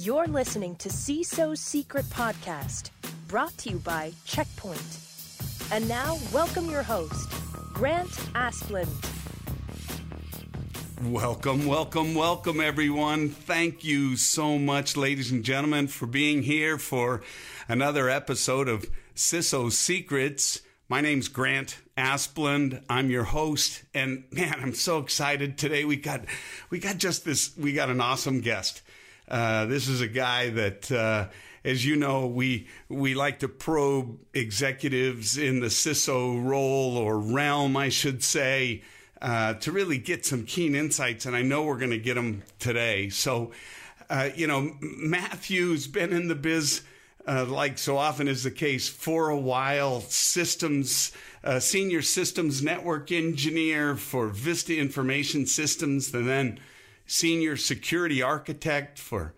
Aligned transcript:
You're 0.00 0.28
listening 0.28 0.76
to 0.76 0.88
CISO's 0.90 1.58
Secret 1.58 2.04
Podcast, 2.04 2.90
brought 3.26 3.58
to 3.58 3.70
you 3.70 3.78
by 3.78 4.12
Checkpoint. 4.24 4.80
And 5.72 5.88
now, 5.88 6.20
welcome 6.32 6.70
your 6.70 6.84
host, 6.84 7.28
Grant 7.74 8.08
Asplund. 8.32 8.86
Welcome, 11.02 11.66
welcome, 11.66 12.14
welcome, 12.14 12.60
everyone. 12.60 13.30
Thank 13.30 13.82
you 13.82 14.16
so 14.16 14.56
much, 14.56 14.96
ladies 14.96 15.32
and 15.32 15.42
gentlemen, 15.42 15.88
for 15.88 16.06
being 16.06 16.44
here 16.44 16.78
for 16.78 17.24
another 17.68 18.08
episode 18.08 18.68
of 18.68 18.88
CISO 19.16 19.72
Secrets. 19.72 20.62
My 20.88 21.00
name's 21.00 21.26
Grant 21.26 21.76
Asplund. 21.96 22.84
I'm 22.88 23.10
your 23.10 23.24
host, 23.24 23.82
and 23.92 24.22
man, 24.30 24.60
I'm 24.62 24.74
so 24.74 24.98
excited 24.98 25.58
today. 25.58 25.84
We 25.84 25.96
got, 25.96 26.20
we 26.70 26.78
got 26.78 26.98
just 26.98 27.24
this. 27.24 27.56
We 27.56 27.72
got 27.72 27.90
an 27.90 28.00
awesome 28.00 28.42
guest. 28.42 28.82
Uh, 29.28 29.66
this 29.66 29.88
is 29.88 30.00
a 30.00 30.08
guy 30.08 30.50
that, 30.50 30.90
uh, 30.90 31.28
as 31.64 31.84
you 31.84 31.96
know, 31.96 32.26
we 32.26 32.66
we 32.88 33.14
like 33.14 33.40
to 33.40 33.48
probe 33.48 34.18
executives 34.32 35.36
in 35.36 35.60
the 35.60 35.66
CISO 35.66 36.42
role 36.42 36.96
or 36.96 37.18
realm, 37.18 37.76
I 37.76 37.90
should 37.90 38.24
say 38.24 38.82
uh, 39.20 39.54
to 39.54 39.72
really 39.72 39.98
get 39.98 40.24
some 40.24 40.44
keen 40.44 40.74
insights, 40.74 41.26
and 41.26 41.36
I 41.36 41.42
know 41.42 41.64
we're 41.64 41.78
going 41.78 41.90
to 41.90 41.98
get 41.98 42.14
them 42.14 42.42
today. 42.58 43.10
So, 43.10 43.52
uh, 44.08 44.30
you 44.34 44.46
know, 44.46 44.76
Matthew's 44.80 45.86
been 45.86 46.12
in 46.12 46.28
the 46.28 46.34
biz. 46.34 46.82
Uh, 47.26 47.44
like 47.44 47.76
so 47.76 47.98
often 47.98 48.26
is 48.26 48.44
the 48.44 48.50
case, 48.50 48.88
for 48.88 49.28
a 49.28 49.36
while, 49.36 50.00
systems, 50.00 51.12
uh, 51.44 51.60
senior 51.60 52.00
systems 52.00 52.62
network 52.62 53.12
engineer 53.12 53.96
for 53.96 54.28
Vista 54.28 54.74
Information 54.74 55.44
Systems, 55.44 56.14
and 56.14 56.26
then 56.26 56.58
senior 57.08 57.56
security 57.56 58.22
architect 58.22 58.98
for 58.98 59.34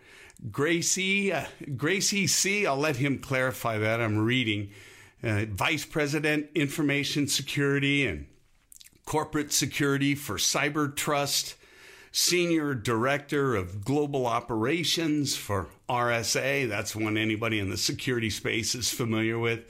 Gracie, 0.51 1.33
uh, 1.33 1.45
Gracie 1.77 2.27
C. 2.27 2.67
I'll 2.67 2.77
let 2.77 2.97
him 2.97 3.19
clarify 3.19 3.79
that. 3.79 4.01
I'm 4.01 4.19
reading. 4.19 4.71
Uh, 5.23 5.45
Vice 5.49 5.85
President, 5.85 6.49
Information 6.55 7.29
Security 7.29 8.07
and 8.07 8.27
corporate 9.05 9.53
security 9.53 10.15
for 10.15 10.37
Cyber 10.37 10.95
Trust, 10.95 11.57
senior 12.11 12.75
director 12.75 13.55
of 13.55 13.85
global 13.85 14.27
operations 14.27 15.37
for 15.37 15.69
RSA. 15.89 16.69
That's 16.69 16.97
one 16.97 17.17
anybody 17.17 17.61
in 17.61 17.71
the 17.71 17.77
security 17.77 18.31
space 18.31 18.75
is 18.75 18.91
familiar 18.91 19.39
with. 19.39 19.61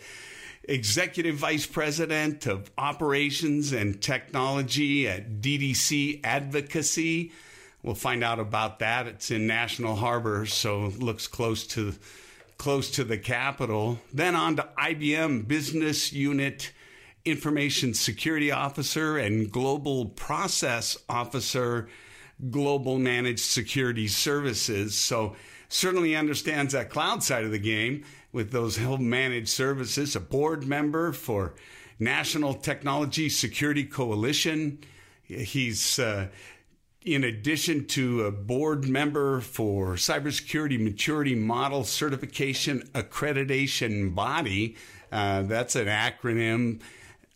Executive 0.64 1.34
Vice 1.34 1.66
President 1.66 2.46
of 2.46 2.70
Operations 2.78 3.72
and 3.72 4.00
Technology 4.00 5.08
at 5.08 5.40
DDC 5.40 6.20
Advocacy. 6.22 7.32
We'll 7.82 7.94
find 7.94 8.22
out 8.22 8.38
about 8.38 8.78
that. 8.80 9.06
It's 9.06 9.30
in 9.30 9.46
National 9.46 9.96
Harbor, 9.96 10.44
so 10.46 10.92
looks 10.98 11.26
close 11.26 11.66
to 11.68 11.94
close 12.58 12.90
to 12.90 13.04
the 13.04 13.16
capital. 13.16 13.98
Then 14.12 14.34
on 14.34 14.56
to 14.56 14.68
IBM 14.78 15.48
Business 15.48 16.12
Unit 16.12 16.72
Information 17.24 17.94
Security 17.94 18.50
Officer 18.50 19.16
and 19.16 19.50
Global 19.50 20.06
Process 20.06 20.98
Officer, 21.08 21.88
Global 22.50 22.98
Managed 22.98 23.40
Security 23.40 24.08
Services. 24.08 24.94
So 24.94 25.36
certainly 25.70 26.14
understands 26.14 26.74
that 26.74 26.90
cloud 26.90 27.22
side 27.22 27.44
of 27.44 27.50
the 27.50 27.58
game 27.58 28.04
with 28.30 28.52
those 28.52 28.76
home 28.76 29.08
managed 29.08 29.48
services, 29.48 30.14
a 30.14 30.20
board 30.20 30.66
member 30.66 31.12
for 31.12 31.54
National 31.98 32.52
Technology 32.54 33.30
Security 33.30 33.84
Coalition. 33.84 34.78
He's 35.22 35.98
uh, 35.98 36.28
in 37.04 37.24
addition 37.24 37.86
to 37.86 38.24
a 38.24 38.30
board 38.30 38.86
member 38.86 39.40
for 39.40 39.94
Cybersecurity 39.94 40.78
Maturity 40.78 41.34
Model 41.34 41.84
Certification 41.84 42.88
Accreditation 42.94 44.14
Body. 44.14 44.76
Uh, 45.10 45.42
that's 45.42 45.76
an 45.76 45.86
acronym 45.86 46.80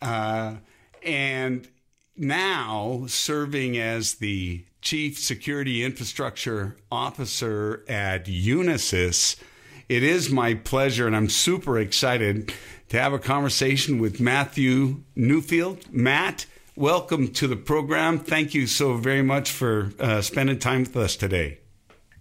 uh, 0.01 0.55
and 1.03 1.67
now 2.15 3.05
serving 3.07 3.77
as 3.77 4.15
the 4.15 4.65
Chief 4.81 5.17
Security 5.17 5.83
Infrastructure 5.83 6.77
Officer 6.91 7.83
at 7.87 8.25
Unisys, 8.25 9.35
it 9.89 10.03
is 10.03 10.29
my 10.29 10.53
pleasure 10.53 11.07
and 11.07 11.15
I'm 11.15 11.27
super 11.27 11.79
excited 11.79 12.53
to 12.89 13.01
have 13.01 13.11
a 13.11 13.19
conversation 13.19 13.97
with 13.97 14.19
Matthew 14.19 15.01
Newfield. 15.17 15.91
Matt, 15.91 16.45
welcome 16.75 17.29
to 17.29 17.47
the 17.47 17.55
program. 17.55 18.19
Thank 18.19 18.53
you 18.53 18.67
so 18.67 18.97
very 18.97 19.21
much 19.21 19.51
for 19.51 19.91
uh, 19.99 20.21
spending 20.21 20.59
time 20.59 20.81
with 20.81 20.95
us 20.97 21.15
today. 21.15 21.59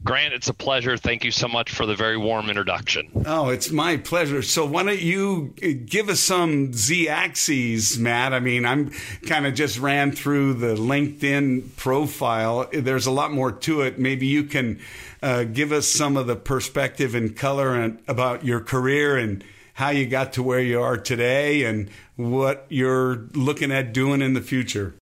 Grant, 0.04 0.34
it's 0.34 0.48
a 0.48 0.54
pleasure. 0.54 0.98
Thank 0.98 1.24
you 1.24 1.30
so 1.30 1.48
much 1.48 1.72
for 1.72 1.86
the 1.86 1.94
very 1.94 2.18
warm 2.18 2.50
introduction. 2.50 3.24
Oh, 3.24 3.48
it's 3.48 3.70
my 3.70 3.96
pleasure. 3.96 4.42
So, 4.42 4.66
why 4.66 4.82
don't 4.82 5.00
you 5.00 5.54
uh, 5.62 5.68
give 5.86 6.10
us 6.10 6.20
some 6.20 6.74
Z 6.74 7.08
axes, 7.08 7.98
Matt? 7.98 8.34
I 8.34 8.40
mean, 8.40 8.66
I'm 8.66 8.90
kind 9.26 9.46
of 9.46 9.54
just 9.54 9.78
ran 9.78 10.12
through 10.12 10.54
the 10.54 10.74
LinkedIn 10.74 11.76
profile. 11.76 12.68
There's 12.70 13.06
a 13.06 13.10
lot 13.10 13.32
more 13.32 13.50
to 13.50 13.80
it. 13.80 13.98
Maybe 13.98 14.26
you 14.26 14.44
can 14.44 14.78
uh, 15.22 15.44
give 15.44 15.72
us 15.72 15.86
some 15.86 16.18
of 16.18 16.26
the 16.26 16.36
perspective 16.36 17.14
and 17.14 17.34
color 17.34 17.74
and, 17.74 17.98
about 18.06 18.44
your 18.44 18.60
career 18.60 19.16
and 19.16 19.42
how 19.74 19.90
you 19.90 20.06
got 20.06 20.32
to 20.32 20.42
where 20.42 20.60
you 20.60 20.80
are 20.80 20.96
today 20.96 21.64
and 21.64 21.90
what 22.16 22.66
you're 22.68 23.26
looking 23.34 23.70
at 23.70 23.92
doing 23.92 24.22
in 24.22 24.34
the 24.34 24.40
future. 24.40 24.94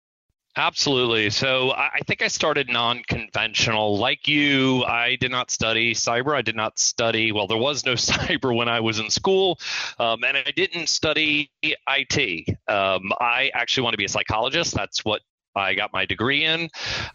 Absolutely. 0.56 1.30
So 1.30 1.70
I 1.70 2.00
think 2.06 2.22
I 2.22 2.28
started 2.28 2.68
non 2.68 3.02
conventional. 3.06 3.98
Like 3.98 4.26
you, 4.26 4.82
I 4.84 5.16
did 5.16 5.30
not 5.30 5.50
study 5.50 5.94
cyber. 5.94 6.34
I 6.36 6.42
did 6.42 6.56
not 6.56 6.78
study, 6.78 7.30
well, 7.30 7.46
there 7.46 7.56
was 7.56 7.86
no 7.86 7.92
cyber 7.94 8.54
when 8.54 8.68
I 8.68 8.80
was 8.80 8.98
in 8.98 9.10
school, 9.10 9.60
um, 9.98 10.24
and 10.24 10.36
I 10.36 10.50
didn't 10.54 10.88
study 10.88 11.50
IT. 11.62 12.48
Um, 12.68 13.12
I 13.20 13.50
actually 13.54 13.84
want 13.84 13.94
to 13.94 13.98
be 13.98 14.06
a 14.06 14.08
psychologist. 14.08 14.74
That's 14.74 15.04
what 15.04 15.22
I 15.54 15.74
got 15.74 15.92
my 15.92 16.06
degree 16.06 16.44
in, 16.44 16.68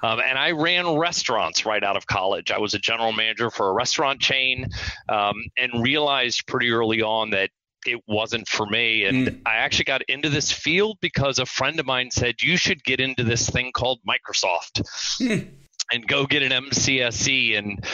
um, 0.04 0.20
and 0.20 0.38
I 0.38 0.52
ran 0.52 0.98
restaurants 0.98 1.66
right 1.66 1.84
out 1.84 1.98
of 1.98 2.08
college. 2.08 2.52
I 2.52 2.60
was 2.60 2.74
a 2.74 2.80
general 2.80 3.14
manager 3.14 3.50
for 3.50 3.70
a 3.70 3.74
restaurant 3.74 4.20
chain 4.20 4.68
um, 5.10 5.36
and 5.58 5.84
realized 5.84 6.46
pretty 6.48 6.72
early 6.72 7.02
on 7.02 7.32
that 7.32 7.50
it 7.86 8.02
wasn't 8.08 8.48
for 8.48 8.66
me. 8.66 9.06
And 9.06 9.28
mm. 9.28 9.42
I 9.46 9.56
actually 9.58 9.86
got 9.86 10.02
into 10.08 10.30
this 10.30 10.52
field 10.52 10.98
because 11.02 11.40
a 11.40 11.46
friend 11.46 11.80
of 11.80 11.86
mine 11.86 12.12
said, 12.12 12.42
you 12.42 12.58
should 12.58 12.84
get 12.84 13.00
into 13.00 13.24
this 13.24 13.50
thing 13.50 13.72
called 13.74 14.00
Microsoft. 14.08 14.84
Mm. 15.22 15.50
And 15.92 16.08
go 16.08 16.26
get 16.26 16.42
an 16.42 16.52
MCSE. 16.52 17.60
And, 17.60 17.86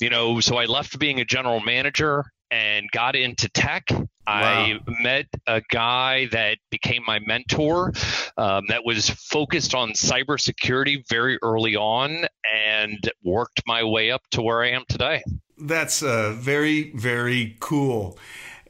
you 0.00 0.10
know, 0.10 0.40
so 0.40 0.56
I 0.56 0.64
left 0.64 0.98
being 0.98 1.20
a 1.20 1.24
general 1.24 1.60
manager 1.60 2.24
and 2.50 2.90
got 2.90 3.16
into 3.16 3.48
tech. 3.48 3.84
Wow. 3.90 4.04
I 4.26 4.80
met 5.00 5.26
a 5.46 5.62
guy 5.70 6.26
that 6.32 6.58
became 6.70 7.02
my 7.06 7.20
mentor 7.20 7.92
um, 8.36 8.64
that 8.68 8.84
was 8.84 9.08
focused 9.08 9.74
on 9.74 9.90
cybersecurity 9.90 11.08
very 11.08 11.38
early 11.42 11.76
on 11.76 12.26
and 12.52 13.10
worked 13.22 13.62
my 13.66 13.84
way 13.84 14.10
up 14.10 14.22
to 14.32 14.42
where 14.42 14.62
I 14.62 14.70
am 14.70 14.84
today. 14.88 15.22
That's 15.58 16.02
uh, 16.02 16.34
very, 16.36 16.92
very 16.92 17.56
cool. 17.60 18.18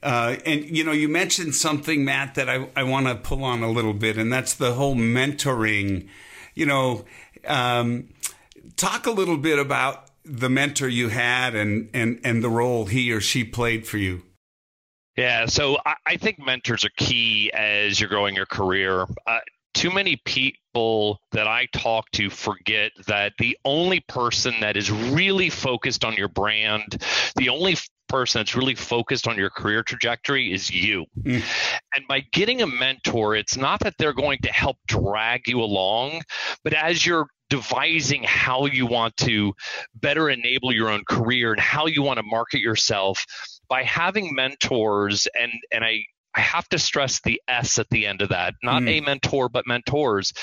Uh, 0.03 0.37
and 0.45 0.65
you 0.65 0.85
know, 0.85 0.93
you 0.93 1.09
mentioned 1.09 1.55
something, 1.55 2.05
Matt, 2.05 2.35
that 2.35 2.49
I, 2.49 2.69
I 2.77 2.83
want 2.85 3.07
to 3.07 3.15
pull 3.17 3.43
on 3.43 3.63
a 3.63 3.71
little 3.71 3.95
bit, 3.95 4.17
and 4.17 4.33
that's 4.33 4.55
the 4.55 4.75
whole 4.75 4.95
mentoring. 4.95 6.09
You 6.55 6.67
know, 6.67 7.05
um, 7.47 8.09
talk 8.77 9.07
a 9.07 9.11
little 9.11 9.39
bit 9.39 9.59
about 9.59 10.06
the 10.27 10.51
mentor 10.51 10.89
you 10.89 11.09
had 11.09 11.55
and 11.55 11.89
and 11.95 12.21
and 12.25 12.43
the 12.43 12.49
role 12.49 12.87
he 12.87 13.13
or 13.13 13.21
she 13.21 13.45
played 13.45 13.87
for 13.87 13.99
you. 13.99 14.23
Yeah, 15.17 15.47
so 15.47 15.79
I, 15.87 15.95
I 16.05 16.17
think 16.19 16.39
mentors 16.39 16.85
are 16.85 16.91
key 16.97 17.51
as 17.53 17.99
you're 17.99 18.11
growing 18.11 18.35
your 18.35 18.47
career. 18.47 19.07
Uh, 19.27 19.39
too 19.73 19.91
many 19.91 20.17
people 20.25 21.19
that 21.33 21.47
I 21.47 21.67
talk 21.73 22.11
to 22.13 22.29
forget 22.29 22.93
that 23.07 23.33
the 23.39 23.57
only 23.65 24.01
person 24.01 24.55
that 24.61 24.77
is 24.77 24.91
really 24.91 25.49
focused 25.49 26.05
on 26.05 26.15
your 26.15 26.29
brand, 26.29 27.03
the 27.37 27.49
only 27.49 27.77
person 28.09 28.41
that's 28.41 28.55
really 28.55 28.75
focused 28.75 29.27
on 29.27 29.37
your 29.37 29.51
career 29.51 29.83
trajectory 29.83 30.53
is 30.53 30.71
you. 30.71 31.07
Mm. 31.23 31.43
And 31.95 32.09
by 32.09 32.21
getting 32.33 32.63
a 32.63 32.67
mentor, 32.67 33.37
it's 33.37 33.57
not 33.57 33.81
that 33.81 33.95
they're 33.99 34.13
going 34.13 34.39
to 34.43 34.53
help 34.53 34.77
drag 34.87 35.47
you 35.47 35.61
along, 35.61 36.23
but 36.65 36.73
as 36.73 37.05
you're 37.05 37.29
devising 37.49 38.25
how 38.25 38.67
you 38.67 38.87
want 38.87 39.17
to 39.19 39.55
better 39.95 40.29
enable 40.29 40.73
your 40.73 40.89
own 40.89 41.05
career 41.09 41.53
and 41.53 41.61
how 41.61 41.87
you 41.87 42.03
want 42.03 42.19
to 42.19 42.25
market 42.25 42.61
yourself 42.61 43.25
by 43.69 43.83
having 43.83 44.35
mentors 44.35 45.29
and 45.39 45.53
and 45.73 45.85
I 45.85 46.05
I 46.37 46.41
have 46.41 46.69
to 46.69 46.79
stress 46.79 47.21
the 47.23 47.41
S 47.49 47.79
at 47.79 47.89
the 47.89 48.07
end 48.07 48.21
of 48.21 48.29
that, 48.29 48.55
not 48.63 48.83
mm. 48.83 48.89
a 48.89 49.01
mentor, 49.01 49.49
but 49.49 49.67
mentors. 49.67 50.35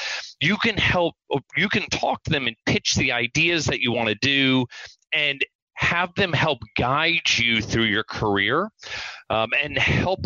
You 0.42 0.58
can 0.58 0.76
help, 0.76 1.14
you 1.56 1.70
can 1.70 1.84
talk 1.84 2.24
to 2.24 2.32
them 2.32 2.48
and 2.48 2.56
pitch 2.66 2.96
the 2.96 3.12
ideas 3.12 3.66
that 3.66 3.80
you 3.80 3.92
want 3.92 4.10
to 4.10 4.16
do 4.16 4.66
and 5.14 5.46
have 5.76 6.14
them 6.16 6.34
help 6.34 6.60
guide 6.78 7.38
you 7.38 7.62
through 7.62 7.86
your 7.86 8.04
career 8.04 8.70
um, 9.30 9.50
and 9.62 9.78
help 9.78 10.26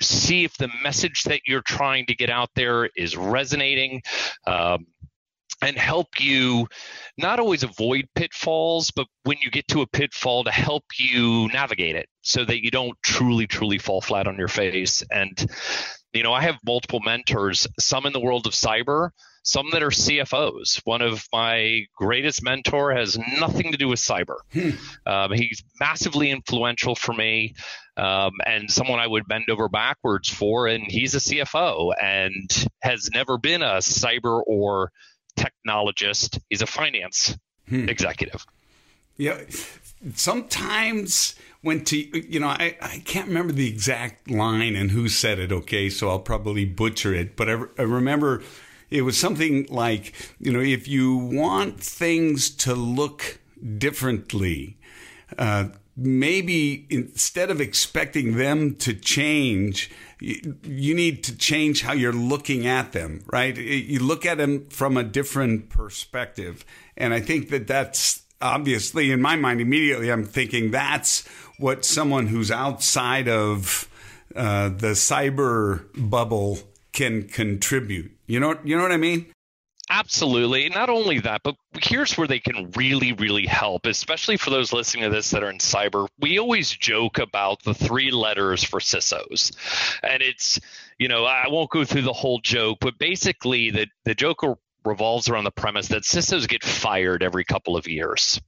see 0.00 0.44
if 0.44 0.56
the 0.56 0.70
message 0.82 1.24
that 1.24 1.42
you're 1.46 1.62
trying 1.62 2.06
to 2.06 2.14
get 2.14 2.30
out 2.30 2.50
there 2.54 2.88
is 2.96 3.16
resonating. 3.16 4.02
Um, 4.46 4.86
and 5.62 5.78
help 5.78 6.20
you 6.20 6.66
not 7.16 7.38
always 7.38 7.62
avoid 7.62 8.08
pitfalls, 8.16 8.90
but 8.90 9.06
when 9.22 9.36
you 9.44 9.50
get 9.50 9.68
to 9.68 9.80
a 9.80 9.86
pitfall, 9.86 10.42
to 10.44 10.50
help 10.50 10.84
you 10.98 11.48
navigate 11.52 11.94
it 11.94 12.08
so 12.20 12.44
that 12.44 12.64
you 12.64 12.70
don't 12.70 13.00
truly, 13.02 13.46
truly 13.46 13.78
fall 13.78 14.00
flat 14.00 14.26
on 14.26 14.36
your 14.36 14.48
face. 14.48 15.04
And, 15.10 15.46
you 16.12 16.24
know, 16.24 16.32
I 16.32 16.42
have 16.42 16.58
multiple 16.66 17.00
mentors, 17.00 17.68
some 17.78 18.06
in 18.06 18.12
the 18.12 18.20
world 18.20 18.48
of 18.48 18.54
cyber, 18.54 19.10
some 19.42 19.70
that 19.72 19.82
are 19.82 19.90
CFOs. 19.90 20.80
One 20.84 21.02
of 21.02 21.26
my 21.32 21.86
greatest 21.96 22.42
mentor 22.42 22.94
has 22.94 23.18
nothing 23.18 23.72
to 23.72 23.78
do 23.78 23.88
with 23.88 23.98
cyber. 23.98 24.36
Hmm. 24.52 24.70
Um, 25.06 25.32
he's 25.32 25.62
massively 25.80 26.30
influential 26.30 26.94
for 26.94 27.12
me 27.12 27.54
um, 27.96 28.32
and 28.46 28.70
someone 28.70 29.00
I 29.00 29.06
would 29.06 29.26
bend 29.26 29.50
over 29.50 29.68
backwards 29.68 30.28
for. 30.28 30.66
And 30.66 30.84
he's 30.88 31.14
a 31.14 31.18
CFO 31.18 31.92
and 32.00 32.66
has 32.82 33.10
never 33.12 33.36
been 33.38 33.62
a 33.62 33.78
cyber 33.78 34.42
or 34.46 34.92
technologist. 35.36 36.38
He's 36.48 36.62
a 36.62 36.66
finance 36.66 37.36
hmm. 37.68 37.88
executive. 37.88 38.46
Yeah. 39.16 39.40
Sometimes 40.14 41.36
when 41.62 41.84
to, 41.84 41.96
you 41.96 42.40
know, 42.40 42.48
I, 42.48 42.76
I 42.80 43.02
can't 43.04 43.28
remember 43.28 43.52
the 43.52 43.68
exact 43.68 44.30
line 44.30 44.74
and 44.74 44.90
who 44.90 45.08
said 45.08 45.38
it, 45.38 45.52
okay, 45.52 45.88
so 45.88 46.08
I'll 46.08 46.18
probably 46.18 46.64
butcher 46.64 47.14
it, 47.14 47.36
but 47.36 47.48
I, 47.48 47.52
I 47.78 47.82
remember 47.82 48.42
it 48.92 49.02
was 49.02 49.16
something 49.16 49.66
like, 49.70 50.12
you 50.38 50.52
know, 50.52 50.60
if 50.60 50.86
you 50.86 51.16
want 51.16 51.80
things 51.80 52.50
to 52.50 52.74
look 52.74 53.40
differently, 53.78 54.76
uh, 55.38 55.68
maybe 55.96 56.86
instead 56.90 57.50
of 57.50 57.60
expecting 57.60 58.36
them 58.36 58.74
to 58.76 58.92
change, 58.92 59.90
you 60.20 60.94
need 60.94 61.24
to 61.24 61.36
change 61.36 61.82
how 61.82 61.92
you're 61.92 62.12
looking 62.12 62.66
at 62.66 62.92
them, 62.92 63.24
right? 63.32 63.56
You 63.56 64.00
look 64.00 64.26
at 64.26 64.38
them 64.38 64.68
from 64.68 64.96
a 64.96 65.02
different 65.02 65.70
perspective. 65.70 66.64
And 66.96 67.14
I 67.14 67.20
think 67.20 67.48
that 67.48 67.66
that's 67.66 68.22
obviously, 68.42 69.10
in 69.10 69.22
my 69.22 69.36
mind, 69.36 69.60
immediately 69.60 70.12
I'm 70.12 70.24
thinking 70.24 70.70
that's 70.70 71.26
what 71.58 71.84
someone 71.84 72.26
who's 72.26 72.50
outside 72.50 73.28
of 73.28 73.88
uh, 74.36 74.68
the 74.68 74.92
cyber 74.92 75.86
bubble 75.94 76.58
can 76.92 77.26
contribute. 77.28 78.11
You 78.26 78.40
know, 78.40 78.58
you 78.64 78.76
know 78.76 78.82
what 78.82 78.92
I 78.92 78.96
mean? 78.96 79.32
Absolutely. 79.90 80.68
Not 80.70 80.88
only 80.88 81.18
that, 81.20 81.42
but 81.44 81.56
here's 81.78 82.16
where 82.16 82.26
they 82.26 82.38
can 82.38 82.70
really, 82.76 83.12
really 83.12 83.46
help, 83.46 83.84
especially 83.84 84.38
for 84.38 84.48
those 84.48 84.72
listening 84.72 85.04
to 85.04 85.10
this 85.10 85.30
that 85.30 85.42
are 85.42 85.50
in 85.50 85.58
cyber. 85.58 86.08
We 86.18 86.38
always 86.38 86.70
joke 86.70 87.18
about 87.18 87.62
the 87.62 87.74
three 87.74 88.10
letters 88.10 88.64
for 88.64 88.80
CISOs. 88.80 89.52
And 90.02 90.22
it's, 90.22 90.58
you 90.98 91.08
know, 91.08 91.26
I 91.26 91.48
won't 91.48 91.68
go 91.70 91.84
through 91.84 92.02
the 92.02 92.12
whole 92.12 92.40
joke, 92.40 92.78
but 92.80 92.96
basically 92.98 93.70
the, 93.70 93.86
the 94.04 94.14
joke 94.14 94.42
revolves 94.84 95.28
around 95.28 95.44
the 95.44 95.50
premise 95.50 95.88
that 95.88 96.02
CISOs 96.02 96.48
get 96.48 96.64
fired 96.64 97.22
every 97.22 97.44
couple 97.44 97.76
of 97.76 97.86
years. 97.86 98.40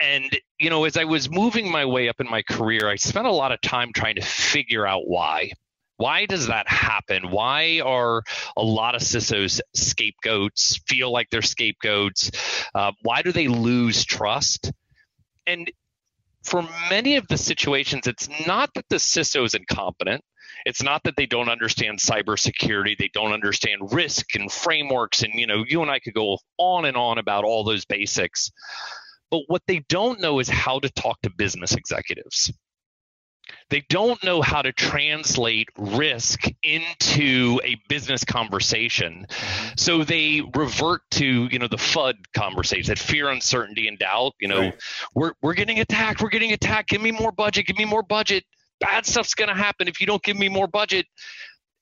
And, 0.00 0.36
you 0.58 0.70
know, 0.70 0.84
as 0.84 0.96
I 0.96 1.04
was 1.04 1.30
moving 1.30 1.70
my 1.70 1.84
way 1.84 2.08
up 2.08 2.20
in 2.20 2.28
my 2.28 2.42
career, 2.42 2.88
I 2.88 2.96
spent 2.96 3.26
a 3.26 3.32
lot 3.32 3.52
of 3.52 3.60
time 3.60 3.92
trying 3.92 4.16
to 4.16 4.22
figure 4.22 4.86
out 4.86 5.06
why. 5.06 5.52
Why 6.00 6.24
does 6.24 6.46
that 6.46 6.66
happen? 6.66 7.30
Why 7.30 7.82
are 7.84 8.22
a 8.56 8.62
lot 8.62 8.94
of 8.94 9.02
CISOs 9.02 9.60
scapegoats, 9.74 10.80
feel 10.88 11.12
like 11.12 11.28
they're 11.28 11.42
scapegoats? 11.42 12.30
Uh, 12.74 12.92
why 13.02 13.20
do 13.20 13.32
they 13.32 13.48
lose 13.48 14.06
trust? 14.06 14.72
And 15.46 15.70
for 16.42 16.66
many 16.88 17.16
of 17.16 17.28
the 17.28 17.36
situations, 17.36 18.06
it's 18.06 18.30
not 18.46 18.70
that 18.76 18.86
the 18.88 18.96
CISO 18.96 19.44
is 19.44 19.52
incompetent. 19.52 20.24
It's 20.64 20.82
not 20.82 21.02
that 21.04 21.16
they 21.16 21.26
don't 21.26 21.50
understand 21.50 21.98
cybersecurity, 21.98 22.96
they 22.96 23.10
don't 23.12 23.34
understand 23.34 23.92
risk 23.92 24.34
and 24.34 24.50
frameworks. 24.50 25.22
And, 25.22 25.34
you 25.34 25.46
know, 25.46 25.66
you 25.68 25.82
and 25.82 25.90
I 25.90 25.98
could 25.98 26.14
go 26.14 26.38
on 26.56 26.86
and 26.86 26.96
on 26.96 27.18
about 27.18 27.44
all 27.44 27.62
those 27.62 27.84
basics. 27.84 28.50
But 29.30 29.42
what 29.48 29.62
they 29.66 29.80
don't 29.90 30.18
know 30.18 30.38
is 30.38 30.48
how 30.48 30.78
to 30.78 30.88
talk 30.88 31.20
to 31.24 31.30
business 31.30 31.74
executives 31.74 32.50
they 33.70 33.84
don't 33.88 34.22
know 34.24 34.42
how 34.42 34.62
to 34.62 34.72
translate 34.72 35.68
risk 35.76 36.44
into 36.62 37.60
a 37.64 37.76
business 37.88 38.24
conversation. 38.24 39.26
Mm-hmm. 39.28 39.72
So 39.76 40.04
they 40.04 40.42
revert 40.54 41.02
to 41.12 41.48
you 41.50 41.58
know 41.58 41.68
the 41.68 41.76
fud 41.76 42.14
conversation 42.34 42.88
that 42.88 42.98
fear 42.98 43.28
uncertainty 43.28 43.88
and 43.88 43.98
doubt 43.98 44.32
you 44.40 44.48
know 44.48 44.60
right. 44.60 44.80
we're, 45.14 45.32
we're 45.42 45.54
getting 45.54 45.80
attacked 45.80 46.20
we're 46.20 46.30
getting 46.30 46.52
attacked. 46.52 46.90
Give 46.90 47.02
me 47.02 47.12
more 47.12 47.32
budget 47.32 47.66
give 47.66 47.78
me 47.78 47.84
more 47.84 48.02
budget. 48.02 48.44
Bad 48.80 49.04
stuff's 49.06 49.34
going 49.34 49.48
to 49.48 49.54
happen 49.54 49.88
if 49.88 50.00
you 50.00 50.06
don't 50.06 50.22
give 50.22 50.38
me 50.38 50.48
more 50.48 50.66
budget. 50.66 51.06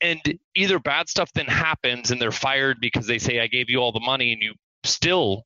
And 0.01 0.21
either 0.55 0.79
bad 0.79 1.09
stuff 1.09 1.33
then 1.35 1.47
happens 1.47 2.11
and 2.11 2.21
they're 2.21 2.31
fired 2.31 2.79
because 2.81 3.09
they 3.09 3.19
say 3.19 3.41
i 3.41 3.49
gave 3.49 3.69
you 3.69 3.79
all 3.79 3.91
the 3.91 3.99
money 3.99 4.33
and 4.33 4.41
you 4.41 4.55
still 4.85 5.43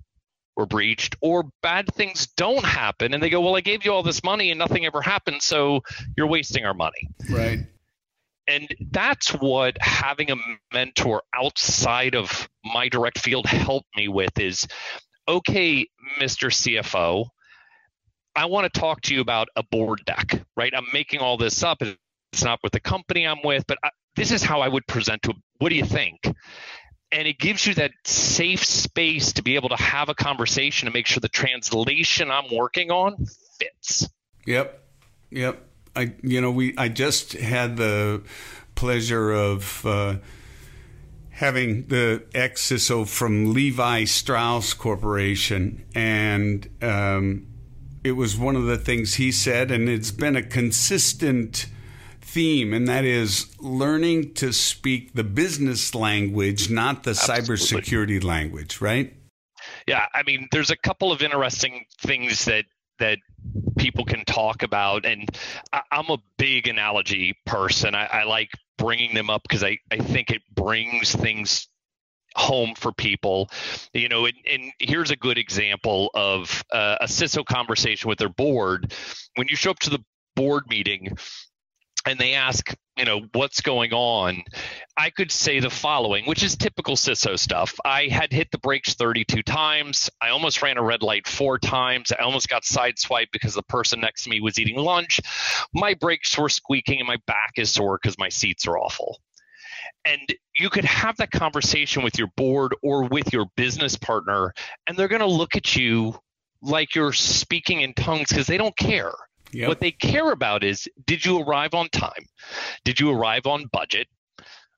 were 0.56 0.66
breached 0.66 1.16
or 1.20 1.44
bad 1.62 1.92
things 1.94 2.26
don't 2.36 2.64
happen 2.64 3.14
and 3.14 3.22
they 3.22 3.30
go 3.30 3.40
well 3.40 3.56
i 3.56 3.60
gave 3.60 3.84
you 3.84 3.92
all 3.92 4.02
this 4.02 4.22
money 4.22 4.50
and 4.50 4.58
nothing 4.58 4.84
ever 4.84 5.00
happened 5.00 5.42
so 5.42 5.82
you're 6.16 6.26
wasting 6.26 6.64
our 6.64 6.74
money. 6.74 7.08
Right. 7.30 7.60
And 8.48 8.68
that's 8.90 9.28
what 9.28 9.76
having 9.80 10.30
a 10.30 10.36
mentor 10.74 11.22
outside 11.34 12.14
of 12.14 12.48
my 12.64 12.88
direct 12.88 13.18
field 13.18 13.46
helped 13.46 13.88
me 13.96 14.08
with 14.08 14.38
is 14.38 14.66
okay 15.28 15.86
mr 16.20 16.50
cfo 16.50 17.26
i 18.34 18.46
want 18.46 18.70
to 18.70 18.80
talk 18.80 19.00
to 19.02 19.14
you 19.14 19.20
about 19.20 19.48
a 19.54 19.62
board 19.62 20.02
deck 20.04 20.42
right? 20.56 20.72
I'm 20.76 20.86
making 20.92 21.20
all 21.20 21.36
this 21.36 21.62
up. 21.62 21.82
It's 22.32 22.44
not 22.44 22.58
with 22.62 22.72
the 22.72 22.80
company 22.80 23.26
i'm 23.26 23.42
with 23.44 23.64
but 23.66 23.78
I, 23.84 23.90
this 24.16 24.32
is 24.32 24.42
how 24.42 24.60
i 24.60 24.68
would 24.68 24.86
present 24.86 25.22
to 25.22 25.34
what 25.58 25.68
do 25.68 25.76
you 25.76 25.84
think 25.84 26.18
and 27.12 27.28
it 27.28 27.38
gives 27.38 27.66
you 27.66 27.74
that 27.74 27.92
safe 28.04 28.64
space 28.64 29.34
to 29.34 29.42
be 29.42 29.54
able 29.54 29.68
to 29.68 29.76
have 29.76 30.08
a 30.08 30.14
conversation 30.14 30.86
to 30.86 30.92
make 30.92 31.06
sure 31.06 31.20
the 31.20 31.28
translation 31.28 32.30
I'm 32.30 32.54
working 32.54 32.90
on 32.90 33.26
fits. 33.58 34.08
Yep. 34.46 34.82
Yep. 35.30 35.68
I 35.94 36.14
you 36.22 36.40
know 36.40 36.50
we 36.50 36.74
I 36.76 36.88
just 36.88 37.34
had 37.34 37.76
the 37.76 38.22
pleasure 38.74 39.30
of 39.30 39.84
uh, 39.84 40.16
having 41.30 41.86
the 41.88 42.24
ex 42.34 42.70
CISO 42.70 43.06
from 43.06 43.52
Levi 43.52 44.04
Strauss 44.04 44.72
Corporation, 44.72 45.84
and 45.94 46.66
um, 46.80 47.46
it 48.02 48.12
was 48.12 48.38
one 48.38 48.56
of 48.56 48.64
the 48.64 48.78
things 48.78 49.14
he 49.14 49.30
said, 49.30 49.70
and 49.70 49.88
it's 49.88 50.10
been 50.10 50.34
a 50.34 50.42
consistent 50.42 51.66
theme, 52.32 52.72
and 52.72 52.88
that 52.88 53.04
is 53.04 53.54
learning 53.60 54.34
to 54.34 54.52
speak 54.52 55.14
the 55.14 55.24
business 55.24 55.94
language, 55.94 56.70
not 56.70 57.02
the 57.02 57.10
Absolutely. 57.10 57.56
cybersecurity 57.56 58.24
language, 58.24 58.80
right? 58.80 59.14
Yeah, 59.86 60.06
I 60.14 60.22
mean, 60.22 60.48
there's 60.50 60.70
a 60.70 60.76
couple 60.76 61.12
of 61.12 61.22
interesting 61.22 61.84
things 62.00 62.46
that 62.46 62.64
that 62.98 63.18
people 63.76 64.04
can 64.04 64.24
talk 64.24 64.62
about, 64.62 65.04
and 65.04 65.28
I, 65.72 65.82
am 65.90 66.08
a 66.08 66.18
big 66.36 66.68
analogy 66.68 67.36
person. 67.46 67.94
I, 67.94 68.06
I 68.06 68.24
like 68.24 68.50
bringing 68.78 69.14
them 69.14 69.28
up 69.28 69.42
because 69.42 69.64
I, 69.64 69.78
I 69.90 69.98
think 69.98 70.30
it 70.30 70.42
brings 70.54 71.14
things 71.14 71.68
home 72.34 72.74
for 72.74 72.92
people 72.92 73.50
you 73.92 74.08
know 74.08 74.24
and, 74.24 74.36
and 74.50 74.72
here's 74.78 75.10
a 75.10 75.16
good 75.16 75.36
example 75.36 76.10
of 76.14 76.64
uh, 76.72 76.96
a 77.02 77.04
ciso 77.04 77.44
conversation 77.44 78.08
with 78.08 78.18
their 78.18 78.30
board 78.30 78.94
when 79.34 79.48
you 79.48 79.56
show 79.56 79.70
up 79.70 79.78
to 79.78 79.90
the 79.90 79.98
board 80.34 80.64
meeting 80.68 81.14
and 82.06 82.18
they 82.18 82.34
ask, 82.34 82.74
you 82.96 83.04
know, 83.04 83.22
what's 83.32 83.60
going 83.60 83.92
on, 83.92 84.42
I 84.96 85.10
could 85.10 85.30
say 85.30 85.60
the 85.60 85.70
following, 85.70 86.24
which 86.26 86.42
is 86.42 86.56
typical 86.56 86.96
CISO 86.96 87.38
stuff. 87.38 87.74
I 87.84 88.06
had 88.08 88.32
hit 88.32 88.50
the 88.50 88.58
brakes 88.58 88.94
32 88.94 89.42
times. 89.42 90.10
I 90.20 90.30
almost 90.30 90.62
ran 90.62 90.78
a 90.78 90.82
red 90.82 91.02
light 91.02 91.26
four 91.26 91.58
times. 91.58 92.12
I 92.12 92.22
almost 92.22 92.48
got 92.48 92.64
sideswiped 92.64 93.32
because 93.32 93.54
the 93.54 93.62
person 93.62 94.00
next 94.00 94.24
to 94.24 94.30
me 94.30 94.40
was 94.40 94.58
eating 94.58 94.76
lunch. 94.76 95.20
My 95.72 95.94
brakes 95.94 96.36
were 96.36 96.48
squeaking 96.48 96.98
and 96.98 97.08
my 97.08 97.18
back 97.26 97.52
is 97.56 97.72
sore 97.72 97.98
because 98.02 98.18
my 98.18 98.28
seats 98.28 98.66
are 98.66 98.78
awful. 98.78 99.18
And 100.04 100.34
you 100.58 100.68
could 100.68 100.84
have 100.84 101.16
that 101.18 101.30
conversation 101.30 102.02
with 102.02 102.18
your 102.18 102.28
board 102.36 102.74
or 102.82 103.04
with 103.04 103.32
your 103.32 103.46
business 103.56 103.96
partner, 103.96 104.52
and 104.86 104.96
they're 104.96 105.08
going 105.08 105.20
to 105.20 105.26
look 105.26 105.56
at 105.56 105.76
you 105.76 106.18
like 106.60 106.94
you're 106.94 107.12
speaking 107.12 107.80
in 107.80 107.94
tongues 107.94 108.28
because 108.28 108.46
they 108.46 108.56
don't 108.56 108.76
care 108.76 109.12
Yep. 109.52 109.68
What 109.68 109.80
they 109.80 109.90
care 109.90 110.32
about 110.32 110.64
is 110.64 110.88
did 111.06 111.24
you 111.24 111.40
arrive 111.40 111.74
on 111.74 111.88
time? 111.88 112.26
Did 112.84 113.00
you 113.00 113.10
arrive 113.10 113.46
on 113.46 113.66
budget? 113.72 114.08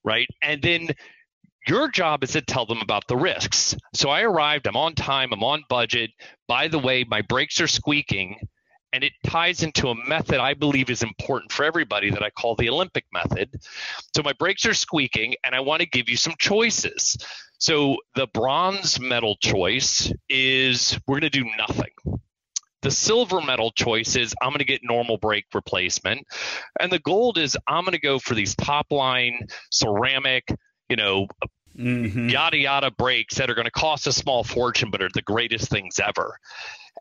Right? 0.04 0.28
And 0.43 0.61
then 0.61 0.90
your 1.66 1.88
job 1.88 2.23
is 2.25 2.33
to 2.33 2.43
tell 2.43 2.66
them 2.66 2.81
about 2.83 3.07
the 3.09 3.16
risks. 3.16 3.75
So 3.95 4.11
I 4.11 4.23
arrived, 4.23 4.66
I'm 4.66 4.76
on 4.76 4.95
time, 4.95 5.33
I'm 5.33 5.45
on 5.45 5.64
budget. 5.69 6.11
By 6.47 6.69
the 6.69 6.78
way, 6.78 7.04
my 7.04 7.23
brakes 7.23 7.61
are 7.61 7.66
squeaking. 7.66 8.38
And 8.93 9.02
it 9.02 9.12
ties 9.26 9.64
into 9.64 9.88
a 9.88 10.09
method 10.09 10.38
I 10.38 10.54
believe 10.54 10.88
is 10.88 11.02
important 11.02 11.50
for 11.50 11.64
everybody 11.64 12.11
that 12.11 12.23
I 12.23 12.31
call 12.31 12.54
the 12.54 12.69
Olympic 12.69 13.04
method. 13.12 13.50
So 14.14 14.23
my 14.23 14.33
brakes 14.35 14.64
are 14.66 14.75
squeaking, 14.75 15.35
and 15.43 15.52
I 15.52 15.59
want 15.59 15.81
to 15.81 15.87
give 15.87 16.09
you 16.09 16.16
some 16.16 16.35
choices. 16.38 17.16
So 17.59 17.97
the 18.14 18.28
bronze 18.28 19.00
medal 19.00 19.35
choice 19.43 20.12
is 20.28 20.97
we're 21.09 21.19
going 21.19 21.31
to 21.33 21.43
do 21.43 21.50
nothing. 21.59 22.21
The 22.85 22.91
silver 22.91 23.41
medal 23.41 23.73
choice 23.73 24.14
is 24.14 24.35
I'm 24.43 24.50
going 24.50 24.59
to 24.59 24.67
get 24.67 24.83
normal 24.85 25.17
brake 25.17 25.47
replacement. 25.55 26.26
And 26.79 26.93
the 26.93 26.99
gold 26.99 27.38
is 27.38 27.57
I'm 27.67 27.85
going 27.85 27.93
to 27.93 27.99
go 27.99 28.19
for 28.19 28.35
these 28.35 28.55
top 28.55 28.93
line 28.93 29.47
ceramic, 29.71 30.55
you 30.91 30.97
know, 30.97 31.26
mm-hmm. 31.75 32.29
yada 32.29 32.59
yada 32.59 32.91
brakes 32.91 33.37
that 33.37 33.49
are 33.49 33.55
going 33.55 33.64
to 33.64 33.71
cost 33.71 34.07
a 34.07 34.12
small 34.12 34.45
fortune 34.45 34.91
but 34.91 35.00
are 35.00 35.09
the 35.14 35.23
greatest 35.23 35.71
things 35.71 35.99
ever. 35.99 36.38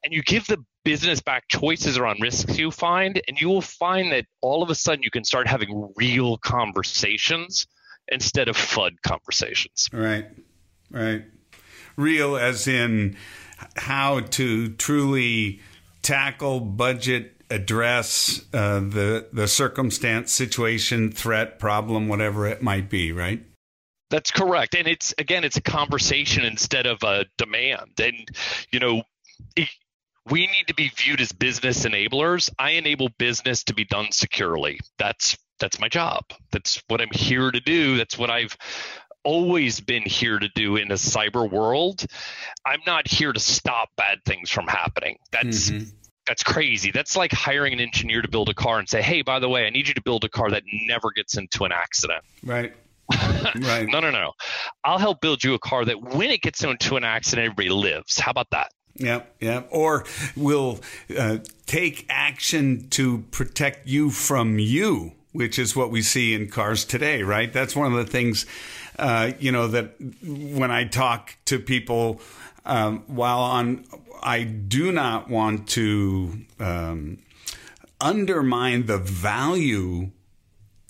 And 0.05 0.13
you 0.13 0.23
give 0.23 0.47
the 0.47 0.63
business 0.85 1.19
back 1.19 1.49
choices 1.49 1.97
around 1.97 2.21
risks 2.21 2.57
you 2.57 2.71
find, 2.71 3.21
and 3.27 3.39
you 3.39 3.49
will 3.49 3.61
find 3.61 4.13
that 4.13 4.23
all 4.39 4.63
of 4.63 4.69
a 4.69 4.75
sudden 4.75 5.03
you 5.03 5.11
can 5.11 5.25
start 5.25 5.49
having 5.49 5.91
real 5.97 6.37
conversations 6.37 7.67
instead 8.07 8.47
of 8.47 8.55
FUD 8.55 8.93
conversations. 9.05 9.89
Right, 9.91 10.27
right. 10.89 11.25
Real 11.97 12.37
as 12.37 12.69
in 12.69 13.17
how 13.75 14.21
to 14.21 14.69
truly 14.69 15.61
tackle, 16.03 16.59
budget, 16.59 17.41
address 17.49 18.41
uh, 18.53 18.79
the 18.79 19.27
the 19.33 19.47
circumstance, 19.47 20.31
situation, 20.31 21.11
threat, 21.11 21.59
problem, 21.59 22.07
whatever 22.07 22.45
it 22.45 22.61
might 22.61 22.89
be. 22.89 23.11
Right. 23.11 23.43
That's 24.09 24.29
correct, 24.29 24.75
and 24.75 24.87
it's 24.87 25.13
again, 25.17 25.43
it's 25.43 25.57
a 25.57 25.61
conversation 25.61 26.45
instead 26.45 26.85
of 26.85 27.01
a 27.03 27.25
demand. 27.37 27.99
And 27.99 28.27
you 28.71 28.79
know, 28.79 29.03
it, 29.55 29.69
we 30.29 30.47
need 30.47 30.67
to 30.67 30.73
be 30.73 30.91
viewed 30.95 31.19
as 31.19 31.31
business 31.31 31.83
enablers. 31.85 32.51
I 32.59 32.71
enable 32.71 33.09
business 33.09 33.63
to 33.65 33.73
be 33.73 33.85
done 33.85 34.11
securely. 34.11 34.79
That's 34.99 35.37
that's 35.59 35.79
my 35.79 35.87
job. 35.87 36.25
That's 36.51 36.81
what 36.87 37.01
I'm 37.01 37.11
here 37.11 37.49
to 37.49 37.59
do. 37.59 37.97
That's 37.97 38.17
what 38.17 38.29
I've 38.29 38.57
always 39.23 39.79
been 39.79 40.03
here 40.03 40.39
to 40.39 40.49
do 40.49 40.75
in 40.75 40.91
a 40.91 40.95
cyber 40.95 41.49
world. 41.49 42.05
I'm 42.65 42.81
not 42.85 43.07
here 43.07 43.33
to 43.33 43.39
stop 43.39 43.89
bad 43.95 44.19
things 44.25 44.49
from 44.49 44.67
happening. 44.67 45.17
That's 45.31 45.69
mm-hmm. 45.69 45.89
that's 46.25 46.43
crazy. 46.43 46.91
That's 46.91 47.15
like 47.15 47.31
hiring 47.31 47.73
an 47.73 47.79
engineer 47.79 48.21
to 48.21 48.29
build 48.29 48.49
a 48.49 48.53
car 48.53 48.79
and 48.79 48.87
say, 48.87 49.01
"Hey, 49.01 49.21
by 49.21 49.39
the 49.39 49.49
way, 49.49 49.65
I 49.65 49.69
need 49.69 49.87
you 49.87 49.93
to 49.93 50.01
build 50.01 50.23
a 50.23 50.29
car 50.29 50.49
that 50.51 50.63
never 50.87 51.11
gets 51.11 51.37
into 51.37 51.65
an 51.65 51.71
accident." 51.71 52.23
Right. 52.43 52.73
right. 53.59 53.87
no, 53.87 53.99
no, 53.99 54.11
no. 54.11 54.31
I'll 54.83 54.97
help 54.97 55.21
build 55.21 55.43
you 55.43 55.53
a 55.53 55.59
car 55.59 55.83
that 55.85 56.01
when 56.01 56.31
it 56.31 56.41
gets 56.41 56.63
into 56.63 56.95
an 56.95 57.03
accident, 57.03 57.45
everybody 57.45 57.69
lives. 57.69 58.17
How 58.17 58.31
about 58.31 58.49
that? 58.51 58.71
Yep, 58.95 59.35
yep. 59.39 59.67
Or 59.71 60.05
we'll 60.35 60.79
uh, 61.17 61.39
take 61.65 62.05
action 62.09 62.89
to 62.91 63.19
protect 63.31 63.87
you 63.87 64.11
from 64.11 64.59
you, 64.59 65.13
which 65.31 65.57
is 65.57 65.75
what 65.75 65.89
we 65.89 66.01
see 66.01 66.33
in 66.33 66.49
cars 66.49 66.85
today, 66.85 67.23
right? 67.23 67.51
That's 67.51 67.75
one 67.75 67.91
of 67.91 67.97
the 67.97 68.09
things, 68.09 68.45
uh, 68.97 69.31
you 69.39 69.51
know, 69.51 69.67
that 69.67 69.95
when 70.23 70.71
I 70.71 70.85
talk 70.85 71.35
to 71.45 71.59
people, 71.59 72.21
um, 72.65 73.03
while 73.07 73.39
on, 73.39 73.85
I 74.21 74.43
do 74.43 74.91
not 74.91 75.29
want 75.29 75.67
to 75.69 76.39
um, 76.59 77.17
undermine 77.99 78.85
the 78.85 78.97
value 78.97 80.11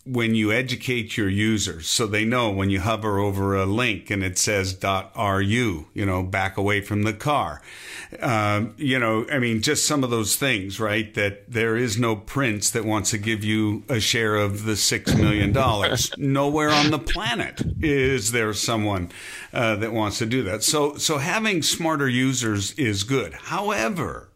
when 0.05 0.35
you 0.35 0.51
educate 0.51 1.15
your 1.15 1.29
users 1.29 1.87
so 1.87 2.05
they 2.05 2.25
know 2.25 2.51
when 2.51 2.69
you 2.69 2.81
hover 2.81 3.19
over 3.19 3.55
a 3.55 3.65
link 3.65 4.09
and 4.09 4.21
it 4.21 4.37
says 4.37 4.77
.ru, 4.83 5.87
you 5.93 6.05
know, 6.05 6.23
back 6.23 6.57
away 6.57 6.81
from 6.81 7.03
the 7.03 7.13
car. 7.13 7.61
Um, 8.19 8.75
you 8.77 8.99
know, 8.99 9.25
I 9.31 9.39
mean, 9.39 9.61
just 9.61 9.87
some 9.87 10.03
of 10.03 10.09
those 10.09 10.35
things, 10.35 10.79
right? 10.79 11.13
That 11.13 11.49
there 11.49 11.77
is 11.77 11.97
no 11.97 12.17
prince 12.17 12.69
that 12.71 12.83
wants 12.83 13.11
to 13.11 13.17
give 13.17 13.45
you 13.45 13.83
a 13.87 14.01
share 14.01 14.35
of 14.35 14.65
the 14.65 14.73
$6 14.73 15.17
million. 15.17 15.53
Nowhere 16.17 16.69
on 16.69 16.91
the 16.91 16.99
planet 16.99 17.61
is 17.81 18.33
there 18.33 18.53
someone 18.53 19.09
uh, 19.53 19.77
that 19.77 19.93
wants 19.93 20.17
to 20.17 20.25
do 20.25 20.43
that. 20.43 20.63
So, 20.63 20.97
so 20.97 21.17
having 21.17 21.61
smarter 21.61 22.09
users 22.09 22.73
is 22.73 23.03
good. 23.03 23.33
However, 23.33 24.27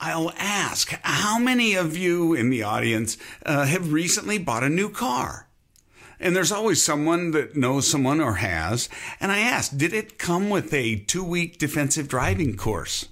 I'll 0.00 0.32
ask 0.38 0.90
how 1.02 1.38
many 1.38 1.74
of 1.74 1.96
you 1.96 2.34
in 2.34 2.50
the 2.50 2.62
audience 2.62 3.16
uh, 3.44 3.66
have 3.66 3.92
recently 3.92 4.38
bought 4.38 4.62
a 4.62 4.68
new 4.68 4.90
car? 4.90 5.48
And 6.20 6.34
there's 6.34 6.52
always 6.52 6.82
someone 6.82 7.30
that 7.32 7.56
knows 7.56 7.88
someone 7.88 8.20
or 8.20 8.34
has. 8.34 8.88
And 9.20 9.30
I 9.30 9.38
asked, 9.38 9.78
did 9.78 9.92
it 9.92 10.18
come 10.18 10.50
with 10.50 10.72
a 10.72 10.96
two 10.96 11.24
week 11.24 11.58
defensive 11.58 12.08
driving 12.08 12.56
course? 12.56 13.08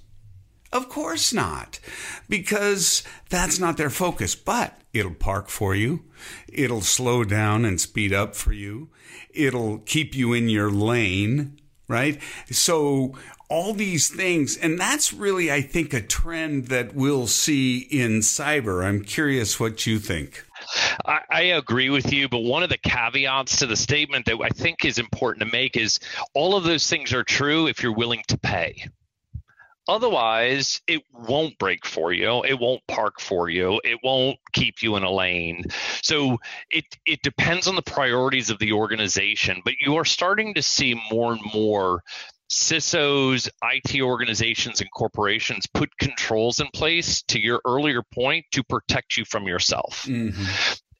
Of 0.73 0.89
course 0.89 1.33
not, 1.33 1.79
because 2.27 3.01
that's 3.29 3.57
not 3.57 3.77
their 3.77 3.89
focus. 3.89 4.35
But 4.35 4.79
it'll 4.93 5.13
park 5.13 5.47
for 5.49 5.73
you, 5.73 6.03
it'll 6.51 6.81
slow 6.81 7.23
down 7.23 7.63
and 7.63 7.79
speed 7.79 8.11
up 8.11 8.35
for 8.35 8.51
you, 8.51 8.89
it'll 9.33 9.79
keep 9.79 10.13
you 10.13 10.33
in 10.33 10.49
your 10.49 10.69
lane, 10.69 11.56
right? 11.87 12.19
So 12.51 13.15
all 13.49 13.73
these 13.73 14.09
things. 14.09 14.57
And 14.57 14.79
that's 14.79 15.13
really, 15.13 15.51
I 15.51 15.61
think, 15.61 15.93
a 15.93 16.01
trend 16.01 16.65
that 16.65 16.93
we'll 16.93 17.27
see 17.27 17.79
in 17.79 18.19
cyber. 18.19 18.85
I'm 18.85 19.03
curious 19.03 19.59
what 19.59 19.85
you 19.85 19.99
think. 19.99 20.45
I, 21.05 21.19
I, 21.29 21.41
agree 21.41 21.89
with 21.89 22.11
you, 22.11 22.27
but 22.27 22.39
one 22.39 22.63
of 22.63 22.69
the 22.69 22.79
caveats 22.79 23.57
to 23.57 23.67
the 23.67 23.75
statement 23.75 24.25
that 24.25 24.37
I 24.41 24.49
think 24.49 24.83
is 24.83 24.97
important 24.97 25.45
to 25.45 25.51
make 25.51 25.77
is 25.77 25.99
all 26.33 26.57
of 26.57 26.63
those 26.63 26.89
things 26.89 27.13
are 27.13 27.23
true 27.23 27.67
if 27.67 27.83
you're 27.83 27.93
willing 27.93 28.23
to 28.27 28.37
pay. 28.37 28.87
Otherwise, 29.87 30.81
it 30.87 31.01
won't 31.13 31.57
brake 31.57 31.85
for 31.85 32.11
you. 32.11 32.43
It 32.43 32.59
won't 32.59 32.85
park 32.87 33.19
for 33.21 33.49
you. 33.49 33.79
It 33.83 33.99
won't 34.03 34.37
keep 34.51 34.81
you 34.81 34.95
in 34.97 35.03
a 35.03 35.11
lane. 35.11 35.63
So 36.01 36.37
it 36.69 36.85
it 37.05 37.21
depends 37.21 37.67
on 37.67 37.75
the 37.75 37.81
priorities 37.81 38.49
of 38.49 38.59
the 38.59 38.73
organization. 38.73 39.61
But 39.63 39.75
you 39.79 39.95
are 39.95 40.05
starting 40.05 40.53
to 40.55 40.61
see 40.61 40.99
more 41.11 41.33
and 41.33 41.41
more 41.53 42.03
CISOs, 42.51 43.49
IT 43.61 44.01
organizations, 44.01 44.81
and 44.81 44.89
corporations 44.91 45.67
put 45.73 45.97
controls 45.97 46.59
in 46.59 46.67
place, 46.67 47.21
to 47.23 47.39
your 47.39 47.61
earlier 47.65 48.01
point, 48.13 48.45
to 48.51 48.63
protect 48.63 49.17
you 49.17 49.25
from 49.25 49.47
yourself. 49.47 50.05
Mm-hmm. 50.07 50.43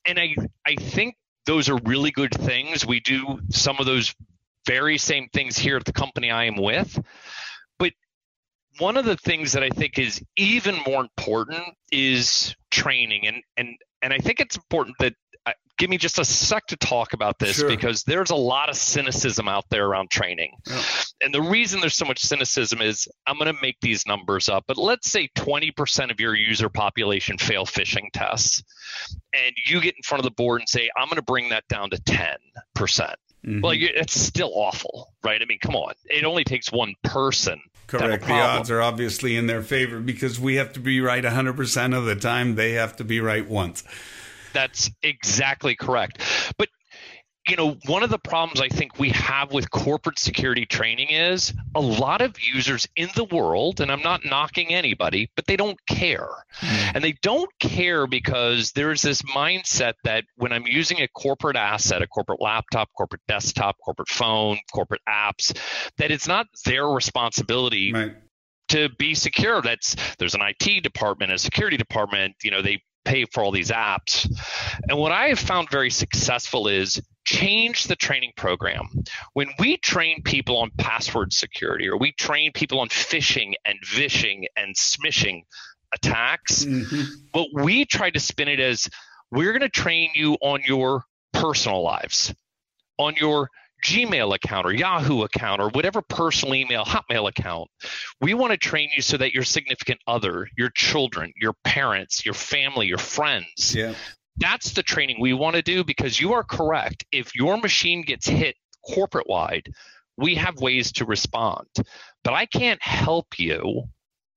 And 0.08 0.20
I, 0.20 0.36
I 0.66 0.76
think 0.76 1.16
those 1.46 1.70
are 1.70 1.78
really 1.86 2.12
good 2.12 2.34
things. 2.34 2.86
We 2.86 3.00
do 3.00 3.40
some 3.50 3.78
of 3.80 3.86
those 3.86 4.14
very 4.66 4.98
same 4.98 5.30
things 5.30 5.58
here 5.58 5.78
at 5.78 5.86
the 5.86 5.94
company 5.94 6.30
I 6.30 6.46
am 6.46 6.58
with. 6.58 7.00
One 8.80 8.98
of 8.98 9.06
the 9.06 9.18
things 9.18 9.54
that 9.54 9.64
I 9.64 9.70
think 9.70 9.98
is 9.98 10.22
even 10.36 10.80
more 10.86 11.02
important 11.02 11.64
is 11.92 12.56
training. 12.72 13.28
And, 13.28 13.38
and, 13.58 13.76
and 14.02 14.14
I 14.14 14.18
think 14.18 14.40
it's 14.40 14.56
important 14.56 14.98
that 15.00 15.14
uh, 15.46 15.54
give 15.78 15.90
me 15.90 15.98
just 15.98 16.20
a 16.20 16.26
sec 16.26 16.68
to 16.68 16.76
talk 16.78 17.14
about 17.14 17.40
this 17.40 17.58
sure. 17.58 17.70
because 17.70 18.04
there's 18.04 18.32
a 18.32 18.36
lot 18.36 18.70
of 18.70 18.76
cynicism 18.76 19.48
out 19.48 19.64
there 19.70 19.86
around 19.86 20.12
training. 20.12 20.52
Yeah. 20.68 20.82
And 21.22 21.34
the 21.34 21.42
reason 21.42 21.80
there's 21.80 21.96
so 21.96 22.06
much 22.06 22.20
cynicism 22.20 22.82
is 22.82 23.08
I'm 23.26 23.38
going 23.38 23.54
to 23.54 23.62
make 23.62 23.78
these 23.82 24.06
numbers 24.06 24.50
up, 24.50 24.66
but 24.68 24.78
let's 24.78 25.10
say 25.10 25.30
20% 25.38 26.12
of 26.12 26.20
your 26.20 26.36
user 26.36 26.70
population 26.70 27.38
fail 27.38 27.66
phishing 27.66 28.10
tests. 28.14 28.64
And 29.34 29.54
you 29.66 29.80
get 29.82 29.96
in 29.96 30.04
front 30.04 30.20
of 30.20 30.26
the 30.26 30.36
board 30.36 30.62
and 30.62 30.70
say, 30.70 30.90
I'm 30.98 31.08
going 31.08 31.16
to 31.16 31.22
bring 31.22 31.50
that 31.50 31.64
down 31.70 31.90
to 31.92 31.98
10%. 31.98 33.14
Mm-hmm. 33.48 33.62
Well, 33.62 33.74
it's 33.76 34.20
still 34.20 34.52
awful, 34.54 35.14
right? 35.24 35.42
I 35.42 35.46
mean, 35.46 35.60
come 35.60 35.76
on. 35.76 35.94
It 36.06 36.26
only 36.26 36.44
takes 36.44 36.72
one 36.72 36.96
person 37.04 37.62
Correct. 37.88 38.26
The 38.26 38.34
odds 38.34 38.70
are 38.70 38.82
obviously 38.82 39.38
in 39.38 39.48
their 39.48 39.62
favor 39.62 40.00
because 40.00 40.40
we 40.40 40.56
have 40.56 40.74
to 40.74 40.80
be 40.80 41.00
right 41.00 41.24
100% 41.24 41.98
of 41.98 42.06
the 42.06 42.16
time. 42.18 42.56
They 42.56 42.74
have 42.74 42.98
to 42.98 43.06
be 43.06 43.22
right 43.22 43.48
once. 43.48 43.84
That's 44.54 44.92
exactly 45.02 45.76
correct. 45.76 46.22
But 46.58 46.68
you 47.48 47.56
know, 47.56 47.78
one 47.86 48.04
of 48.04 48.10
the 48.10 48.20
problems 48.20 48.62
I 48.62 48.68
think 48.68 49.00
we 49.00 49.10
have 49.10 49.52
with 49.52 49.72
corporate 49.72 50.20
security 50.20 50.66
training 50.66 51.10
is 51.12 51.54
a 51.76 51.80
lot 51.82 52.22
of 52.22 52.36
users 52.40 52.88
in 52.96 53.10
the 53.16 53.24
world, 53.24 53.80
and 53.80 53.92
I'm 53.92 54.02
not 54.02 54.26
knocking 54.26 54.74
anybody, 54.74 55.32
but 55.36 55.46
they 55.46 55.56
don't 55.56 55.80
care. 55.88 56.30
Mm. 56.60 56.92
And 56.96 57.04
they 57.04 57.14
don't 57.22 57.50
care 57.60 58.08
because 58.08 58.72
there's 58.74 59.02
this 59.02 59.22
mindset 59.22 59.94
that 60.04 60.26
when 60.36 60.52
I'm 60.52 60.68
using 60.68 61.02
a 61.02 61.08
corporate 61.08 61.56
asset, 61.56 62.02
a 62.02 62.08
corporate 62.08 62.42
laptop, 62.42 62.90
corporate 62.96 63.22
desktop, 63.28 63.78
corporate 63.84 64.10
phone, 64.10 64.60
corporate 64.74 65.02
apps, 65.08 65.58
that 65.98 66.12
it's 66.12 66.28
not 66.28 66.48
their 66.66 66.88
responsibility. 66.88 67.94
Right 67.94 68.16
to 68.70 68.90
be 69.00 69.16
secure 69.16 69.62
that's 69.62 69.96
there's 70.20 70.36
an 70.36 70.42
IT 70.42 70.84
department 70.84 71.32
a 71.32 71.38
security 71.38 71.78
department 71.78 72.36
you 72.44 72.52
know 72.52 72.62
they 72.62 72.82
pay 73.08 73.26
for 73.32 73.42
all 73.42 73.52
these 73.52 73.72
apps. 73.72 74.30
And 74.88 74.98
what 74.98 75.12
I 75.12 75.30
have 75.30 75.40
found 75.40 75.70
very 75.70 75.90
successful 75.90 76.68
is 76.68 77.02
change 77.28 77.84
the 77.84 77.96
training 77.96 78.32
program. 78.38 78.88
When 79.34 79.50
we 79.60 79.78
train 79.78 80.24
people 80.24 80.58
on 80.60 80.72
password 80.78 81.34
security 81.34 81.88
or 81.88 81.98
we 81.98 82.14
train 82.14 82.54
people 82.54 82.80
on 82.80 82.88
phishing 82.88 83.54
and 83.66 83.78
vishing 83.86 84.48
and 84.56 84.74
smishing 84.76 85.42
attacks, 85.94 86.64
mm-hmm. 86.64 87.02
what 87.34 87.50
we 87.54 87.84
try 87.86 88.10
to 88.10 88.20
spin 88.20 88.48
it 88.48 88.62
as 88.62 88.88
we're 89.30 89.52
going 89.52 89.60
to 89.60 89.70
train 89.70 90.12
you 90.16 90.36
on 90.36 90.62
your 90.66 91.04
personal 91.34 91.84
lives, 91.84 92.34
on 92.98 93.16
your 93.18 93.50
Gmail 93.86 94.34
account 94.34 94.66
or 94.66 94.74
Yahoo 94.74 95.24
account 95.24 95.62
or 95.62 95.70
whatever 95.70 96.02
personal 96.02 96.56
email, 96.56 96.86
Hotmail 96.86 97.30
account. 97.30 97.70
We 98.22 98.34
want 98.34 98.52
to 98.52 98.58
train 98.58 98.90
you 98.96 99.02
so 99.02 99.18
that 99.18 99.34
your 99.34 99.44
significant 99.44 100.00
other, 100.08 100.48
your 100.58 100.70
children, 100.74 101.34
your 101.40 101.54
parents, 101.66 102.26
your 102.26 102.34
family, 102.34 102.88
your 102.88 102.98
friends, 102.98 103.76
yeah. 103.76 103.94
That's 104.38 104.74
the 104.74 104.84
training 104.84 105.18
we 105.20 105.34
want 105.34 105.56
to 105.56 105.62
do 105.62 105.84
because 105.84 106.20
you 106.20 106.34
are 106.34 106.44
correct. 106.44 107.06
If 107.12 107.36
your 107.36 107.58
machine 107.58 108.04
gets 108.04 108.28
hit 108.28 108.56
corporate 108.86 109.28
wide, 109.28 109.70
we 110.18 110.36
have 110.36 110.60
ways 110.60 110.92
to 110.94 111.06
respond. 111.06 111.68
But 112.24 112.34
I 112.34 112.46
can't 112.46 112.82
help 112.82 113.40
you 113.40 113.84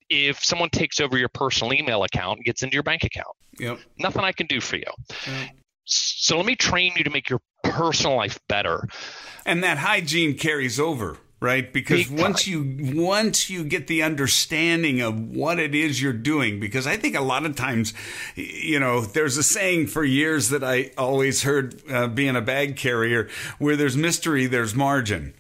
if 0.08 0.42
someone 0.44 0.70
takes 0.70 1.00
over 1.00 1.16
your 1.16 1.28
personal 1.28 1.72
email 1.72 2.02
account 2.02 2.38
and 2.38 2.44
gets 2.44 2.62
into 2.62 2.74
your 2.74 2.82
bank 2.82 3.04
account. 3.04 3.36
Yep. 3.58 3.78
Nothing 3.98 4.22
I 4.22 4.32
can 4.32 4.46
do 4.46 4.60
for 4.60 4.76
you. 4.76 4.84
Yep. 5.26 5.50
So 5.84 6.36
let 6.36 6.46
me 6.46 6.56
train 6.56 6.92
you 6.96 7.04
to 7.04 7.10
make 7.10 7.28
your 7.28 7.40
personal 7.64 8.16
life 8.16 8.38
better. 8.48 8.86
And 9.44 9.62
that 9.64 9.78
hygiene 9.78 10.36
carries 10.36 10.78
over 10.78 11.18
right? 11.40 11.72
Because 11.72 12.08
once 12.10 12.46
you 12.46 12.76
once 12.94 13.48
you 13.48 13.64
get 13.64 13.86
the 13.86 14.02
understanding 14.02 15.00
of 15.00 15.18
what 15.18 15.58
it 15.58 15.74
is 15.74 16.00
you're 16.00 16.12
doing 16.12 16.60
because 16.60 16.86
i 16.86 16.96
think 16.96 17.14
a 17.14 17.20
lot 17.20 17.46
of 17.46 17.56
times 17.56 17.94
you 18.34 18.78
know 18.78 19.00
there's 19.00 19.36
a 19.36 19.42
saying 19.42 19.86
for 19.86 20.04
years 20.04 20.50
that 20.50 20.62
i 20.62 20.90
always 20.98 21.42
heard 21.42 21.82
uh, 21.90 22.06
being 22.06 22.36
a 22.36 22.40
bag 22.40 22.76
carrier 22.76 23.28
where 23.58 23.76
there's 23.76 23.96
mystery 23.96 24.46
there's 24.46 24.74
margin 24.74 25.34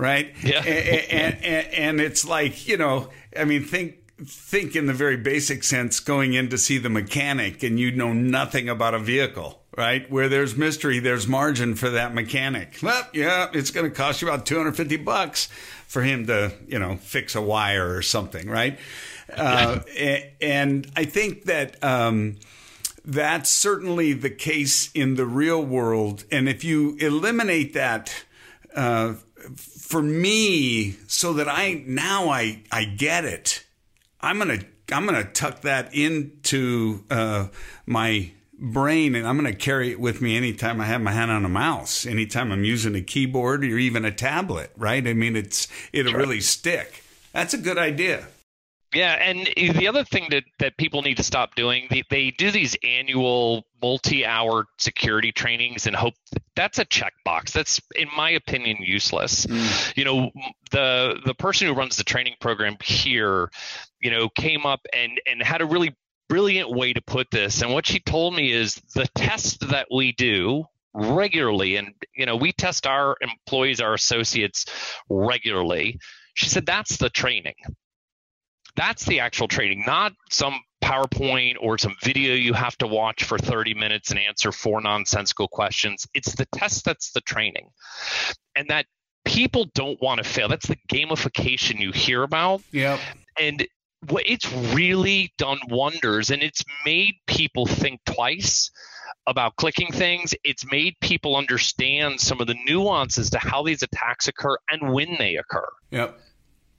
right? 0.00 0.34
Yeah. 0.42 0.62
And, 0.64 1.44
and, 1.44 1.66
and 1.74 2.00
it's 2.00 2.26
like 2.26 2.66
you 2.66 2.76
know 2.76 3.10
i 3.36 3.44
mean 3.44 3.64
think 3.64 3.96
think 4.26 4.76
in 4.76 4.86
the 4.86 4.92
very 4.92 5.16
basic 5.16 5.64
sense 5.64 6.00
going 6.00 6.34
in 6.34 6.48
to 6.50 6.58
see 6.58 6.78
the 6.78 6.90
mechanic 6.90 7.62
and 7.62 7.78
you 7.78 7.90
know 7.90 8.12
nothing 8.12 8.68
about 8.68 8.94
a 8.94 8.98
vehicle 8.98 9.59
right? 9.76 10.10
Where 10.10 10.28
there's 10.28 10.56
mystery, 10.56 10.98
there's 10.98 11.26
margin 11.26 11.74
for 11.74 11.90
that 11.90 12.14
mechanic. 12.14 12.78
Well, 12.82 13.06
yeah, 13.12 13.48
it's 13.52 13.70
going 13.70 13.88
to 13.88 13.94
cost 13.94 14.22
you 14.22 14.28
about 14.28 14.46
250 14.46 14.96
bucks 14.98 15.46
for 15.86 16.02
him 16.02 16.26
to, 16.26 16.52
you 16.66 16.78
know, 16.78 16.96
fix 16.96 17.34
a 17.34 17.40
wire 17.40 17.94
or 17.94 18.02
something, 18.02 18.48
right? 18.48 18.78
Uh, 19.34 19.80
and 20.40 20.90
I 20.96 21.04
think 21.04 21.44
that 21.44 21.82
um, 21.84 22.36
that's 23.04 23.50
certainly 23.50 24.12
the 24.12 24.30
case 24.30 24.90
in 24.92 25.14
the 25.14 25.26
real 25.26 25.64
world. 25.64 26.24
And 26.32 26.48
if 26.48 26.64
you 26.64 26.96
eliminate 26.98 27.74
that, 27.74 28.24
uh, 28.74 29.14
for 29.56 30.02
me, 30.02 30.92
so 31.06 31.32
that 31.34 31.48
I 31.48 31.82
now 31.86 32.28
I 32.28 32.62
I 32.70 32.84
get 32.84 33.24
it, 33.24 33.64
I'm 34.20 34.38
gonna 34.38 34.60
I'm 34.92 35.06
gonna 35.06 35.24
tuck 35.24 35.62
that 35.62 35.94
into 35.94 37.04
uh, 37.10 37.48
my 37.86 38.30
brain 38.60 39.14
and 39.14 39.26
I'm 39.26 39.38
going 39.38 39.50
to 39.50 39.58
carry 39.58 39.90
it 39.90 39.98
with 39.98 40.20
me 40.20 40.36
anytime 40.36 40.80
I 40.80 40.84
have 40.84 41.00
my 41.00 41.12
hand 41.12 41.30
on 41.30 41.44
a 41.44 41.48
mouse, 41.48 42.06
anytime 42.06 42.52
I'm 42.52 42.64
using 42.64 42.94
a 42.94 43.00
keyboard 43.00 43.64
or 43.64 43.78
even 43.78 44.04
a 44.04 44.12
tablet, 44.12 44.70
right? 44.76 45.06
I 45.06 45.14
mean, 45.14 45.34
it's 45.34 45.66
it'll 45.92 46.12
sure. 46.12 46.20
really 46.20 46.40
stick. 46.40 47.02
That's 47.32 47.54
a 47.54 47.58
good 47.58 47.78
idea. 47.78 48.26
Yeah, 48.92 49.12
and 49.12 49.48
the 49.76 49.86
other 49.86 50.02
thing 50.02 50.26
that, 50.30 50.42
that 50.58 50.76
people 50.76 51.02
need 51.02 51.16
to 51.18 51.22
stop 51.22 51.54
doing, 51.54 51.86
they, 51.90 52.02
they 52.10 52.32
do 52.32 52.50
these 52.50 52.76
annual 52.82 53.64
multi-hour 53.80 54.66
security 54.78 55.30
trainings 55.30 55.86
and 55.86 55.94
hope 55.94 56.14
that's 56.56 56.80
a 56.80 56.84
checkbox. 56.84 57.52
That's, 57.52 57.80
in 57.94 58.08
my 58.16 58.30
opinion, 58.30 58.78
useless. 58.80 59.46
Mm. 59.46 59.96
You 59.96 60.04
know, 60.04 60.30
the 60.72 61.20
the 61.24 61.34
person 61.34 61.68
who 61.68 61.74
runs 61.74 61.96
the 61.98 62.04
training 62.04 62.34
program 62.40 62.76
here, 62.82 63.50
you 64.00 64.10
know, 64.10 64.28
came 64.28 64.66
up 64.66 64.80
and 64.92 65.20
and 65.24 65.40
had 65.40 65.62
a 65.62 65.66
really 65.66 65.94
brilliant 66.30 66.70
way 66.70 66.92
to 66.92 67.02
put 67.02 67.30
this. 67.30 67.60
And 67.60 67.72
what 67.72 67.86
she 67.86 67.98
told 67.98 68.34
me 68.34 68.52
is 68.52 68.76
the 68.94 69.08
test 69.16 69.68
that 69.68 69.88
we 69.92 70.12
do 70.12 70.64
regularly, 70.94 71.76
and 71.76 71.92
you 72.14 72.24
know, 72.24 72.36
we 72.36 72.52
test 72.52 72.86
our 72.86 73.16
employees, 73.20 73.80
our 73.80 73.94
associates 73.94 74.64
regularly. 75.08 75.98
She 76.34 76.48
said 76.48 76.64
that's 76.64 76.96
the 76.96 77.10
training. 77.10 77.54
That's 78.76 79.04
the 79.04 79.20
actual 79.20 79.48
training, 79.48 79.84
not 79.84 80.12
some 80.30 80.60
PowerPoint 80.82 81.56
or 81.60 81.76
some 81.76 81.96
video 82.02 82.34
you 82.34 82.54
have 82.54 82.76
to 82.78 82.86
watch 82.86 83.24
for 83.24 83.36
30 83.36 83.74
minutes 83.74 84.10
and 84.10 84.18
answer 84.18 84.52
four 84.52 84.80
nonsensical 84.80 85.48
questions. 85.48 86.06
It's 86.14 86.34
the 86.36 86.46
test 86.46 86.84
that's 86.84 87.10
the 87.10 87.20
training. 87.20 87.70
And 88.56 88.70
that 88.70 88.86
people 89.24 89.66
don't 89.74 90.00
want 90.00 90.22
to 90.22 90.24
fail. 90.24 90.48
That's 90.48 90.68
the 90.68 90.78
gamification 90.90 91.80
you 91.80 91.90
hear 91.92 92.22
about. 92.22 92.62
Yeah. 92.70 92.98
And 93.38 93.66
it's 94.08 94.50
really 94.74 95.32
done 95.36 95.58
wonders 95.68 96.30
and 96.30 96.42
it's 96.42 96.64
made 96.84 97.14
people 97.26 97.66
think 97.66 98.00
twice 98.04 98.70
about 99.26 99.56
clicking 99.56 99.92
things. 99.92 100.34
It's 100.44 100.64
made 100.70 100.94
people 101.00 101.36
understand 101.36 102.20
some 102.20 102.40
of 102.40 102.46
the 102.46 102.56
nuances 102.66 103.30
to 103.30 103.38
how 103.38 103.62
these 103.62 103.82
attacks 103.82 104.28
occur 104.28 104.56
and 104.70 104.92
when 104.92 105.16
they 105.18 105.36
occur. 105.36 105.68
Yep. 105.90 106.18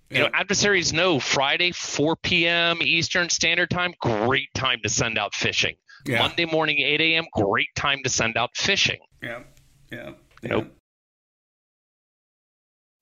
You 0.10 0.20
know, 0.20 0.30
adversaries 0.34 0.92
know 0.92 1.20
Friday, 1.22 1.72
4 1.72 2.18
p.m. 2.18 2.80
Eastern 2.82 3.30
Standard 3.30 3.70
Time, 3.70 3.94
great 4.02 4.54
time 4.54 4.80
to 4.84 4.90
send 4.90 5.18
out 5.18 5.32
phishing. 5.32 5.78
Yeah. 6.06 6.20
Monday 6.20 6.44
morning, 6.44 6.80
8 6.80 7.00
a.m., 7.00 7.26
great 7.32 7.74
time 7.76 8.00
to 8.04 8.10
send 8.10 8.36
out 8.36 8.54
phishing. 8.56 9.00
Yeah. 9.24 9.44
Yeah. 9.90 10.12
Know, 10.44 10.68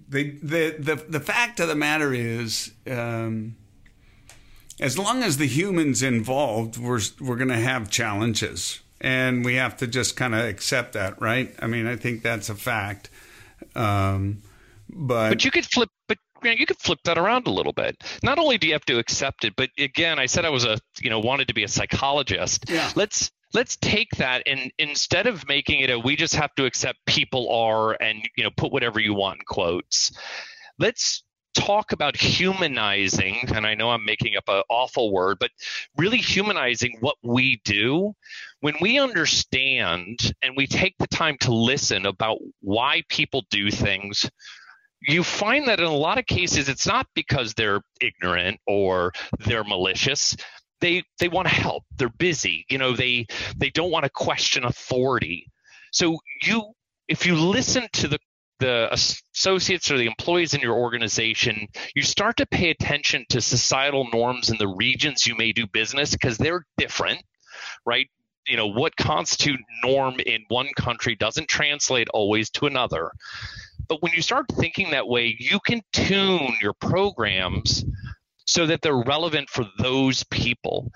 the, 0.08 0.38
the, 0.43 0.75
the, 0.77 0.95
the 1.08 1.19
fact 1.19 1.60
of 1.60 1.67
the 1.67 1.75
matter 1.75 2.13
is, 2.13 2.73
um, 2.86 3.55
as 4.80 4.98
long 4.98 5.24
as 5.24 5.38
the 5.38 5.48
humans 5.48 6.02
involved, 6.02 6.78
we're 6.78 7.02
we're 7.20 7.36
going 7.36 7.50
to 7.50 7.56
have 7.56 7.89
challenges, 7.89 8.80
and 9.02 9.44
we 9.44 9.56
have 9.56 9.78
to 9.78 9.88
just 9.88 10.15
kind 10.15 10.34
of 10.34 10.46
accept 10.46 10.94
that, 10.94 11.22
right? 11.22 11.54
I 11.60 11.68
mean, 11.68 11.88
I 11.88 11.96
think 11.96 12.24
that's 12.24 12.50
a 12.50 12.56
fact. 12.56 13.10
Um, 13.76 14.42
but 14.89 15.30
but 15.30 15.46
you 15.46 15.52
could 15.52 15.65
flip, 15.65 15.89
but 16.08 16.18
you, 16.44 16.50
know, 16.52 16.56
you 16.58 16.65
could 16.65 16.80
flip 16.80 17.00
that 17.04 17.18
around 17.18 17.48
a 17.48 17.52
little 17.52 17.74
bit. 17.74 17.98
Not 18.24 18.39
only 18.39 18.58
do 18.58 18.68
you 18.68 18.74
have 18.74 18.86
to 18.86 18.98
accept 18.98 19.44
it, 19.44 19.54
but 19.56 19.70
again, 19.78 20.20
I 20.20 20.26
said 20.26 20.46
I 20.46 20.50
was 20.50 20.65
a 20.65 20.80
you 21.02 21.10
know 21.10 21.20
wanted 21.20 21.50
to 21.50 21.54
be 21.54 21.63
a 21.63 21.68
psychologist. 21.68 22.65
Yeah. 22.70 22.89
Let's 22.96 23.32
let's 23.54 23.78
take 23.78 24.12
that 24.18 24.44
and 24.46 24.72
instead 24.78 25.28
of 25.28 25.48
making 25.48 25.80
it 25.80 25.89
a 25.89 25.98
we 25.98 26.15
just 26.15 26.36
have 26.36 26.54
to 26.56 26.65
accept 26.65 27.00
people 27.06 27.52
are 27.52 27.98
and 28.02 28.28
you 28.38 28.44
know 28.44 28.52
put 28.56 28.72
whatever 28.72 29.00
you 29.00 29.13
want 29.13 29.39
in 29.39 29.46
quotes 29.48 30.12
let's 30.78 31.24
talk 31.60 31.91
about 31.91 32.15
humanizing, 32.15 33.50
and 33.54 33.67
I 33.67 33.76
know 33.76 33.91
I'm 33.91 34.06
making 34.06 34.38
up 34.38 34.45
an 34.48 34.63
awful 34.69 35.12
word, 35.12 35.38
but 35.39 35.52
really 35.98 36.17
humanizing 36.17 36.98
what 37.02 37.17
we 37.22 37.62
do, 37.65 38.13
when 38.62 38.76
we 38.80 38.98
understand 38.98 40.34
and 40.41 40.56
we 40.56 40.67
take 40.67 40.95
the 41.00 41.08
time 41.08 41.38
to 41.41 41.54
listen 41.54 42.06
about 42.06 42.38
why 42.62 43.04
people 43.10 43.43
do 43.50 43.69
things, 43.69 44.30
you 45.02 45.24
find 45.24 45.67
that 45.67 45.80
in 45.80 45.86
a 45.86 45.93
lot 45.93 46.17
of 46.17 46.26
cases 46.26 46.69
it's 46.69 46.88
not 46.88 47.08
because 47.13 47.54
they're 47.54 47.82
ignorant 48.02 48.60
or 48.65 49.12
they're 49.39 49.63
malicious. 49.63 50.36
They 50.82 51.04
they 51.19 51.28
want 51.28 51.48
to 51.48 51.54
help. 51.54 51.84
They're 51.98 52.10
busy. 52.10 52.65
You 52.69 52.78
know 52.78 52.93
they 52.93 53.26
they 53.58 53.69
don't 53.69 53.91
want 53.91 54.06
to 54.06 54.12
question 54.12 54.63
authority. 54.63 55.45
So 55.91 56.19
you 56.43 56.72
if 57.08 57.26
you 57.26 57.36
listen 57.36 57.88
to 57.93 58.08
the 58.08 58.19
the 58.60 58.89
associates 58.91 59.89
or 59.89 59.98
the 59.98 60.06
employees 60.06 60.54
in 60.54 60.62
your 60.62 60.76
organization, 60.76 61.67
you 61.95 62.02
start 62.02 62.38
to 62.38 62.45
pay 62.45 62.69
attention 62.69 63.26
to 63.30 63.41
societal 63.41 64.08
norms 64.12 64.50
in 64.50 64.58
the 64.58 64.67
regions 64.67 65.26
you 65.26 65.36
may 65.36 65.52
do 65.52 65.65
business 65.67 66.12
because 66.12 66.38
they're 66.38 66.65
different, 66.78 67.22
right? 67.86 68.08
You 68.48 68.58
know, 68.58 68.67
what 68.67 68.95
constitute 68.95 69.60
norm 69.84 70.19
in 70.26 70.43
one 70.50 70.69
country 70.76 71.15
doesn't 71.15 71.48
translate 71.48 72.10
always 72.10 72.50
to 72.52 72.65
another. 72.65 73.12
But 73.88 74.02
when 74.02 74.13
you 74.13 74.22
start 74.22 74.45
thinking 74.54 74.91
that 74.91 75.08
way, 75.08 75.36
you 75.39 75.60
can 75.65 75.82
tune 75.93 76.54
your 76.62 76.74
programs 76.74 77.86
so 78.45 78.65
that 78.65 78.82
they're 78.82 79.04
relevant 79.04 79.50
for 79.50 79.65
those 79.80 80.24
people. 80.26 80.91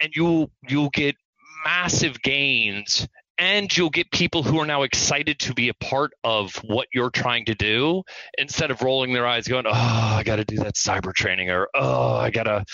And 0.00 0.12
you'll 0.14 0.50
you'll 0.68 0.90
get 0.90 1.16
massive 1.64 2.20
gains 2.22 3.08
and 3.38 3.74
you'll 3.76 3.90
get 3.90 4.10
people 4.10 4.42
who 4.42 4.58
are 4.58 4.66
now 4.66 4.82
excited 4.82 5.38
to 5.38 5.54
be 5.54 5.68
a 5.68 5.74
part 5.74 6.12
of 6.24 6.54
what 6.64 6.88
you're 6.92 7.10
trying 7.10 7.44
to 7.46 7.54
do 7.54 8.02
instead 8.38 8.70
of 8.70 8.82
rolling 8.82 9.12
their 9.12 9.26
eyes 9.26 9.46
going 9.48 9.66
oh 9.66 9.72
i 9.72 10.22
got 10.24 10.36
to 10.36 10.44
do 10.44 10.56
that 10.56 10.74
cyber 10.74 11.12
training 11.12 11.50
or 11.50 11.68
oh 11.74 12.14
i 12.14 12.30
got 12.30 12.44
to 12.44 12.64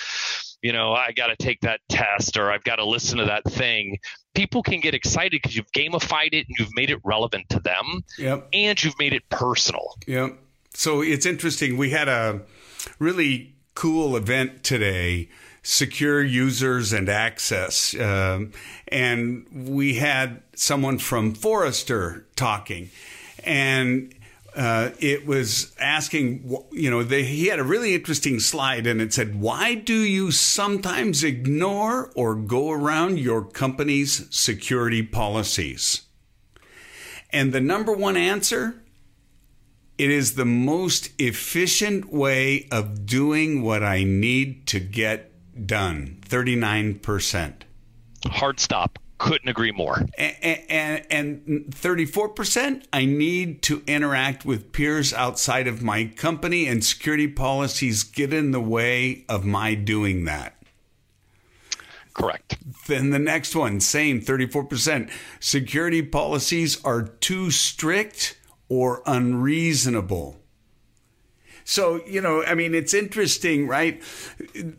you 0.62 0.72
know 0.72 0.92
i 0.92 1.12
got 1.12 1.29
to 1.29 1.37
take 1.37 1.61
that 1.61 1.81
test 1.88 2.37
or 2.37 2.51
i've 2.51 2.64
got 2.64 2.77
to 2.77 2.85
listen 2.85 3.18
to 3.18 3.25
that 3.27 3.44
thing. 3.44 3.98
People 4.35 4.62
can 4.62 4.81
get 4.81 4.94
excited 4.94 5.33
because 5.42 5.57
you've 5.57 5.70
gamified 5.72 6.33
it 6.33 6.46
and 6.48 6.57
you've 6.59 6.75
made 6.75 6.90
it 6.90 6.98
relevant 7.05 7.48
to 7.51 7.61
them 7.61 8.03
yep. 8.18 8.48
and 8.53 8.83
you've 8.83 8.98
made 8.98 9.12
it 9.12 9.29
personal. 9.29 9.94
Yep. 10.07 10.38
So 10.75 11.03
it's 11.03 11.27
interesting. 11.27 11.77
We 11.77 11.90
had 11.90 12.09
a 12.09 12.42
really 12.98 13.55
cool 13.75 14.16
event 14.16 14.62
today 14.62 15.29
secure 15.62 16.22
users 16.22 16.92
and 16.92 17.09
access. 17.09 17.94
Um, 17.98 18.53
and 18.88 19.46
we 19.53 19.94
had 19.94 20.42
someone 20.55 20.98
from 20.98 21.35
Forrester 21.35 22.27
talking, 22.37 22.90
and 23.44 24.14
uh, 24.55 24.90
it 24.98 25.27
was 25.27 25.75
asking, 25.79 26.57
you 26.72 26.90
know, 26.90 27.03
they, 27.03 27.25
he 27.25 27.46
had 27.46 27.59
a 27.59 27.64
really 27.64 27.94
interesting 27.94 28.38
slide 28.38 28.87
and 28.87 29.01
it 29.01 29.12
said, 29.12 29.40
Why 29.40 29.75
do 29.75 29.94
you 29.94 30.31
sometimes 30.31 31.25
ignore 31.25 32.11
or 32.14 32.35
go 32.35 32.70
around 32.70 33.18
your 33.18 33.42
company's 33.42 34.27
security 34.35 35.03
policies? 35.03 36.03
And 37.31 37.55
the 37.55 37.62
number 37.62 37.94
one 37.94 38.16
answer 38.16 38.83
it 39.98 40.11
is 40.11 40.35
the 40.35 40.44
most 40.44 41.11
efficient 41.18 42.12
way 42.12 42.66
of 42.70 43.07
doing 43.07 43.62
what 43.62 43.83
I 43.83 44.03
need 44.05 44.66
to 44.68 44.81
get 44.81 45.32
done 45.66 46.18
39%. 46.29 47.55
Hard 48.27 48.61
stop. 48.61 48.98
Couldn't 49.18 49.48
agree 49.48 49.70
more. 49.70 50.05
And, 50.18 50.59
and, 50.68 51.07
and 51.11 51.66
34%, 51.70 52.85
I 52.92 53.05
need 53.05 53.62
to 53.62 53.83
interact 53.87 54.44
with 54.44 54.72
peers 54.72 55.12
outside 55.14 55.68
of 55.68 55.81
my 55.83 56.07
company, 56.07 56.66
and 56.66 56.85
security 56.85 57.29
policies 57.29 58.03
get 58.03 58.33
in 58.33 58.51
the 58.51 58.61
way 58.61 59.25
of 59.29 59.44
my 59.44 59.75
doing 59.75 60.25
that. 60.25 60.57
Correct. 62.14 62.59
Then 62.88 63.11
the 63.11 63.18
next 63.18 63.55
one, 63.55 63.81
same 63.81 64.20
34%. 64.20 65.11
Security 65.40 66.03
policies 66.03 66.83
are 66.85 67.03
too 67.03 67.51
strict 67.51 68.38
or 68.68 69.03
unreasonable. 69.07 70.41
So, 71.64 72.05
you 72.07 72.20
know, 72.20 72.44
I 72.44 72.55
mean, 72.55 72.75
it's 72.75 72.94
interesting, 72.94 73.66
right? 73.68 74.03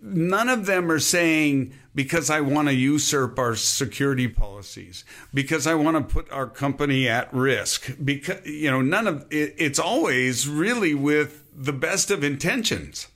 None 0.02 0.50
of 0.50 0.66
them 0.66 0.92
are 0.92 1.00
saying, 1.00 1.74
because 1.96 2.30
I 2.30 2.42
want 2.42 2.68
to 2.68 2.74
usurp 2.74 3.40
our 3.40 3.56
security 3.56 4.28
policies, 4.28 5.06
because 5.34 5.68
I 5.68 5.76
want 5.76 5.98
to 5.98 6.14
put 6.14 6.32
our 6.32 6.48
company 6.48 7.08
at 7.08 7.34
risk, 7.34 7.96
because, 8.04 8.46
you 8.46 8.70
know, 8.70 8.82
none 8.82 9.08
of 9.08 9.26
it, 9.30 9.56
it's 9.58 9.80
always 9.80 10.48
really 10.48 10.94
with 10.94 11.44
the 11.56 11.74
best 11.74 12.12
of 12.12 12.24
intentions. 12.24 13.08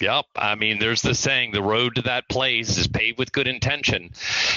Yep. 0.00 0.26
I 0.36 0.54
mean, 0.54 0.78
there's 0.78 1.02
the 1.02 1.14
saying, 1.14 1.52
the 1.52 1.62
road 1.62 1.96
to 1.96 2.02
that 2.02 2.28
place 2.28 2.78
is 2.78 2.86
paved 2.86 3.18
with 3.18 3.32
good 3.32 3.46
intention. 3.46 4.10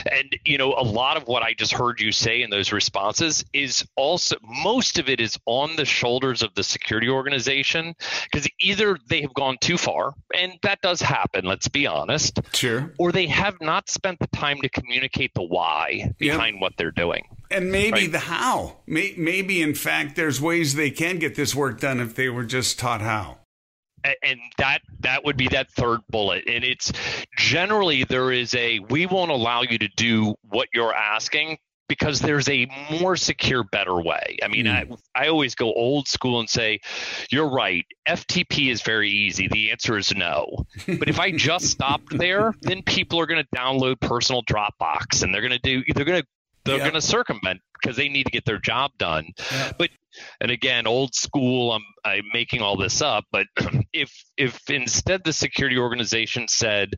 And, 0.09 0.37
you 0.45 0.57
know, 0.57 0.73
a 0.73 0.83
lot 0.83 1.17
of 1.17 1.27
what 1.27 1.43
I 1.43 1.53
just 1.53 1.73
heard 1.73 1.99
you 1.99 2.11
say 2.11 2.41
in 2.41 2.49
those 2.49 2.71
responses 2.71 3.43
is 3.53 3.85
also, 3.95 4.37
most 4.41 4.99
of 4.99 5.09
it 5.09 5.19
is 5.19 5.37
on 5.45 5.75
the 5.75 5.85
shoulders 5.85 6.43
of 6.43 6.53
the 6.55 6.63
security 6.63 7.09
organization 7.09 7.95
because 8.31 8.47
either 8.59 8.97
they 9.07 9.21
have 9.21 9.33
gone 9.33 9.57
too 9.59 9.77
far, 9.77 10.13
and 10.33 10.53
that 10.63 10.81
does 10.81 11.01
happen, 11.01 11.45
let's 11.45 11.67
be 11.67 11.87
honest. 11.87 12.39
Sure. 12.53 12.93
Or 12.97 13.11
they 13.11 13.27
have 13.27 13.59
not 13.59 13.89
spent 13.89 14.19
the 14.19 14.27
time 14.27 14.61
to 14.61 14.69
communicate 14.69 15.33
the 15.33 15.43
why 15.43 16.13
behind 16.17 16.55
yep. 16.55 16.61
what 16.61 16.73
they're 16.77 16.91
doing. 16.91 17.27
And 17.51 17.71
maybe 17.71 17.91
right? 17.91 18.11
the 18.11 18.19
how. 18.19 18.77
Maybe, 18.87 19.61
in 19.61 19.75
fact, 19.75 20.15
there's 20.15 20.41
ways 20.41 20.75
they 20.75 20.89
can 20.89 21.19
get 21.19 21.35
this 21.35 21.53
work 21.53 21.79
done 21.79 21.99
if 21.99 22.15
they 22.15 22.29
were 22.29 22.45
just 22.45 22.79
taught 22.79 23.01
how 23.01 23.39
and 24.21 24.39
that 24.57 24.79
that 25.01 25.23
would 25.23 25.37
be 25.37 25.47
that 25.49 25.71
third 25.71 26.01
bullet. 26.09 26.43
And 26.47 26.63
it's 26.63 26.91
generally 27.37 28.03
there 28.03 28.31
is 28.31 28.53
a 28.55 28.79
we 28.79 29.05
won't 29.05 29.31
allow 29.31 29.61
you 29.61 29.77
to 29.77 29.87
do 29.95 30.35
what 30.49 30.69
you're 30.73 30.93
asking 30.93 31.57
because 31.89 32.21
there's 32.21 32.47
a 32.49 32.67
more 32.89 33.15
secure 33.15 33.63
better 33.63 33.99
way. 34.01 34.37
I 34.43 34.47
mean 34.47 34.65
mm. 34.65 34.97
I, 35.15 35.23
I 35.25 35.27
always 35.27 35.55
go 35.55 35.73
old 35.73 36.07
school 36.07 36.39
and 36.39 36.49
say 36.49 36.79
you're 37.29 37.49
right. 37.49 37.85
Ftp 38.07 38.71
is 38.71 38.81
very 38.81 39.09
easy. 39.09 39.47
The 39.47 39.71
answer 39.71 39.97
is 39.97 40.13
no. 40.15 40.65
But 40.87 41.09
if 41.09 41.19
i 41.19 41.31
just 41.31 41.65
stopped 41.71 42.17
there 42.17 42.53
then 42.61 42.83
people 42.83 43.19
are 43.19 43.25
going 43.25 43.43
to 43.43 43.57
download 43.57 43.99
personal 43.99 44.43
dropbox 44.43 45.23
and 45.23 45.33
they're 45.33 45.41
going 45.41 45.51
to 45.51 45.59
do 45.59 45.83
they're 45.93 46.05
going 46.05 46.21
to 46.21 46.27
they're 46.65 46.79
going 46.79 46.93
to 46.93 47.01
circumvent 47.01 47.59
because 47.81 47.97
they 47.97 48.07
need 48.07 48.23
to 48.23 48.31
get 48.31 48.45
their 48.45 48.59
job 48.59 48.91
done. 48.97 49.33
But 49.77 49.89
and 50.41 50.51
again, 50.51 50.87
old 50.87 51.15
school. 51.15 51.71
I'm, 51.71 51.83
I'm 52.03 52.25
making 52.33 52.61
all 52.61 52.77
this 52.77 53.01
up, 53.01 53.25
but 53.31 53.47
if 53.93 54.11
if 54.37 54.69
instead 54.69 55.23
the 55.23 55.33
security 55.33 55.77
organization 55.77 56.47
said, 56.47 56.95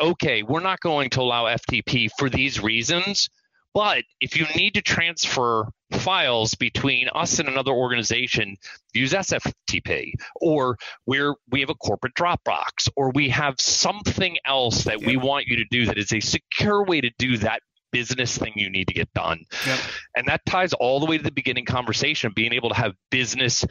okay, 0.00 0.42
we're 0.42 0.60
not 0.60 0.80
going 0.80 1.10
to 1.10 1.20
allow 1.20 1.44
FTP 1.44 2.10
for 2.18 2.28
these 2.28 2.62
reasons, 2.62 3.28
but 3.76 4.04
if 4.22 4.36
you 4.38 4.46
need 4.56 4.72
to 4.74 4.80
transfer 4.80 5.68
files 5.92 6.54
between 6.54 7.08
us 7.14 7.38
and 7.38 7.48
another 7.48 7.72
organization, 7.72 8.56
use 8.94 9.12
SFTP, 9.12 10.12
or 10.40 10.78
we're 11.04 11.34
we 11.50 11.60
have 11.60 11.68
a 11.68 11.74
corporate 11.74 12.14
Dropbox, 12.14 12.88
or 12.96 13.10
we 13.10 13.28
have 13.28 13.56
something 13.60 14.38
else 14.46 14.84
that 14.84 15.02
yeah. 15.02 15.06
we 15.06 15.16
want 15.18 15.46
you 15.46 15.56
to 15.56 15.64
do 15.70 15.84
that 15.84 15.98
is 15.98 16.12
a 16.12 16.20
secure 16.20 16.84
way 16.84 17.02
to 17.02 17.10
do 17.18 17.36
that 17.36 17.60
business 17.96 18.36
thing 18.36 18.52
you 18.56 18.68
need 18.68 18.88
to 18.88 18.94
get 18.94 19.10
done. 19.14 19.40
Yep. 19.66 19.78
And 20.16 20.28
that 20.28 20.44
ties 20.44 20.74
all 20.74 21.00
the 21.00 21.06
way 21.06 21.16
to 21.16 21.24
the 21.24 21.32
beginning 21.32 21.64
conversation, 21.64 22.32
being 22.34 22.52
able 22.52 22.68
to 22.68 22.74
have 22.74 22.92
business 23.10 23.64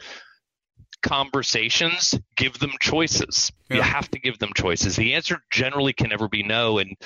conversations, 1.00 2.18
give 2.36 2.58
them 2.58 2.72
choices. 2.80 3.52
You 3.70 3.82
have 3.82 4.10
to 4.10 4.18
give 4.18 4.40
them 4.40 4.50
choices. 4.56 4.96
The 4.96 5.14
answer 5.14 5.38
generally 5.52 5.92
can 5.92 6.10
never 6.10 6.28
be 6.28 6.42
no. 6.42 6.78
And 6.78 6.96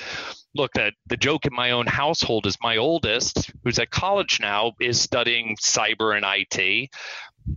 look, 0.55 0.71
that 0.73 0.93
the 1.05 1.17
joke 1.17 1.45
in 1.45 1.53
my 1.53 1.71
own 1.71 1.85
household 1.85 2.47
is 2.47 2.57
my 2.63 2.77
oldest, 2.77 3.51
who's 3.63 3.77
at 3.77 3.91
college 3.91 4.39
now, 4.41 4.71
is 4.79 4.99
studying 4.99 5.55
cyber 5.61 6.15
and 6.15 6.25
IT. 6.27 6.89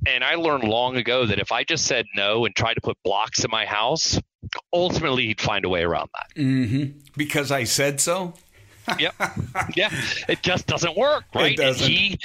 And 0.06 0.22
I 0.24 0.34
learned 0.34 0.64
long 0.64 0.96
ago 0.96 1.24
that 1.26 1.38
if 1.38 1.52
I 1.52 1.64
just 1.64 1.86
said 1.86 2.04
no 2.14 2.44
and 2.44 2.54
tried 2.54 2.74
to 2.74 2.80
put 2.82 2.98
blocks 3.02 3.44
in 3.44 3.50
my 3.50 3.64
house, 3.64 4.20
ultimately 4.72 5.26
he'd 5.26 5.40
find 5.40 5.64
a 5.64 5.68
way 5.68 5.82
around 5.82 6.10
that. 6.14 6.40
Mm-hmm. 6.40 6.98
Because 7.16 7.50
I 7.50 7.64
said 7.64 8.00
so? 8.00 8.34
Yep. 8.98 9.14
Yeah. 9.74 9.90
It 10.28 10.42
just 10.42 10.66
doesn't 10.66 10.96
work, 10.96 11.24
right? 11.34 11.52
It 11.52 11.56
doesn't. 11.56 11.84
And 11.84 11.92
he 11.92 12.18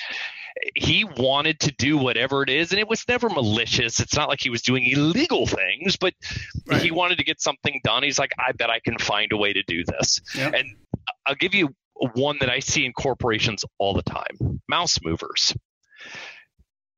he 0.76 1.04
wanted 1.04 1.60
to 1.60 1.72
do 1.72 1.98
whatever 1.98 2.44
it 2.44 2.50
is 2.50 2.72
and 2.72 2.80
it 2.80 2.88
was 2.88 3.08
never 3.08 3.30
malicious 3.30 4.00
it's 4.00 4.16
not 4.16 4.30
like 4.30 4.42
he 4.42 4.50
was 4.50 4.62
doing 4.62 4.84
illegal 4.86 5.46
things 5.46 5.96
but 5.96 6.14
right. 6.68 6.82
he 6.82 6.92
wanted 6.92 7.18
to 7.18 7.24
get 7.24 7.42
something 7.42 7.80
done 7.84 8.04
he's 8.04 8.20
like 8.20 8.32
i 8.38 8.52
bet 8.52 8.70
i 8.70 8.80
can 8.80 8.98
find 8.98 9.32
a 9.32 9.38
way 9.38 9.54
to 9.54 9.64
do 9.64 9.84
this 9.86 10.20
yep. 10.36 10.54
and 10.54 10.76
i'll 11.26 11.36
give 11.36 11.54
you 11.54 11.70
one 12.14 12.38
that 12.40 12.50
i 12.50 12.60
see 12.60 12.86
in 12.86 12.94
corporations 12.94 13.64
all 13.78 13.94
the 13.94 14.04
time 14.04 14.62
mouse 14.68 15.00
movers 15.04 15.54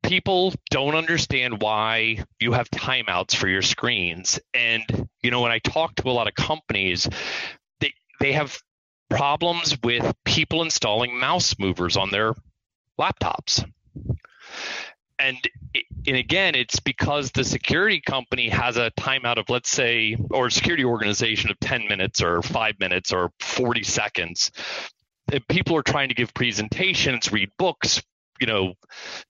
people 0.04 0.54
don't 0.70 0.96
understand 0.96 1.62
why 1.62 2.24
you 2.40 2.54
have 2.54 2.70
timeouts 2.70 3.36
for 3.36 3.48
your 3.48 3.62
screens 3.62 4.40
and 4.54 5.08
you 5.22 5.32
know 5.32 5.42
when 5.42 5.52
i 5.52 5.60
talk 5.60 5.94
to 5.96 6.08
a 6.08 6.12
lot 6.12 6.28
of 6.28 6.34
companies 6.34 7.08
they 7.80 7.94
they 8.20 8.32
have 8.34 8.60
problems 9.12 9.78
with 9.84 10.16
people 10.26 10.62
installing 10.62 11.20
mouse 11.20 11.56
movers 11.60 11.98
on 11.98 12.10
their 12.10 12.34
laptops. 13.00 13.64
And, 15.20 15.38
and 16.08 16.18
again, 16.18 16.56
it's 16.56 16.80
because 16.80 17.32
the 17.32 17.44
security 17.44 18.02
company 18.02 18.50
has 18.50 18.78
a 18.78 18.92
timeout 19.00 19.38
of, 19.38 19.50
let's 19.50 19.70
say, 19.70 20.18
or 20.32 20.50
security 20.50 20.84
organization 20.84 21.52
of 21.52 21.60
10 21.60 21.88
minutes 21.88 22.24
or 22.24 22.42
five 22.42 22.80
minutes 22.80 23.14
or 23.14 23.32
40 23.40 23.84
seconds. 23.84 24.52
And 25.32 25.48
people 25.48 25.78
are 25.78 25.84
trying 25.84 26.10
to 26.10 26.16
give 26.16 26.34
presentations, 26.34 27.32
read 27.32 27.52
books, 27.60 28.02
you 28.40 28.48
know, 28.48 28.74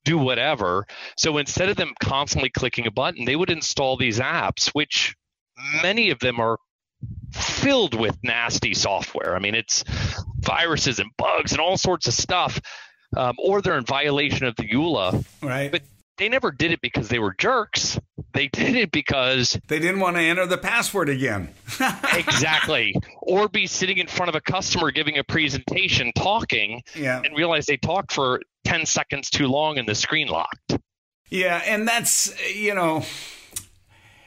do 0.06 0.18
whatever. 0.18 0.88
So 1.18 1.38
instead 1.38 1.68
of 1.68 1.76
them 1.76 1.94
constantly 2.02 2.50
clicking 2.50 2.88
a 2.88 2.92
button, 2.92 3.26
they 3.26 3.36
would 3.36 3.50
install 3.50 3.98
these 3.98 4.20
apps, 4.20 4.70
which 4.70 5.14
many 5.84 6.12
of 6.12 6.20
them 6.20 6.40
are 6.40 6.58
filled 7.32 8.00
with 8.00 8.18
nasty 8.24 8.74
software. 8.74 9.36
I 9.36 9.40
mean, 9.40 9.56
it's 9.56 9.84
viruses 10.40 11.00
and 11.00 11.10
bugs 11.18 11.52
and 11.52 11.62
all 11.62 11.78
sorts 11.78 12.08
of 12.08 12.14
stuff, 12.14 12.60
um, 13.16 13.36
or 13.38 13.62
they're 13.62 13.78
in 13.78 13.86
violation 13.86 14.46
of 14.46 14.56
the 14.56 14.68
EULA. 14.68 15.24
Right. 15.42 15.72
But 15.72 15.84
they 16.18 16.30
never 16.30 16.52
did 16.52 16.72
it 16.72 16.82
because 16.82 17.10
they 17.10 17.20
were 17.20 17.34
jerks. 17.38 18.00
They 18.34 18.48
did 18.48 18.76
it 18.76 18.92
because 18.92 19.60
they 19.68 19.80
didn't 19.80 20.00
want 20.00 20.18
to 20.18 20.22
enter 20.22 20.46
the 20.46 20.58
password 20.58 21.10
again. 21.10 21.50
exactly. 22.14 22.96
Or 23.22 23.50
be 23.50 23.66
sitting 23.66 23.98
in 23.98 24.08
front 24.08 24.30
of 24.30 24.36
a 24.36 24.42
customer 24.42 24.92
giving 24.92 25.18
a 25.18 25.24
presentation 25.24 26.12
talking 26.16 26.84
yeah. 26.96 27.22
and 27.26 27.36
realize 27.36 27.66
they 27.66 27.78
talked 27.78 28.12
for 28.12 28.42
10 28.66 28.86
seconds 28.86 29.30
too 29.30 29.48
long 29.48 29.78
and 29.78 29.88
the 29.88 29.96
screen 29.96 30.28
locked. 30.28 30.78
Yeah. 31.30 31.62
And 31.66 31.88
that's, 31.88 32.32
you 32.54 32.76
know, 32.76 33.04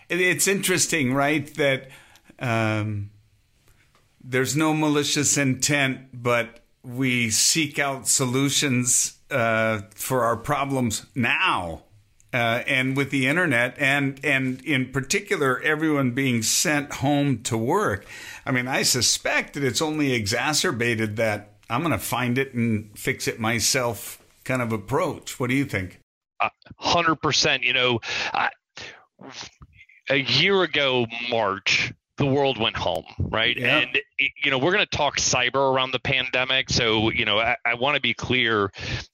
it's 0.08 0.48
interesting, 0.48 1.14
right? 1.14 1.52
That 1.54 1.88
um, 2.38 3.11
there's 4.23 4.57
no 4.57 4.73
malicious 4.75 5.37
intent, 5.37 6.09
but 6.12 6.61
we 6.83 7.31
seek 7.31 7.79
out 7.79 8.09
solutions 8.09 9.18
uh, 9.31 9.83
for 9.94 10.25
our 10.25 10.37
problems 10.37 11.07
now. 11.14 11.83
Uh, 12.33 12.64
and 12.66 12.97
with 12.97 13.11
the 13.11 13.29
internet, 13.29 13.77
and 13.79 14.18
and 14.25 14.61
in 14.64 14.90
particular, 14.90 15.61
everyone 15.62 16.11
being 16.11 16.42
sent 16.42 16.94
home 16.94 17.40
to 17.40 17.57
work. 17.57 18.05
I 18.44 18.51
mean, 18.51 18.66
I 18.66 18.83
suspect 18.83 19.55
that 19.55 19.62
it's 19.62 19.81
only 19.81 20.14
exacerbated 20.14 21.14
that 21.14 21.53
I'm 21.70 21.83
going 21.83 21.92
to 21.92 21.99
find 21.99 22.37
it 22.37 22.53
and 22.53 22.90
fix 22.99 23.29
it 23.29 23.38
myself 23.38 24.20
kind 24.42 24.62
of 24.62 24.73
approach. 24.73 25.38
What 25.38 25.49
do 25.49 25.55
you 25.55 25.64
think? 25.64 26.01
Hundred 26.77 27.16
percent. 27.23 27.62
You 27.62 27.73
know, 27.73 28.01
a 30.11 30.16
year 30.16 30.62
ago, 30.62 31.07
March, 31.31 31.92
the 32.16 32.27
world 32.27 32.59
went 32.59 32.77
home, 32.77 33.05
right? 33.18 33.57
Yeah. 33.57 33.79
And 33.79 34.00
you 34.18 34.50
know, 34.50 34.59
we're 34.59 34.72
going 34.72 34.87
to 34.87 34.96
talk 34.96 35.16
cyber 35.16 35.72
around 35.72 35.90
the 35.90 35.98
pandemic, 35.98 36.70
so 36.70 37.11
you 37.11 37.24
know, 37.24 37.38
I, 37.40 37.57
I 37.64 37.74
want 37.74 37.96
to 37.96 38.00
be 38.00 38.14
clear. 38.14 38.70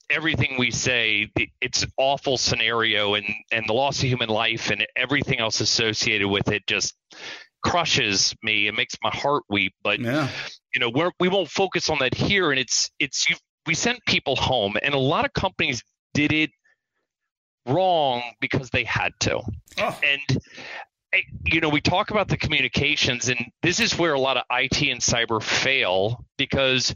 Everything 0.09 0.55
we 0.59 0.71
say, 0.71 1.31
it's 1.61 1.83
an 1.83 1.91
awful 1.97 2.37
scenario, 2.37 3.15
and 3.15 3.25
and 3.51 3.67
the 3.67 3.73
loss 3.73 4.03
of 4.03 4.09
human 4.09 4.29
life 4.29 4.69
and 4.69 4.85
everything 4.95 5.39
else 5.39 5.61
associated 5.61 6.27
with 6.27 6.49
it 6.49 6.67
just 6.67 6.95
crushes 7.63 8.35
me. 8.43 8.67
It 8.67 8.73
makes 8.73 8.95
my 9.03 9.11
heart 9.11 9.43
weep. 9.49 9.73
But 9.83 9.99
yeah. 9.99 10.29
you 10.73 10.79
know, 10.79 10.89
we're, 10.89 11.11
we 11.19 11.27
won't 11.27 11.49
focus 11.49 11.89
on 11.89 11.99
that 11.99 12.13
here. 12.13 12.51
And 12.51 12.59
it's 12.59 12.91
it's 12.99 13.29
you, 13.29 13.35
we 13.65 13.73
sent 13.73 13.99
people 14.05 14.35
home, 14.35 14.77
and 14.81 14.93
a 14.93 14.99
lot 14.99 15.25
of 15.25 15.33
companies 15.33 15.83
did 16.13 16.31
it 16.31 16.51
wrong 17.67 18.21
because 18.39 18.69
they 18.69 18.83
had 18.83 19.13
to. 19.21 19.41
Oh. 19.77 19.99
And 20.03 20.39
you 21.45 21.59
know, 21.59 21.69
we 21.69 21.81
talk 21.81 22.11
about 22.11 22.27
the 22.27 22.37
communications, 22.37 23.29
and 23.29 23.51
this 23.61 23.79
is 23.79 23.97
where 23.97 24.13
a 24.13 24.19
lot 24.19 24.37
of 24.37 24.43
IT 24.49 24.81
and 24.81 25.01
cyber 25.01 25.41
fail 25.41 26.25
because, 26.37 26.93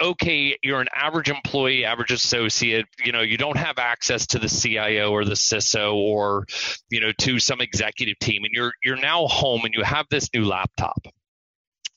okay, 0.00 0.56
you're 0.62 0.80
an 0.80 0.88
average 0.94 1.30
employee, 1.30 1.84
average 1.84 2.10
associate, 2.10 2.86
you 3.02 3.12
know, 3.12 3.22
you 3.22 3.38
don't 3.38 3.56
have 3.56 3.78
access 3.78 4.26
to 4.28 4.38
the 4.38 4.48
CIO 4.48 5.10
or 5.10 5.24
the 5.24 5.34
CISO 5.34 5.94
or, 5.94 6.44
you 6.90 7.00
know, 7.00 7.12
to 7.18 7.38
some 7.38 7.60
executive 7.60 8.18
team, 8.18 8.44
and 8.44 8.52
you're 8.52 8.72
you're 8.84 8.96
now 8.96 9.26
home 9.26 9.64
and 9.64 9.74
you 9.74 9.82
have 9.82 10.06
this 10.10 10.28
new 10.34 10.44
laptop. 10.44 11.06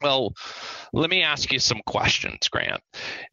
Well, 0.01 0.34
let 0.98 1.12
me 1.12 1.22
ask 1.22 1.52
you 1.52 1.60
some 1.60 1.82
questions, 1.86 2.48
Grant. 2.48 2.82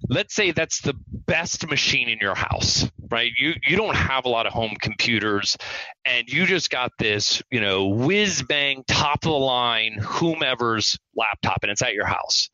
Let's 0.09 0.35
say 0.35 0.51
that's 0.51 0.83
the 0.83 0.95
best 1.09 1.67
machine 1.69 2.09
in 2.11 2.19
your 2.21 2.35
house, 2.35 2.89
right? 3.11 3.33
You 3.39 3.55
you 3.67 3.77
don't 3.77 3.97
have 3.97 4.27
a 4.27 4.29
lot 4.29 4.47
of 4.47 4.53
home 4.53 4.75
computers 4.81 5.57
and 6.05 6.29
you 6.29 6.45
just 6.45 6.69
got 6.69 6.93
this, 6.99 7.43
you 7.51 7.61
know, 7.61 7.89
whiz 7.89 8.43
bang 8.43 8.85
top 8.87 9.25
of 9.25 9.31
the 9.31 9.39
line 9.39 9.99
whomever's 10.01 10.99
laptop 11.17 11.59
and 11.63 11.71
it's 11.71 11.83
at 11.83 11.95
your 11.95 12.07
house. 12.07 12.51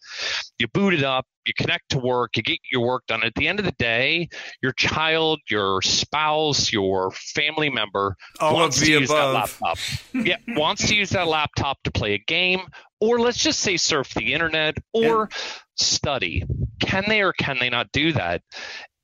You 0.59 0.69
boot 0.69 0.95
it 0.95 1.03
up, 1.03 1.27
you 1.47 1.53
connect 1.59 1.91
to 1.91 1.99
work, 1.99 2.37
you 2.37 2.43
get 2.43 2.59
your 2.71 2.87
work 2.87 3.07
done. 3.09 3.25
At 3.25 3.35
the 3.35 3.49
end 3.49 3.59
of 3.59 3.65
the 3.65 3.75
day, 3.79 4.29
your 4.63 4.73
child, 4.73 5.41
your 5.49 5.83
spouse, 5.83 6.73
your 6.73 7.11
family 7.11 7.71
member 7.71 8.17
All 8.39 8.55
wants 8.55 8.79
to 8.81 8.91
use 8.91 9.11
above. 9.11 9.59
that 9.61 9.65
laptop. 9.65 9.79
yeah, 10.27 10.37
wants 10.57 10.87
to 10.89 10.95
use 10.95 11.11
that 11.11 11.27
laptop 11.27 11.83
to 11.85 11.91
play 11.91 12.15
a 12.15 12.19
game, 12.19 12.61
or 13.01 13.19
let's 13.19 13.43
just 13.43 13.61
say 13.61 13.77
surf 13.77 14.13
the 14.15 14.33
internet 14.35 14.77
or 15.09 15.29
study. 15.77 16.45
Can 16.81 17.05
they 17.09 17.23
or 17.23 17.33
can 17.33 17.59
they 17.59 17.71
not 17.71 17.93
do 17.93 18.13
that? 18.13 18.43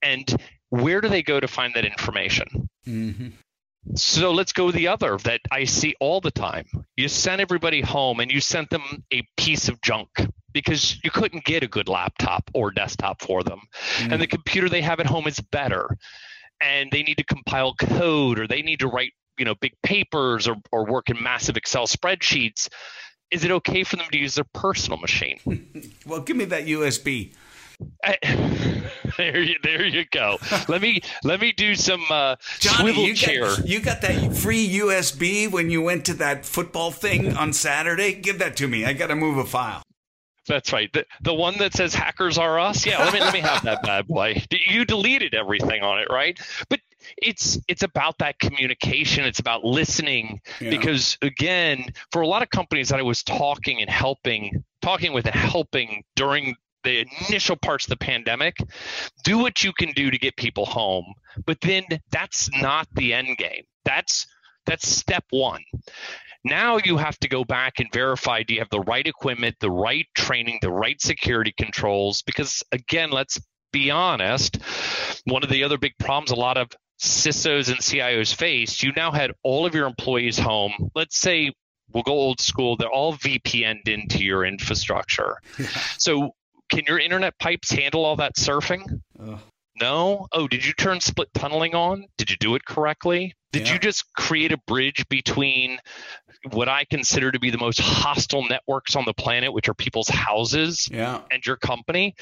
And 0.03 0.25
where 0.71 1.01
do 1.01 1.09
they 1.09 1.23
go 1.23 1.41
to 1.41 1.49
find 1.49 1.75
that 1.75 1.85
information? 1.85 2.69
Mm-hmm. 2.87 3.29
So 3.95 4.33
let's 4.33 4.53
go 4.53 4.73
the 4.73 4.89
other 4.89 5.17
that 5.19 5.41
I 5.51 5.65
see 5.65 5.95
all 6.01 6.21
the 6.21 6.31
time. 6.31 6.67
You 6.97 7.09
sent 7.09 7.41
everybody 7.41 7.81
home 7.81 8.21
and 8.21 8.31
you 8.31 8.41
sent 8.41 8.71
them 8.71 9.05
a 9.13 9.23
piece 9.37 9.69
of 9.69 9.81
junk 9.81 10.09
because 10.53 10.99
you 11.05 11.11
couldn't 11.11 11.45
get 11.45 11.63
a 11.63 11.69
good 11.69 11.89
laptop 11.89 12.51
or 12.53 12.71
desktop 12.73 13.23
for 13.23 13.43
them. 13.43 13.61
And 14.01 14.21
the 14.21 14.27
computer 14.27 14.69
they 14.69 14.83
have 14.83 15.01
at 15.01 15.07
home 15.07 15.27
is 15.29 15.39
better. 15.39 15.97
And 16.61 16.91
they 16.91 17.03
need 17.03 17.19
to 17.19 17.25
compile 17.25 17.75
code 17.75 18.41
or 18.41 18.47
they 18.47 18.63
need 18.63 18.81
to 18.81 18.89
write, 18.89 19.13
you 19.39 19.45
know, 19.45 19.55
big 19.55 19.75
papers 19.83 20.49
or, 20.49 20.57
or 20.73 20.85
work 20.87 21.11
in 21.11 21.23
massive 21.23 21.57
Excel 21.57 21.87
spreadsheets. 21.87 22.69
Is 23.31 23.45
it 23.45 23.51
okay 23.51 23.83
for 23.85 23.97
them 23.97 24.07
to 24.13 24.19
use 24.19 24.35
their 24.37 24.45
personal 24.53 24.99
machine? 24.99 25.39
Well, 26.07 26.21
give 26.21 26.37
me 26.37 26.45
that 26.47 26.67
USB. 26.67 27.35
I- 28.05 28.17
there 29.19 29.43
you 29.43 29.57
there 29.63 29.85
you 29.85 30.05
go. 30.13 30.39
Let 30.69 30.81
me 30.81 31.01
let 31.25 31.41
me 31.41 31.53
do 31.53 31.75
some 31.75 32.05
uh, 32.11 32.37
Johnny, 32.61 32.79
swivel 32.93 33.03
you 33.05 33.15
chair. 33.15 33.41
got, 33.43 33.67
you 33.69 33.81
got 33.81 34.01
that 34.03 34.35
free 34.37 34.69
USB 34.79 35.51
when 35.51 35.69
you 35.69 35.83
went 35.83 36.05
to 36.07 36.15
that 36.15 36.47
football 36.47 36.91
thing 36.93 37.37
on 37.37 37.53
Saturday? 37.53 38.15
Give 38.15 38.39
that 38.39 38.57
to 38.59 38.69
me. 38.69 38.85
I 38.85 38.93
got 38.93 39.09
to 39.09 39.17
move 39.17 39.37
a 39.39 39.45
file. 39.45 39.83
That's 40.47 40.73
right. 40.73 40.91
The, 40.93 41.05
the 41.23 41.35
one 41.35 41.59
that 41.59 41.75
says 41.75 41.93
hackers 41.93 42.39
are 42.39 42.59
us. 42.61 42.87
Yeah, 42.87 43.03
let 43.03 43.13
me 43.13 43.19
let 43.21 43.33
me 43.35 43.41
have 43.41 43.65
that 43.65 43.83
bad 43.83 44.07
boy. 44.07 44.41
You 44.51 44.85
deleted 44.85 45.35
everything 45.35 45.83
on 45.83 45.99
it, 45.99 46.07
right? 46.09 46.39
But 46.69 46.81
it's 47.19 47.59
it's 47.69 47.83
about 47.83 48.19
that 48.19 48.39
communication. 48.39 49.25
It's 49.25 49.39
about 49.41 49.65
listening 49.65 50.41
Yeah. 50.61 50.71
because 50.71 51.19
again, 51.23 51.87
for 52.13 52.23
a 52.23 52.27
lot 52.27 52.43
of 52.43 52.51
companies 52.51 52.89
that 52.91 52.99
I 52.99 53.03
was 53.03 53.23
talking 53.23 53.81
and 53.81 53.91
helping, 53.91 54.65
talking 54.83 55.13
with 55.13 55.27
and 55.27 55.35
helping 55.35 56.05
during 56.15 56.57
the 56.85 57.05
initial 57.29 57.57
parts 57.57 57.87
of 57.87 57.91
the 57.91 57.97
pandemic, 57.97 58.57
do 59.25 59.39
what 59.39 59.65
you 59.65 59.73
can 59.73 59.93
do 59.93 60.11
to 60.11 60.19
get 60.19 60.37
people 60.37 60.67
home. 60.67 61.15
But 61.45 61.61
then 61.61 61.85
that's 62.11 62.49
not 62.61 62.87
the 62.95 63.13
end 63.13 63.37
game. 63.39 63.65
That's 63.85 64.27
that's 64.67 64.89
step 64.89 65.25
one. 65.31 65.63
Now 66.45 66.79
you 66.85 66.97
have 66.97 67.19
to 67.21 67.29
go 67.29 67.45
back 67.45 67.81
and 67.81 67.89
verify 67.93 68.43
do 68.45 68.55
you 68.55 68.61
have 68.61 68.71
the 68.71 68.81
right 68.81 69.07
equipment, 69.07 69.57
the 69.61 69.71
right 69.71 70.07
training, 70.15 70.59
the 70.63 70.71
right 70.71 71.01
security 71.01 71.53
controls? 71.57 72.23
Because 72.23 72.63
again, 72.71 73.11
let's 73.11 73.41
be 73.73 73.91
honest, 73.91 74.59
one 75.25 75.43
of 75.43 75.51
the 75.51 75.65
other 75.65 75.77
big 75.77 75.93
problems 75.99 76.31
a 76.31 76.37
lot 76.37 76.57
of 76.57 76.69
CISOs 77.01 77.69
and 77.69 77.79
CIOs 77.79 78.35
faced, 78.35 78.83
you 78.83 78.93
now 78.97 79.11
had 79.13 79.33
all 79.43 79.67
of 79.67 79.75
your 79.75 79.87
employees 79.87 80.39
home. 80.39 80.91
Let's 80.95 81.19
say 81.19 81.53
we'll 81.93 82.03
go 82.03 82.13
old 82.13 82.41
school, 82.41 82.77
they're 82.77 82.91
all 82.91 83.15
VPN'd 83.15 83.89
into 83.89 84.25
your 84.25 84.45
infrastructure. 84.45 85.39
So 85.99 86.31
can 86.71 86.83
your 86.89 86.99
internet 86.99 87.39
pipes 87.39 87.71
handle 87.71 88.05
all 88.05 88.17
that 88.17 88.35
surfing? 88.37 89.01
Ugh. 89.21 89.39
No. 89.81 90.27
Oh, 90.33 90.49
did 90.49 90.65
you 90.65 90.73
turn 90.73 91.01
split 91.01 91.29
tunneling 91.35 91.75
on? 91.75 92.07
Did 92.17 92.31
you 92.31 92.37
do 92.39 92.55
it 92.55 92.65
correctly? 92.65 93.35
Did 93.53 93.67
Yeah. 93.67 93.75
you 93.75 93.79
just 93.79 94.05
create 94.15 94.51
a 94.53 94.59
bridge 94.67 95.07
between 95.09 95.79
what 96.51 96.69
I 96.69 96.85
consider 96.85 97.31
to 97.31 97.39
be 97.39 97.51
the 97.51 97.59
most 97.59 97.79
hostile 97.81 98.47
networks 98.49 98.97
on 98.97 99.05
the 99.05 99.13
planet, 99.15 99.53
which 99.53 99.69
are 99.69 99.75
people's 99.75 100.09
houses, 100.09 100.89
Yeah. 100.91 101.21
and 101.31 101.45
your 101.45 101.57
company? 101.57 102.15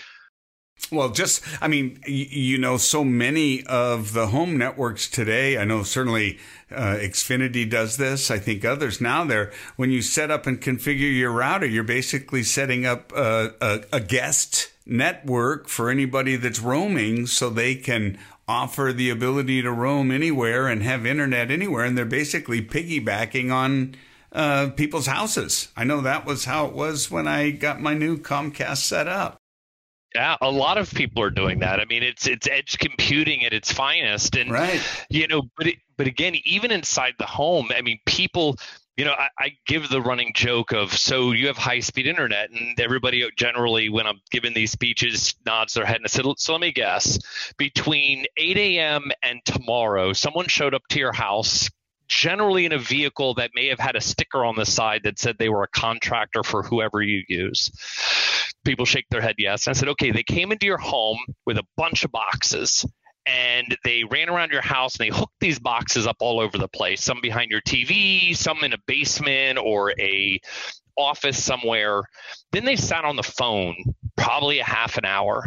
Well, 0.94 1.08
just, 1.08 1.42
I 1.60 1.68
mean, 1.68 1.98
you 2.06 2.58
know, 2.58 2.76
so 2.76 3.04
many 3.04 3.64
of 3.64 4.12
the 4.12 4.28
home 4.28 4.56
networks 4.56 5.08
today, 5.08 5.58
I 5.58 5.64
know 5.64 5.82
certainly 5.82 6.38
uh, 6.70 6.96
Xfinity 7.00 7.68
does 7.68 7.96
this. 7.96 8.30
I 8.30 8.38
think 8.38 8.64
others 8.64 9.00
now 9.00 9.24
there, 9.24 9.50
when 9.76 9.90
you 9.90 10.02
set 10.02 10.30
up 10.30 10.46
and 10.46 10.60
configure 10.60 11.12
your 11.12 11.32
router, 11.32 11.66
you're 11.66 11.84
basically 11.84 12.42
setting 12.42 12.87
up 12.87 13.12
a, 13.12 13.54
a, 13.60 13.80
a 13.94 14.00
guest 14.00 14.72
network 14.87 15.68
for 15.68 15.90
anybody 15.90 16.37
that's 16.37 16.60
roaming 16.60 17.26
so 17.26 17.50
they 17.50 17.74
can 17.74 18.18
offer 18.46 18.92
the 18.92 19.10
ability 19.10 19.62
to 19.62 19.72
roam 19.72 20.10
anywhere 20.10 20.68
and 20.68 20.82
have 20.82 21.06
internet 21.06 21.50
anywhere. 21.50 21.84
And 21.84 21.96
they're 21.96 22.04
basically 22.04 22.62
piggybacking 22.62 23.52
on 23.52 23.96
uh, 24.32 24.70
people's 24.76 25.06
houses. 25.06 25.72
I 25.76 25.84
know 25.84 26.02
that 26.02 26.26
was 26.26 26.44
how 26.44 26.66
it 26.66 26.74
was 26.74 27.10
when 27.10 27.26
I 27.26 27.50
got 27.50 27.80
my 27.80 27.94
new 27.94 28.18
Comcast 28.18 28.78
set 28.78 29.08
up. 29.08 29.38
Yeah, 30.14 30.37
a 30.40 30.50
lot 30.50 30.79
of 30.79 30.92
people 30.94 31.22
are 31.22 31.31
doing 31.31 31.59
that. 31.61 31.81
I 31.81 31.87
mean, 31.87 32.05
it's 32.05 32.27
it's 32.27 32.46
edge 32.48 32.79
computing 32.79 33.44
at 33.44 33.53
its 33.53 33.72
finest, 33.72 34.37
and 34.37 34.50
Right. 34.50 34.81
you 35.11 35.27
know, 35.27 35.42
but 35.57 35.66
it, 35.66 35.77
but 35.96 36.07
again, 36.07 36.37
even 36.44 36.70
inside 36.70 37.14
the 37.18 37.27
home, 37.27 37.70
I 37.77 37.83
mean, 37.83 37.98
people. 38.07 38.57
You 38.96 39.05
know, 39.05 39.14
I, 39.18 39.29
I 39.40 39.53
give 39.66 39.88
the 39.88 40.00
running 40.00 40.33
joke 40.37 40.72
of 40.72 40.96
so 40.96 41.33
you 41.33 41.48
have 41.48 41.57
high 41.57 41.81
speed 41.81 42.07
internet, 42.07 42.50
and 42.50 42.79
everybody 42.79 43.29
generally, 43.37 43.88
when 43.88 44.07
I'm 44.07 44.20
giving 44.31 44.55
these 44.55 44.70
speeches, 44.70 45.35
nods 45.44 45.74
their 45.74 45.85
head 45.85 45.96
and 45.96 46.05
I 46.05 46.09
said, 46.09 46.24
so 46.38 46.53
let 46.53 46.61
me 46.61 46.70
guess, 46.70 47.18
between 47.59 48.27
8 48.37 48.57
a.m. 48.57 49.11
and 49.24 49.44
tomorrow, 49.44 50.12
someone 50.12 50.46
showed 50.46 50.74
up 50.74 50.83
to 50.90 51.00
your 51.00 51.12
house, 51.12 51.68
generally 52.08 52.66
in 52.66 52.72
a 52.72 52.78
vehicle 52.78 53.34
that 53.34 53.50
may 53.54 53.68
have 53.68 53.78
had 53.78 53.96
a 53.96 54.00
sticker 54.00 54.44
on 54.44 54.56
the 54.56 54.66
side 54.66 55.02
that 55.04 55.18
said 55.18 55.36
they 55.38 55.48
were 55.48 55.62
a 55.62 55.68
contractor 55.68 56.42
for 56.42 56.62
whoever 56.62 57.02
you 57.02 57.22
use. 57.28 57.70
People 58.64 58.84
shake 58.84 59.06
their 59.10 59.20
head 59.20 59.36
yes. 59.38 59.66
And 59.66 59.76
I 59.76 59.78
said, 59.78 59.88
okay, 59.90 60.10
they 60.10 60.22
came 60.22 60.52
into 60.52 60.66
your 60.66 60.78
home 60.78 61.18
with 61.46 61.58
a 61.58 61.64
bunch 61.76 62.04
of 62.04 62.12
boxes 62.12 62.84
and 63.26 63.76
they 63.84 64.04
ran 64.04 64.28
around 64.28 64.52
your 64.52 64.62
house 64.62 64.96
and 64.96 65.06
they 65.06 65.16
hooked 65.16 65.40
these 65.40 65.58
boxes 65.58 66.06
up 66.06 66.16
all 66.20 66.40
over 66.40 66.58
the 66.58 66.68
place 66.68 67.02
some 67.02 67.20
behind 67.22 67.50
your 67.50 67.60
tv 67.62 68.36
some 68.36 68.62
in 68.62 68.72
a 68.72 68.78
basement 68.86 69.58
or 69.58 69.92
a 69.98 70.38
office 70.96 71.42
somewhere 71.42 72.02
then 72.52 72.64
they 72.64 72.76
sat 72.76 73.04
on 73.04 73.16
the 73.16 73.22
phone 73.22 73.76
probably 74.16 74.58
a 74.58 74.64
half 74.64 74.98
an 74.98 75.04
hour 75.04 75.46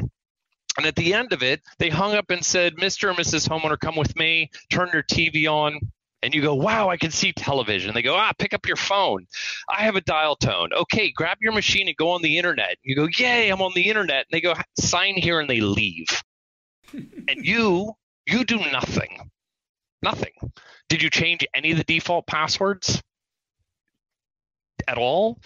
and 0.78 0.86
at 0.86 0.96
the 0.96 1.14
end 1.14 1.32
of 1.34 1.44
it 1.44 1.62
they 1.78 1.90
hung 1.90 2.16
up 2.16 2.30
and 2.30 2.44
said 2.44 2.76
mr 2.78 3.10
and 3.10 3.18
mrs 3.18 3.48
homeowner 3.48 3.80
come 3.80 3.96
with 3.96 4.16
me 4.16 4.50
turn 4.72 4.90
your 4.92 5.04
tv 5.04 5.50
on 5.50 5.80
and 6.24 6.34
you 6.34 6.42
go, 6.42 6.56
wow, 6.56 6.90
I 6.90 6.98
can 6.98 7.12
see 7.12 7.32
television. 7.32 7.94
They 7.94 8.02
go, 8.02 8.16
ah, 8.16 8.34
pick 8.38 8.54
up 8.54 8.68
your 8.68 8.76
phone. 8.76 9.28
I 9.70 9.84
have 9.84 9.96
a 9.96 10.02
dial 10.02 10.36
tone. 10.36 10.70
Okay, 10.74 11.12
grab 11.12 11.38
your 11.42 11.54
machine 11.54 11.88
and 11.88 11.98
go 11.98 12.10
on 12.10 12.22
the 12.22 12.38
internet. 12.38 12.78
You 12.84 12.96
go, 12.96 13.08
yay, 13.18 13.50
I'm 13.50 13.62
on 13.62 13.74
the 13.76 13.88
internet. 13.88 14.26
And 14.30 14.32
they 14.32 14.42
go, 14.42 14.54
sign 14.80 15.16
here, 15.16 15.40
and 15.40 15.50
they 15.50 15.62
leave 15.62 16.24
and 16.94 17.46
you 17.46 17.94
you 18.26 18.44
do 18.44 18.58
nothing 18.72 19.30
nothing 20.02 20.32
did 20.90 21.02
you 21.02 21.10
change 21.10 21.46
any 21.54 21.72
of 21.72 21.78
the 21.78 21.84
default 21.84 22.26
passwords 22.28 23.02
at 24.88 24.98
all 24.98 25.40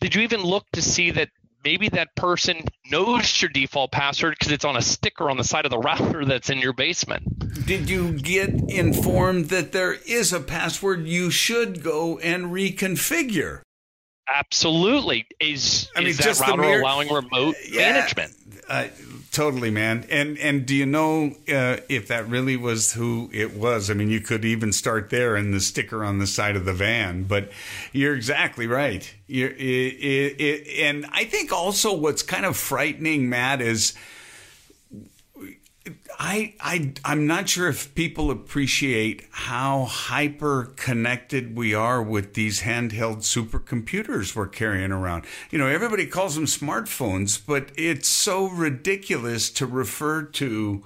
did 0.00 0.14
you 0.14 0.22
even 0.22 0.42
look 0.42 0.64
to 0.72 0.82
see 0.82 1.10
that 1.10 1.28
maybe 1.68 1.90
that 1.90 2.14
person 2.16 2.56
knows 2.90 3.42
your 3.42 3.50
default 3.50 3.92
password 3.92 4.34
because 4.38 4.50
it's 4.50 4.64
on 4.64 4.74
a 4.74 4.80
sticker 4.80 5.28
on 5.28 5.36
the 5.36 5.44
side 5.44 5.66
of 5.66 5.70
the 5.70 5.78
router 5.88 6.24
that's 6.24 6.48
in 6.48 6.56
your 6.58 6.72
basement 6.72 7.22
Did 7.66 7.90
you 7.90 8.12
get 8.18 8.48
informed 8.70 9.50
that 9.50 9.72
there 9.72 9.92
is 9.92 10.32
a 10.32 10.40
password 10.40 11.06
you 11.06 11.30
should 11.30 11.82
go 11.82 12.18
and 12.20 12.46
reconfigure? 12.46 13.60
absolutely 14.34 15.26
is, 15.40 15.90
I 15.94 16.00
mean, 16.00 16.08
is 16.08 16.18
that 16.18 16.38
router 16.40 16.56
mere- 16.62 16.80
allowing 16.80 17.12
remote 17.12 17.56
Yeah. 17.70 17.92
management 17.92 18.32
Uh, 18.68 18.84
totally, 19.32 19.70
man. 19.70 20.06
And 20.10 20.38
and 20.38 20.66
do 20.66 20.74
you 20.74 20.86
know 20.86 21.36
uh, 21.48 21.78
if 21.88 22.08
that 22.08 22.28
really 22.28 22.56
was 22.56 22.94
who 22.94 23.30
it 23.32 23.54
was? 23.54 23.90
I 23.90 23.94
mean, 23.94 24.10
you 24.10 24.20
could 24.20 24.44
even 24.44 24.72
start 24.72 25.10
there 25.10 25.36
in 25.36 25.50
the 25.50 25.60
sticker 25.60 26.04
on 26.04 26.18
the 26.18 26.26
side 26.26 26.56
of 26.56 26.64
the 26.64 26.72
van. 26.72 27.24
But 27.24 27.50
you're 27.92 28.14
exactly 28.14 28.66
right. 28.66 29.12
You're, 29.26 29.50
it, 29.50 29.56
it, 29.56 30.40
it, 30.40 30.82
and 30.82 31.06
I 31.12 31.24
think 31.24 31.52
also 31.52 31.94
what's 31.94 32.22
kind 32.22 32.46
of 32.46 32.56
frightening, 32.56 33.28
Matt, 33.28 33.60
is 33.60 33.94
I, 36.20 36.54
I, 36.58 36.94
I'm 37.04 37.28
not 37.28 37.48
sure 37.48 37.68
if 37.68 37.94
people 37.94 38.32
appreciate 38.32 39.26
how 39.30 39.84
hyper 39.84 40.72
connected 40.74 41.56
we 41.56 41.74
are 41.74 42.02
with 42.02 42.34
these 42.34 42.62
handheld 42.62 43.18
supercomputers 43.18 44.34
we're 44.34 44.48
carrying 44.48 44.90
around. 44.90 45.26
You 45.52 45.58
know, 45.58 45.68
everybody 45.68 46.06
calls 46.06 46.34
them 46.34 46.46
smartphones, 46.46 47.40
but 47.44 47.70
it's 47.76 48.08
so 48.08 48.48
ridiculous 48.48 49.48
to 49.50 49.66
refer 49.66 50.22
to 50.22 50.82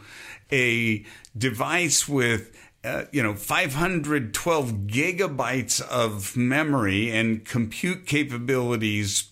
a 0.52 1.06
device 1.36 2.06
with 2.06 2.54
uh, 2.84 3.04
you 3.10 3.22
know 3.22 3.34
512 3.34 4.72
gigabytes 4.86 5.80
of 5.80 6.36
memory 6.36 7.10
and 7.10 7.44
compute 7.44 8.06
capabilities 8.06 9.30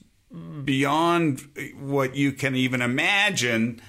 beyond 0.65 1.47
what 1.79 2.15
you 2.15 2.33
can 2.33 2.55
even 2.55 2.81
imagine, 2.81 3.83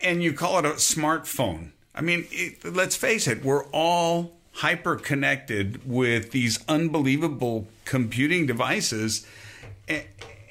and 0.00 0.22
you 0.22 0.32
call 0.32 0.58
it 0.58 0.64
a 0.64 0.70
smartphone. 0.70 1.70
I 1.94 2.00
mean, 2.00 2.26
it, 2.30 2.64
let's 2.64 2.96
face 2.96 3.26
it, 3.28 3.44
we're 3.44 3.66
all 3.66 4.32
hyper 4.52 4.96
connected 4.96 5.88
with 5.88 6.30
these 6.30 6.64
unbelievable 6.68 7.66
computing 7.84 8.46
devices 8.46 9.26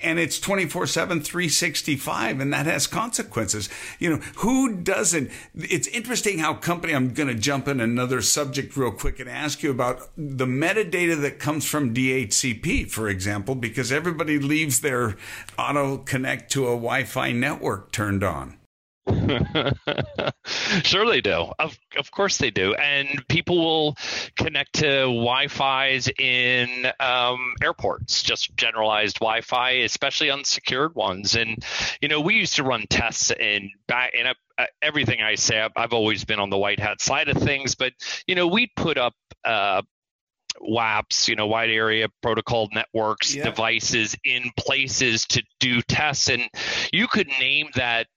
and 0.04 0.20
it's 0.20 0.40
24 0.40 0.88
7 0.88 1.22
365 1.22 2.40
and 2.40 2.54
that 2.54 2.66
has 2.66 2.88
consequences. 2.88 3.70
You 4.00 4.10
know 4.10 4.22
who 4.38 4.76
doesn't? 4.76 5.32
It's 5.56 5.88
interesting 5.88 6.40
how 6.40 6.54
company 6.56 6.94
i'm 6.94 7.14
going 7.14 7.28
to 7.28 7.36
jump 7.36 7.68
in 7.68 7.80
another 7.80 8.22
subject 8.22 8.76
real 8.76 8.92
quick 8.92 9.20
and 9.20 9.30
ask 9.30 9.64
you 9.64 9.72
about 9.72 10.10
the 10.18 10.46
metadata 10.46 11.20
that 11.22 11.40
comes 11.40 11.66
from 11.66 11.94
dhcp 11.94 12.90
for 12.90 13.10
example 13.10 13.56
because 13.56 13.92
everybody 13.92 14.40
leaves 14.40 14.80
their 14.80 15.16
auto 15.58 15.98
connect 15.98 16.52
to 16.52 16.66
a 16.66 16.72
wi-fi 16.72 17.32
network 17.32 17.92
turned 17.92 18.24
on 18.24 18.58
sure 20.46 21.06
they 21.06 21.20
do. 21.20 21.52
Of 21.60 21.78
of 21.98 22.12
course 22.12 22.38
they 22.38 22.52
do. 22.52 22.74
And 22.76 23.28
people 23.28 23.58
will 23.58 23.98
connect 24.38 24.74
to 24.76 25.02
Wi-Fi's 25.02 26.10
in 26.18 26.88
um, 27.00 27.54
airports, 27.62 28.24
just 28.24 28.56
generalized 28.56 29.20
Wi-Fi, 29.20 29.72
especially 29.72 30.32
unsecured 30.32 30.96
ones. 30.96 31.36
And 31.36 31.64
you 32.02 32.08
know, 32.08 32.22
we 32.22 32.36
used 32.36 32.56
to 32.56 32.64
run 32.64 32.86
tests 32.90 33.32
in 33.32 33.72
back 33.88 34.14
in 34.14 34.28
a, 34.28 34.36
everything 34.82 35.22
I 35.22 35.36
say. 35.36 35.60
I've, 35.60 35.72
I've, 35.76 35.94
always 35.94 36.24
been 36.24 36.40
on 36.40 36.50
the 36.50 36.58
white 36.58 36.80
hat 36.80 37.02
side 37.02 37.28
of 37.28 37.38
things, 37.38 37.76
but 37.76 37.94
you 38.28 38.36
know, 38.36 38.48
we 38.48 38.72
put 38.76 38.98
up. 38.98 39.16
Uh, 39.44 39.82
WAPs, 40.62 41.28
you 41.28 41.36
know, 41.36 41.48
wide 41.48 41.72
area 41.72 42.08
protocol 42.22 42.70
networks, 42.74 43.34
yeah. 43.34 43.44
devices 43.44 44.16
in 44.24 44.52
places 44.56 45.26
to 45.26 45.44
do 45.60 45.82
tests. 45.82 46.30
And 46.30 46.48
you 46.92 47.08
could 47.08 47.28
name 47.40 47.70
that 47.76 48.08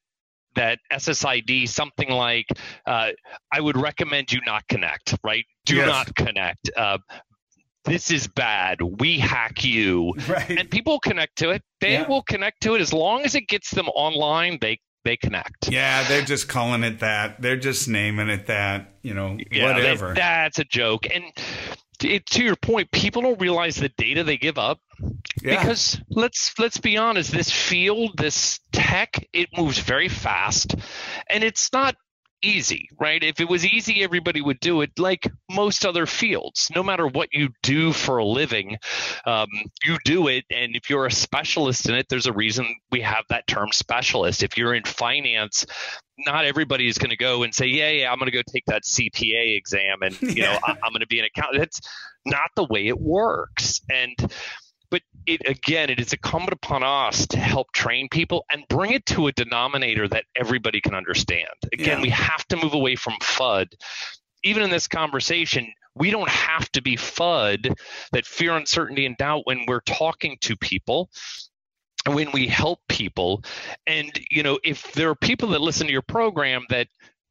that 0.57 0.81
SSID 0.93 1.69
something 1.69 2.11
like 2.11 2.47
uh, 2.87 3.11
I 3.53 3.61
would 3.61 3.77
recommend 3.77 4.33
you 4.33 4.41
not 4.45 4.67
connect, 4.69 5.15
right? 5.23 5.45
Do 5.65 5.77
yes. 5.77 5.87
not 5.87 6.15
connect. 6.15 6.71
Uh, 6.77 6.99
this 7.85 8.11
is 8.11 8.27
bad. 8.27 8.79
We 8.83 9.19
hack 9.19 9.65
you. 9.65 10.13
Right. 10.29 10.59
And 10.59 10.69
people 10.71 10.99
connect 10.99 11.37
to 11.39 11.51
it. 11.51 11.63
They 11.81 11.93
yeah. 11.93 12.09
will 12.09 12.23
connect 12.23 12.63
to 12.63 12.75
it 12.75 12.81
as 12.81 12.93
long 12.93 13.25
as 13.25 13.37
it 13.37 13.47
gets 13.49 13.71
them 13.71 13.89
online. 13.89 14.59
They 14.61 14.81
they 15.05 15.17
connect. 15.17 15.71
Yeah, 15.71 16.03
they're 16.09 16.25
just 16.25 16.49
calling 16.49 16.83
it 16.83 16.99
that. 16.99 17.41
They're 17.41 17.57
just 17.57 17.89
naming 17.89 18.29
it 18.29 18.49
that. 18.49 18.97
You 19.03 19.15
know, 19.15 19.39
yeah, 19.53 19.73
whatever. 19.73 20.09
They, 20.09 20.15
that's 20.15 20.59
a 20.59 20.65
joke. 20.65 21.07
And 21.15 21.25
to, 22.01 22.19
to 22.19 22.43
your 22.43 22.57
point, 22.57 22.91
people 22.91 23.23
don't 23.23 23.41
realize 23.41 23.77
the 23.77 23.89
data 23.97 24.25
they 24.25 24.37
give 24.37 24.59
up 24.59 24.81
yeah. 25.43 25.61
because 25.61 26.01
let's 26.11 26.59
let's 26.59 26.79
be 26.79 26.97
honest, 26.97 27.31
this 27.31 27.51
field, 27.51 28.17
this 28.17 28.61
tech, 28.73 29.29
it 29.33 29.49
moves 29.57 29.79
very 29.79 30.09
fast, 30.09 30.75
and 31.29 31.45
it's 31.45 31.73
not 31.73 31.97
easy, 32.43 32.89
right? 32.99 33.23
If 33.23 33.41
it 33.41 33.49
was 33.49 33.65
easy, 33.65 34.03
everybody 34.03 34.41
would 34.41 34.61
do 34.61 34.81
it 34.83 34.99
like 34.99 35.31
most 35.51 35.85
other 35.85 36.07
fields. 36.07 36.71
No 36.75 36.83
matter 36.83 37.07
what 37.07 37.29
you 37.33 37.51
do 37.63 37.93
for 37.93 38.19
a 38.19 38.25
living, 38.25 38.77
um, 39.25 39.49
you 39.85 39.97
do 40.05 40.29
it. 40.29 40.45
And 40.51 40.77
if 40.77 40.91
you're 40.91 41.07
a 41.07 41.11
specialist 41.11 41.89
in 41.89 41.95
it, 41.95 42.07
there's 42.09 42.27
a 42.27 42.33
reason 42.33 42.67
we 42.91 43.01
have 43.01 43.25
that 43.31 43.47
term 43.47 43.73
specialist. 43.73 44.43
If 44.43 44.57
you're 44.57 44.75
in 44.75 44.85
finance, 44.85 45.67
not 46.19 46.45
everybody 46.45 46.89
is 46.89 46.99
going 46.99 47.11
to 47.11 47.17
go 47.17 47.43
and 47.43 47.55
say, 47.55 47.67
yeah, 47.67 47.91
yeah, 47.91 48.13
I'm 48.13 48.19
going 48.19 48.31
to 48.31 48.37
go 48.37 48.43
take 48.51 48.65
that 48.67 48.85
CPA 48.85 49.57
exam 49.57 49.99
and, 50.03 50.21
you 50.23 50.43
know, 50.43 50.59
I, 50.63 50.73
I'm 50.73 50.93
going 50.93 51.01
to 51.01 51.07
be 51.07 51.19
an 51.19 51.27
accountant. 51.27 51.61
That's 51.61 51.81
not 52.25 52.51
the 52.55 52.65
way 52.65 52.87
it 52.87 53.01
works. 53.01 53.81
And, 53.91 54.15
but 54.91 55.03
it 55.27 55.41
again 55.47 55.91
it 55.91 56.01
is 56.01 56.13
incumbent 56.13 56.53
upon 56.53 56.83
us 56.83 57.27
to 57.27 57.39
help 57.39 57.73
train 57.73 58.09
people 58.11 58.45
and 58.53 58.65
bring 58.69 58.93
it 58.93 59.05
to 59.07 59.27
a 59.27 59.33
denominator 59.33 60.09
that 60.09 60.25
everybody 60.37 60.81
can 60.81 60.95
understand. 60.95 61.49
Again 61.73 61.99
yeah. 61.99 62.03
we 62.03 62.11
have 62.11 62.47
to 62.49 62.57
move 62.57 62.75
away 62.75 62.97
from 62.97 63.15
fud 63.21 63.67
even 64.43 64.63
in 64.63 64.71
this 64.71 64.87
conversation 64.87 65.73
we 65.95 66.11
don't 66.11 66.29
have 66.29 66.71
to 66.73 66.83
be 66.83 66.97
fud 66.97 67.75
that 68.13 68.27
fear 68.27 68.55
uncertainty 68.55 69.07
and 69.07 69.17
doubt 69.17 69.43
when 69.45 69.65
we're 69.67 69.81
talking 69.81 70.37
to 70.43 70.57
people 70.57 71.11
when 72.07 72.31
we 72.33 72.47
help 72.47 72.81
people. 72.89 73.43
And 73.87 74.11
you 74.31 74.43
know 74.43 74.59
if 74.63 74.93
there 74.93 75.11
are 75.11 75.15
people 75.15 75.49
that 75.51 75.61
listen 75.61 75.87
to 75.87 75.93
your 75.93 76.03
program 76.03 76.65
that 76.71 76.89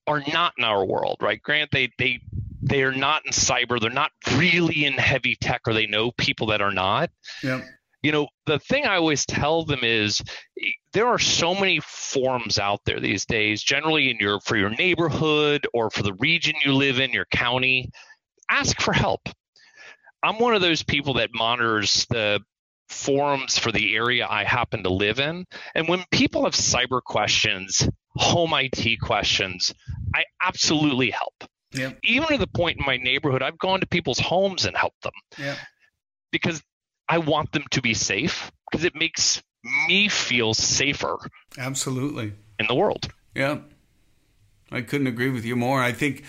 are 0.08 0.24
not 0.32 0.54
in 0.58 0.64
our 0.64 0.86
world 0.86 1.18
right? 1.22 1.42
Grant 1.42 1.72
they 1.72 1.92
they 1.98 2.20
they 2.66 2.84
are 2.84 2.94
not 2.94 3.26
in 3.26 3.32
cyber 3.32 3.80
they're 3.80 3.90
not 3.90 4.12
really 4.34 4.86
in 4.86 4.94
heavy 4.94 5.36
tech 5.36 5.62
or 5.68 5.74
they 5.74 5.86
know 5.86 6.12
people 6.18 6.48
that 6.48 6.62
are 6.62 6.74
not 6.74 7.10
yeah 7.44 7.62
you 8.02 8.12
know 8.12 8.28
the 8.46 8.60
thing 8.60 8.86
i 8.86 8.96
always 8.96 9.26
tell 9.26 9.64
them 9.64 9.80
is 9.84 10.22
eh, 10.62 10.70
there 10.94 11.08
are 11.08 11.20
so 11.20 11.54
many 11.54 11.80
forums 11.82 12.60
out 12.60 12.80
there 12.86 13.00
these 13.00 13.26
days 13.26 13.64
generally 13.64 14.10
in 14.10 14.18
your 14.20 14.40
for 14.42 14.58
your 14.58 14.70
neighborhood 14.70 15.68
or 15.74 15.90
for 15.90 16.04
the 16.04 16.14
region 16.16 16.54
you 16.64 16.74
live 16.74 17.00
in 17.00 17.12
your 17.12 17.26
county 17.26 17.90
ask 18.50 18.80
for 18.82 18.94
help 18.94 19.22
i'm 20.24 20.40
one 20.40 20.56
of 20.56 20.62
those 20.62 20.84
people 20.84 21.16
that 21.16 21.30
monitors 21.34 22.06
the 22.10 22.40
forums 22.88 23.58
for 23.58 23.72
the 23.72 23.96
area 23.96 24.28
I 24.30 24.44
happen 24.44 24.84
to 24.84 24.90
live 24.90 25.20
in. 25.20 25.46
And 25.74 25.88
when 25.88 26.04
people 26.12 26.44
have 26.44 26.54
cyber 26.54 27.02
questions, 27.02 27.88
home 28.16 28.54
IT 28.54 29.00
questions, 29.02 29.74
I 30.14 30.24
absolutely 30.42 31.10
help. 31.10 31.34
Yep. 31.76 32.00
Even 32.04 32.28
to 32.30 32.38
the 32.38 32.48
point 32.48 32.80
in 32.80 32.86
my 32.86 32.98
neighborhood, 32.98 33.42
I've 33.42 33.58
gone 33.58 33.80
to 33.82 33.88
people's 33.88 34.20
homes 34.20 34.66
and 34.66 34.76
helped 34.76 35.02
them. 35.04 35.14
Yep. 35.38 35.58
Because 36.32 36.62
I 37.08 37.20
want 37.20 37.52
them 37.52 37.66
to 37.72 37.82
be 37.82 37.94
safe 37.94 38.52
because 38.70 38.86
it 38.86 38.96
makes 38.96 39.42
me 39.88 40.08
feel 40.10 40.54
safer. 40.54 41.18
Absolutely. 41.58 42.34
In 42.60 42.68
the 42.68 42.76
world. 42.76 43.10
Yeah. 43.34 43.60
I 44.72 44.82
couldn't 44.82 45.08
agree 45.08 45.30
with 45.30 45.46
you 45.46 45.56
more. 45.56 45.82
I 45.82 45.92
think 45.92 46.24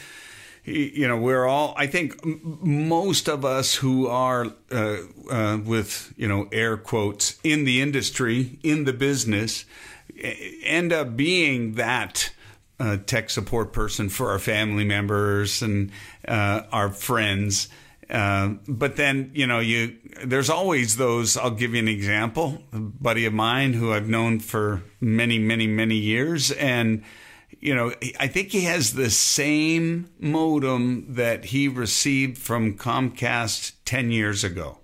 you 0.66 1.06
know 1.06 1.16
we're 1.16 1.46
all 1.46 1.74
i 1.76 1.87
think 1.87 2.20
most 2.24 3.28
of 3.28 3.44
us 3.44 3.76
who 3.76 4.09
are 4.09 4.46
uh, 4.72 4.96
uh, 5.30 5.59
with 5.64 6.12
you 6.16 6.26
know 6.26 6.48
air 6.50 6.76
quotes 6.76 7.38
in 7.44 7.64
the 7.64 7.80
industry 7.80 8.59
in 8.64 8.82
the 8.85 8.92
business 8.92 9.64
end 10.64 10.92
up 10.92 11.16
being 11.16 11.74
that 11.74 12.32
tech 13.06 13.30
support 13.30 13.72
person 13.72 14.08
for 14.08 14.30
our 14.30 14.38
family 14.38 14.84
members 14.84 15.62
and 15.62 15.90
uh, 16.28 16.62
our 16.72 16.90
friends 16.90 17.68
uh, 18.10 18.48
but 18.68 18.96
then 18.96 19.30
you 19.34 19.46
know 19.46 19.58
you 19.58 19.96
there's 20.24 20.50
always 20.50 20.96
those 20.96 21.36
i'll 21.36 21.50
give 21.50 21.72
you 21.72 21.80
an 21.80 21.88
example 21.88 22.62
a 22.72 22.78
buddy 22.78 23.24
of 23.24 23.32
mine 23.32 23.72
who 23.72 23.92
i've 23.92 24.08
known 24.08 24.38
for 24.38 24.82
many 25.00 25.38
many 25.38 25.66
many 25.66 25.96
years 25.96 26.50
and 26.52 27.02
you 27.60 27.74
know, 27.74 27.92
I 28.20 28.28
think 28.28 28.50
he 28.50 28.62
has 28.62 28.92
the 28.92 29.10
same 29.10 30.10
modem 30.20 31.14
that 31.14 31.46
he 31.46 31.68
received 31.68 32.38
from 32.38 32.76
Comcast 32.76 33.72
10 33.84 34.10
years 34.10 34.44
ago. 34.44 34.78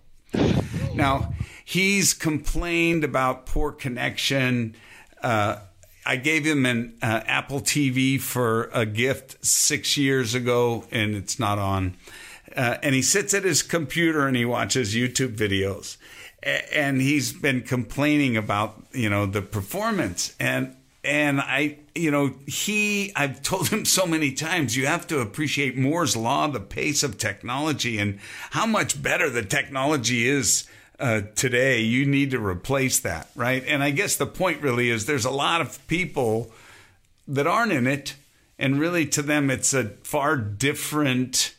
Now, 0.95 1.33
he's 1.65 2.15
complained 2.15 3.05
about 3.05 3.47
poor 3.47 3.73
connection. 3.73 4.75
Uh, 5.23 5.59
I 6.05 6.17
gave 6.17 6.45
him 6.45 6.67
an 6.67 6.97
uh, 7.03 7.21
Apple 7.27 7.61
TV 7.61 8.21
for 8.21 8.71
a 8.73 8.85
gift 8.85 9.45
six 9.45 9.97
years 9.97 10.35
ago, 10.35 10.85
and 10.91 11.15
it's 11.15 11.39
not 11.39 11.59
on. 11.59 11.97
Uh, 12.57 12.77
and 12.83 12.95
he 12.95 13.03
sits 13.03 13.33
at 13.35 13.45
his 13.45 13.63
computer 13.63 14.27
and 14.27 14.37
he 14.37 14.45
watches 14.45 14.95
YouTube 14.95 15.37
videos. 15.37 15.97
And 16.43 17.01
he's 17.01 17.33
been 17.33 17.63
complaining 17.63 18.37
about, 18.37 18.83
you 18.93 19.09
know, 19.09 19.27
the 19.27 19.43
performance. 19.43 20.35
And 20.41 20.77
and 21.05 21.41
I, 21.41 21.79
you 21.97 22.11
know, 22.13 22.35
he, 22.47 23.13
I've 23.17 23.43
told 23.43 23.69
him 23.69 23.85
so 23.85 24.07
many 24.07 24.33
times, 24.33 24.77
you 24.77 24.87
have 24.87 25.07
to 25.09 25.21
appreciate 25.21 25.77
Moore's 25.77 26.17
Law, 26.17 26.47
the 26.47 26.61
pace 26.61 27.03
of 27.03 27.19
technology, 27.19 27.99
and 27.99 28.21
how 28.51 28.67
much 28.67 29.03
better 29.03 29.29
the 29.29 29.43
technology 29.43 30.29
is 30.29 30.69
uh, 30.99 31.23
today. 31.35 31.81
You 31.81 32.07
need 32.07 32.31
to 32.33 32.45
replace 32.45 33.01
that, 33.01 33.29
right? 33.35 33.65
And 33.67 33.83
I 33.83 33.91
guess 33.91 34.17
the 34.17 34.27
point 34.27 34.63
really 34.63 34.91
is 34.91 35.07
there's 35.07 35.25
a 35.25 35.31
lot 35.31 35.61
of 35.61 35.85
people 35.89 36.53
that 37.29 37.47
aren't 37.47 37.73
in 37.73 37.87
it, 37.87 38.15
and 38.59 38.79
really 38.79 39.07
to 39.07 39.23
them, 39.23 39.51
it's 39.51 39.73
a 39.73 39.91
far 40.05 40.37
different 40.37 41.55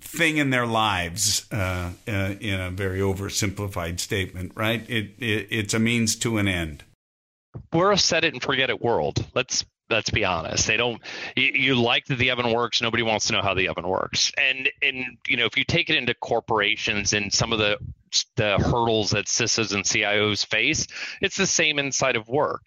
thing 0.00 0.36
in 0.36 0.50
their 0.50 0.66
lives 0.66 1.50
uh, 1.52 1.90
uh, 2.06 2.34
in 2.40 2.60
a 2.60 2.70
very 2.70 3.00
oversimplified 3.00 4.00
statement, 4.00 4.52
right? 4.54 4.88
It, 4.88 5.12
it, 5.18 5.48
it's 5.50 5.74
a 5.74 5.78
means 5.78 6.16
to 6.16 6.38
an 6.38 6.48
end 6.48 6.84
we're 7.72 7.92
a 7.92 7.98
set 7.98 8.24
it 8.24 8.32
and 8.32 8.42
forget 8.42 8.70
it 8.70 8.80
world. 8.80 9.24
Let's 9.34 9.64
let's 9.90 10.10
be 10.10 10.24
honest. 10.24 10.66
They 10.66 10.76
don't. 10.76 11.00
You, 11.36 11.50
you, 11.54 11.74
like 11.80 12.06
that 12.06 12.18
the 12.18 12.30
oven 12.30 12.52
works. 12.52 12.82
Nobody 12.82 13.02
wants 13.02 13.26
to 13.26 13.32
know 13.32 13.42
how 13.42 13.54
the 13.54 13.68
oven 13.68 13.86
works. 13.86 14.32
And 14.38 14.68
and 14.82 15.18
you 15.26 15.36
know 15.36 15.46
if 15.46 15.56
you 15.56 15.64
take 15.64 15.90
it 15.90 15.96
into 15.96 16.14
corporations 16.14 17.12
and 17.12 17.32
some 17.32 17.52
of 17.52 17.58
the 17.58 17.78
the 18.36 18.58
hurdles 18.58 19.10
that 19.10 19.26
CISOs 19.26 19.74
and 19.74 19.84
CIOs 19.84 20.46
face, 20.46 20.86
it's 21.20 21.36
the 21.36 21.46
same 21.46 21.78
inside 21.78 22.16
of 22.16 22.28
work. 22.28 22.66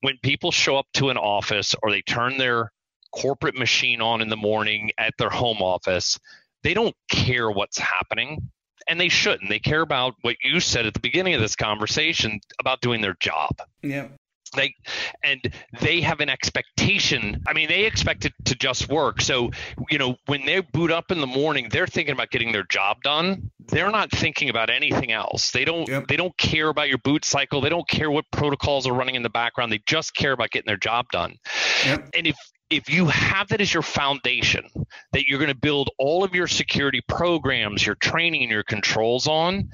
When 0.00 0.18
people 0.22 0.50
show 0.50 0.76
up 0.76 0.86
to 0.94 1.10
an 1.10 1.16
office 1.16 1.74
or 1.82 1.90
they 1.90 2.02
turn 2.02 2.38
their 2.38 2.72
corporate 3.12 3.56
machine 3.56 4.00
on 4.00 4.20
in 4.20 4.28
the 4.28 4.36
morning 4.36 4.90
at 4.98 5.14
their 5.18 5.30
home 5.30 5.62
office, 5.62 6.18
they 6.62 6.74
don't 6.74 6.96
care 7.08 7.50
what's 7.50 7.78
happening 7.78 8.50
and 8.88 9.00
they 9.00 9.08
shouldn't. 9.08 9.48
They 9.48 9.58
care 9.58 9.80
about 9.80 10.14
what 10.22 10.36
you 10.42 10.60
said 10.60 10.86
at 10.86 10.94
the 10.94 11.00
beginning 11.00 11.34
of 11.34 11.40
this 11.40 11.56
conversation 11.56 12.40
about 12.58 12.80
doing 12.80 13.00
their 13.00 13.16
job. 13.20 13.60
Yeah. 13.82 14.08
They 14.54 14.74
and 15.22 15.52
they 15.80 16.00
have 16.00 16.20
an 16.20 16.28
expectation. 16.28 17.42
I 17.46 17.52
mean, 17.52 17.68
they 17.68 17.84
expect 17.84 18.24
it 18.24 18.32
to 18.46 18.54
just 18.54 18.88
work. 18.88 19.20
So, 19.20 19.50
you 19.90 19.98
know, 19.98 20.16
when 20.26 20.44
they 20.46 20.60
boot 20.60 20.90
up 20.90 21.10
in 21.10 21.20
the 21.20 21.26
morning, 21.26 21.68
they're 21.70 21.86
thinking 21.86 22.12
about 22.12 22.30
getting 22.30 22.52
their 22.52 22.64
job 22.64 23.02
done. 23.02 23.50
They're 23.68 23.90
not 23.90 24.10
thinking 24.10 24.48
about 24.48 24.70
anything 24.70 25.12
else. 25.12 25.52
They 25.52 25.64
don't 25.64 25.88
Yep. 25.88 26.08
they 26.08 26.16
don't 26.16 26.36
care 26.36 26.68
about 26.68 26.88
your 26.88 26.98
boot 26.98 27.24
cycle. 27.24 27.60
They 27.60 27.68
don't 27.68 27.88
care 27.88 28.10
what 28.10 28.24
protocols 28.30 28.86
are 28.86 28.92
running 28.92 29.14
in 29.14 29.22
the 29.22 29.30
background. 29.30 29.72
They 29.72 29.82
just 29.86 30.14
care 30.14 30.32
about 30.32 30.50
getting 30.50 30.66
their 30.66 30.76
job 30.76 31.06
done. 31.12 31.36
Yep. 31.84 32.10
And 32.14 32.26
if 32.26 32.36
if 32.70 32.88
you 32.88 33.06
have 33.06 33.48
that 33.48 33.60
as 33.60 33.74
your 33.74 33.82
foundation, 33.82 34.64
that 35.12 35.26
you're 35.26 35.40
going 35.40 35.50
to 35.50 35.56
build 35.56 35.90
all 35.98 36.22
of 36.22 36.34
your 36.34 36.46
security 36.46 37.02
programs, 37.08 37.84
your 37.84 37.96
training, 37.96 38.42
and 38.42 38.50
your 38.50 38.62
controls 38.62 39.26
on, 39.26 39.70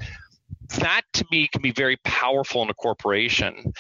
that 0.79 1.03
to 1.13 1.25
me 1.31 1.49
can 1.49 1.63
be 1.63 1.73
very 1.73 1.97
powerful 2.05 2.63
in 2.63 2.71
a 2.71 2.75
corporation. 2.75 3.73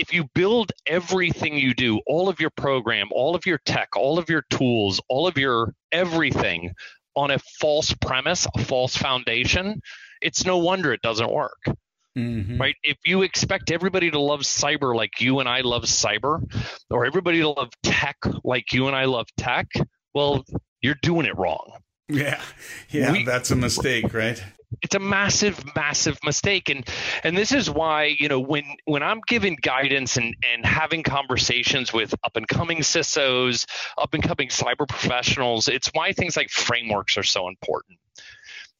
If 0.00 0.14
you 0.14 0.24
build 0.34 0.72
everything 0.86 1.58
you 1.58 1.74
do, 1.74 2.00
all 2.06 2.30
of 2.30 2.40
your 2.40 2.48
program, 2.48 3.08
all 3.12 3.34
of 3.34 3.44
your 3.44 3.58
tech, 3.66 3.90
all 3.96 4.18
of 4.18 4.30
your 4.30 4.44
tools, 4.48 4.98
all 5.10 5.26
of 5.26 5.36
your 5.36 5.74
everything 5.92 6.72
on 7.14 7.30
a 7.30 7.38
false 7.60 7.92
premise, 8.00 8.46
a 8.56 8.64
false 8.64 8.96
foundation, 8.96 9.82
it's 10.22 10.46
no 10.46 10.56
wonder 10.56 10.92
it 10.94 11.02
doesn't 11.02 11.30
work 11.30 11.62
Mhm. 12.16 12.58
right? 12.58 12.76
If 12.82 12.98
you 13.04 13.22
expect 13.22 13.70
everybody 13.70 14.10
to 14.10 14.18
love 14.18 14.40
cyber 14.40 14.94
like 14.94 15.20
you 15.20 15.38
and 15.38 15.48
I 15.48 15.60
love 15.60 15.84
cyber, 15.84 16.42
or 16.90 17.04
everybody 17.04 17.38
to 17.40 17.50
love 17.50 17.70
tech 17.82 18.16
like 18.42 18.72
you 18.72 18.86
and 18.88 18.96
I 18.96 19.04
love 19.04 19.26
tech, 19.36 19.68
well, 20.14 20.44
you're 20.80 20.98
doing 21.02 21.26
it 21.26 21.36
wrong. 21.36 21.78
Yeah. 22.10 22.40
Yeah. 22.90 23.12
We- 23.12 23.24
that's 23.24 23.50
a 23.50 23.56
mistake, 23.56 24.12
right? 24.12 24.42
It's 24.82 24.94
a 24.94 25.00
massive, 25.00 25.62
massive 25.74 26.16
mistake, 26.24 26.68
and 26.68 26.88
and 27.24 27.36
this 27.36 27.50
is 27.50 27.68
why 27.68 28.04
you 28.04 28.28
know 28.28 28.38
when 28.38 28.62
when 28.84 29.02
I'm 29.02 29.20
giving 29.26 29.56
guidance 29.60 30.16
and 30.16 30.36
and 30.54 30.64
having 30.64 31.02
conversations 31.02 31.92
with 31.92 32.14
up 32.22 32.36
and 32.36 32.46
coming 32.46 32.78
CISOs, 32.78 33.66
up 33.98 34.14
and 34.14 34.22
coming 34.22 34.48
cyber 34.48 34.88
professionals, 34.88 35.66
it's 35.66 35.90
why 35.92 36.12
things 36.12 36.36
like 36.36 36.50
frameworks 36.50 37.18
are 37.18 37.24
so 37.24 37.48
important. 37.48 37.98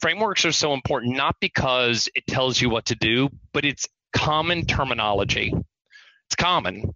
Frameworks 0.01 0.45
are 0.45 0.53
so 0.53 0.74
important 0.74 1.16
not 1.16 1.35
because 1.41 2.09
it 2.14 2.24
tells 2.26 2.61
you 2.61 2.70
what 2.70 2.85
to 2.87 2.95
do, 2.95 3.28
but 3.53 3.64
it's 3.64 3.89
common 4.12 4.66
terminology. 4.66 5.53
It's 6.28 6.37
common. 6.37 6.95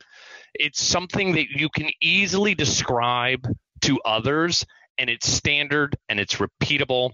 It's 0.54 0.80
something 0.80 1.32
that 1.32 1.50
you 1.50 1.68
can 1.68 1.90
easily 2.00 2.54
describe 2.54 3.44
to 3.82 4.00
others, 4.04 4.64
and 4.98 5.10
it's 5.10 5.28
standard 5.28 5.96
and 6.08 6.18
it's 6.20 6.36
repeatable. 6.36 7.10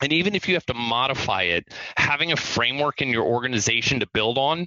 And 0.00 0.12
even 0.12 0.34
if 0.34 0.48
you 0.48 0.54
have 0.54 0.66
to 0.66 0.74
modify 0.74 1.42
it, 1.42 1.64
having 1.96 2.32
a 2.32 2.36
framework 2.36 3.00
in 3.02 3.08
your 3.08 3.24
organization 3.24 4.00
to 4.00 4.06
build 4.12 4.36
on 4.38 4.66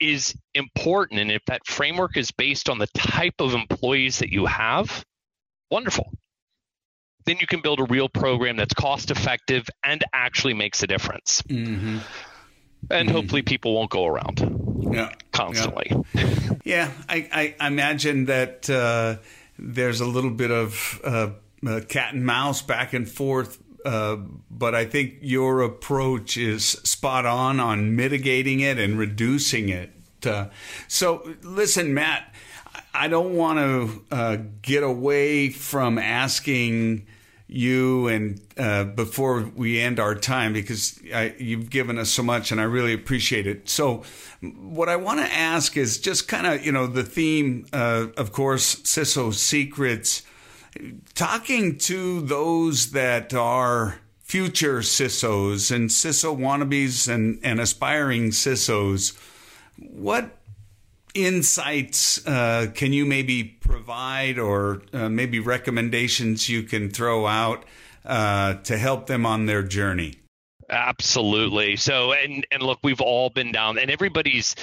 is 0.00 0.34
important. 0.54 1.20
And 1.20 1.30
if 1.30 1.42
that 1.46 1.66
framework 1.66 2.16
is 2.18 2.30
based 2.30 2.68
on 2.68 2.78
the 2.78 2.86
type 2.88 3.40
of 3.40 3.54
employees 3.54 4.18
that 4.18 4.30
you 4.30 4.44
have, 4.46 5.04
wonderful. 5.70 6.12
Then 7.24 7.38
you 7.40 7.46
can 7.46 7.60
build 7.62 7.80
a 7.80 7.84
real 7.84 8.08
program 8.08 8.56
that's 8.56 8.74
cost 8.74 9.10
effective 9.10 9.66
and 9.82 10.04
actually 10.12 10.54
makes 10.54 10.82
a 10.82 10.86
difference. 10.86 11.42
Mm-hmm. 11.42 11.98
And 12.90 13.08
Mhm. 13.08 13.12
hopefully 13.12 13.42
people 13.42 13.74
won't 13.74 13.90
go 13.90 14.06
around 14.06 14.90
Yeah. 14.92 15.12
constantly. 15.32 15.90
Yeah, 16.64 16.90
I, 17.08 17.54
I 17.60 17.66
imagine 17.66 18.26
that 18.26 18.68
uh, 18.70 19.16
there's 19.58 20.00
a 20.00 20.06
little 20.06 20.30
bit 20.30 20.50
of 20.50 21.00
uh, 21.02 21.30
uh, 21.66 21.80
cat 21.88 22.14
and 22.14 22.26
mouse 22.26 22.62
back 22.62 22.92
and 22.92 23.08
forth, 23.08 23.62
uh, 23.84 24.16
but 24.50 24.74
I 24.74 24.84
think 24.84 25.18
your 25.20 25.62
approach 25.62 26.36
is 26.36 26.64
spot 26.64 27.24
on 27.24 27.60
on 27.60 27.94
mitigating 27.94 28.60
it 28.60 28.78
and 28.78 28.98
reducing 28.98 29.68
it. 29.68 29.92
Uh, 30.24 30.48
so, 30.88 31.36
listen, 31.42 31.94
Matt, 31.94 32.34
I 32.92 33.08
don't 33.08 33.34
want 33.34 33.58
to 33.58 34.04
uh, 34.10 34.38
get 34.62 34.82
away 34.82 35.50
from 35.50 35.98
asking 35.98 37.06
you 37.48 38.08
and 38.08 38.40
uh, 38.58 38.84
before 38.84 39.48
we 39.54 39.80
end 39.80 40.00
our 40.00 40.14
time 40.16 40.52
because 40.52 40.98
I, 41.14 41.34
you've 41.38 41.70
given 41.70 41.96
us 41.96 42.10
so 42.10 42.22
much 42.22 42.50
and 42.50 42.60
I 42.60 42.64
really 42.64 42.92
appreciate 42.92 43.46
it. 43.46 43.68
So, 43.68 44.02
what 44.40 44.88
I 44.88 44.96
want 44.96 45.20
to 45.20 45.32
ask 45.32 45.76
is 45.76 45.98
just 46.00 46.26
kind 46.26 46.46
of 46.46 46.64
you 46.64 46.72
know 46.72 46.86
the 46.86 47.04
theme, 47.04 47.66
uh, 47.72 48.06
of 48.16 48.32
course, 48.32 48.76
CISO 48.82 49.32
secrets. 49.32 50.22
Talking 51.14 51.78
to 51.78 52.20
those 52.20 52.90
that 52.92 53.34
are 53.34 53.98
future 54.22 54.80
CISOs 54.80 55.74
and 55.74 55.88
CISO 55.88 56.36
wannabes 56.36 57.08
and, 57.12 57.38
and 57.42 57.60
aspiring 57.60 58.30
CISOs, 58.30 59.16
what 59.78 60.36
insights 61.14 62.26
uh, 62.26 62.66
can 62.74 62.92
you 62.92 63.06
maybe 63.06 63.44
provide 63.44 64.38
or 64.38 64.82
uh, 64.92 65.08
maybe 65.08 65.38
recommendations 65.40 66.48
you 66.48 66.62
can 66.62 66.90
throw 66.90 67.26
out 67.26 67.64
uh, 68.04 68.54
to 68.54 68.76
help 68.76 69.06
them 69.06 69.24
on 69.24 69.46
their 69.46 69.62
journey? 69.62 70.14
Absolutely. 70.68 71.76
So, 71.76 72.12
and 72.12 72.44
and 72.50 72.62
look, 72.62 72.80
we've 72.82 73.00
all 73.00 73.30
been 73.30 73.52
down, 73.52 73.78
and 73.78 73.90
everybody's 73.90 74.56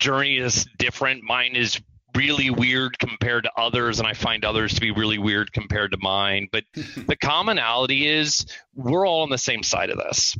journey 0.00 0.38
is 0.38 0.66
different. 0.78 1.22
Mine 1.22 1.54
is 1.54 1.80
really 2.16 2.50
weird 2.50 2.98
compared 2.98 3.44
to 3.44 3.52
others, 3.56 3.98
and 3.98 4.08
I 4.08 4.14
find 4.14 4.44
others 4.44 4.74
to 4.74 4.80
be 4.80 4.90
really 4.90 5.18
weird 5.18 5.52
compared 5.52 5.92
to 5.92 5.98
mine. 6.00 6.48
But 6.50 6.64
the 6.74 7.16
commonality 7.16 8.06
is 8.08 8.46
we're 8.74 9.06
all 9.06 9.22
on 9.22 9.30
the 9.30 9.38
same 9.38 9.62
side 9.62 9.90
of 9.90 9.98
this. 9.98 10.36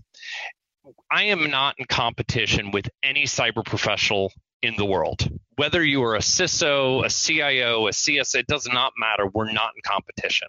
I 1.10 1.24
am 1.24 1.50
not 1.50 1.76
in 1.78 1.86
competition 1.86 2.70
with 2.70 2.88
any 3.02 3.24
cyber 3.24 3.64
professional 3.64 4.32
in 4.62 4.76
the 4.76 4.84
world. 4.84 5.28
Whether 5.56 5.84
you 5.84 6.02
are 6.02 6.16
a 6.16 6.20
CISO, 6.20 7.04
a 7.04 7.10
CIO, 7.10 7.86
a 7.86 7.92
CS, 7.92 8.34
it 8.34 8.46
does 8.46 8.66
not 8.66 8.92
matter. 8.98 9.26
We're 9.32 9.52
not 9.52 9.72
in 9.76 9.82
competition. 9.86 10.48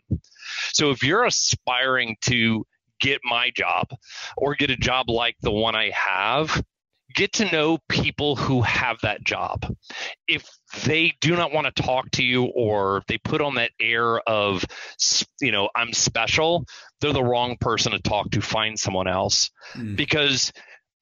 So 0.73 0.91
if 0.91 1.03
you're 1.03 1.25
aspiring 1.25 2.17
to 2.21 2.65
get 2.99 3.19
my 3.23 3.51
job 3.55 3.89
or 4.37 4.55
get 4.55 4.71
a 4.71 4.77
job 4.77 5.09
like 5.09 5.35
the 5.41 5.51
one 5.51 5.75
I 5.75 5.91
have, 5.91 6.63
get 7.15 7.33
to 7.33 7.51
know 7.51 7.79
people 7.89 8.35
who 8.35 8.61
have 8.61 8.99
that 9.01 9.23
job. 9.23 9.65
If 10.27 10.47
they 10.83 11.13
do 11.21 11.35
not 11.35 11.51
want 11.51 11.73
to 11.73 11.83
talk 11.83 12.11
to 12.11 12.23
you 12.23 12.43
or 12.43 13.01
they 13.07 13.17
put 13.17 13.41
on 13.41 13.55
that 13.55 13.71
air 13.79 14.19
of, 14.19 14.65
you 15.41 15.51
know, 15.51 15.69
I'm 15.75 15.93
special, 15.93 16.65
they're 16.99 17.13
the 17.13 17.23
wrong 17.23 17.57
person 17.59 17.93
to 17.93 17.99
talk 17.99 18.31
to. 18.31 18.41
Find 18.41 18.79
someone 18.79 19.07
else. 19.07 19.49
Mm. 19.73 19.95
Because 19.95 20.51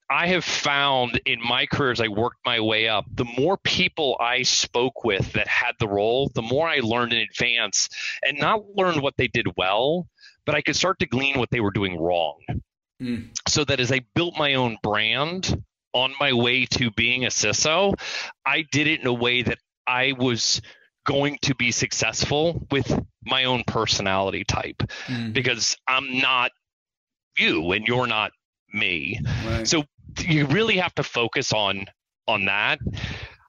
I 0.09 0.28
have 0.28 0.45
found 0.45 1.20
in 1.26 1.39
my 1.41 1.66
career 1.66 1.91
as 1.91 2.01
I 2.01 2.07
worked 2.07 2.38
my 2.45 2.59
way 2.59 2.88
up, 2.88 3.05
the 3.11 3.26
more 3.26 3.57
people 3.57 4.16
I 4.20 4.43
spoke 4.43 5.03
with 5.03 5.34
that 5.34 5.47
had 5.47 5.74
the 5.80 5.88
role, 5.88 6.30
the 6.36 6.41
more 6.41 6.68
I 6.68 6.80
learned 6.80 7.14
in 7.14 7.20
advance 7.20 7.89
and 8.26 8.38
not 8.38 8.64
learned 8.76 9.01
what 9.01 9.18
they 9.18 9.28
did 9.28 9.47
well, 9.57 10.07
but 10.45 10.55
I 10.55 10.61
could 10.61 10.76
start 10.76 10.99
to 10.99 11.07
glean 11.07 11.39
what 11.39 11.49
they 11.49 11.61
were 11.61 11.72
doing 11.72 11.99
wrong. 11.99 12.39
Mm. 13.01 13.30
So 13.47 13.66
that 13.66 13.80
as 13.80 13.91
I 13.91 14.01
built 14.14 14.38
my 14.38 14.53
own 14.53 14.78
brand 14.84 15.64
on 15.93 16.13
my 16.19 16.33
way 16.33 16.65
to 16.65 16.91
being 16.91 17.25
a 17.25 17.29
CISO, 17.29 17.93
I 18.45 18.65
did 18.71 18.87
it 18.87 19.01
in 19.01 19.07
a 19.07 19.13
way 19.13 19.41
that 19.43 19.59
I 19.87 20.13
was 20.17 20.61
going 21.05 21.37
to 21.43 21.55
be 21.55 21.71
successful 21.71 22.65
with 22.71 22.99
my 23.25 23.45
own 23.45 23.63
personality 23.65 24.43
type 24.43 24.81
Mm. 25.07 25.33
because 25.33 25.75
I'm 25.87 26.19
not 26.19 26.51
you 27.37 27.71
and 27.71 27.85
you're 27.87 28.07
not 28.07 28.31
me. 28.73 29.19
Right. 29.45 29.67
So 29.67 29.83
you 30.19 30.45
really 30.45 30.77
have 30.77 30.95
to 30.95 31.03
focus 31.03 31.51
on 31.53 31.85
on 32.27 32.45
that. 32.45 32.79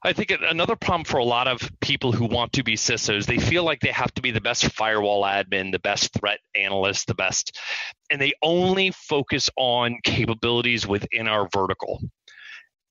I 0.03 0.13
think 0.13 0.29
another 0.29 0.75
problem 0.75 1.03
for 1.03 1.17
a 1.17 1.23
lot 1.23 1.47
of 1.47 1.67
people 1.81 2.11
who 2.11 2.25
want 2.25 2.53
to 2.53 2.63
be 2.63 2.75
CISOs, 2.75 3.25
they 3.25 3.39
feel 3.39 3.63
like 3.63 3.79
they 3.79 3.91
have 3.91 4.13
to 4.15 4.21
be 4.21 4.29
the 4.29 4.41
best 4.41 4.71
firewall 4.71 5.23
admin, 5.23 5.71
the 5.71 5.79
best 5.79 6.13
threat 6.13 6.39
analyst, 6.53 7.07
the 7.07 7.15
best, 7.15 7.57
and 8.11 8.21
they 8.21 8.33
only 8.43 8.91
focus 8.91 9.49
on 9.57 9.97
capabilities 10.03 10.85
within 10.85 11.27
our 11.27 11.47
vertical. 11.51 12.01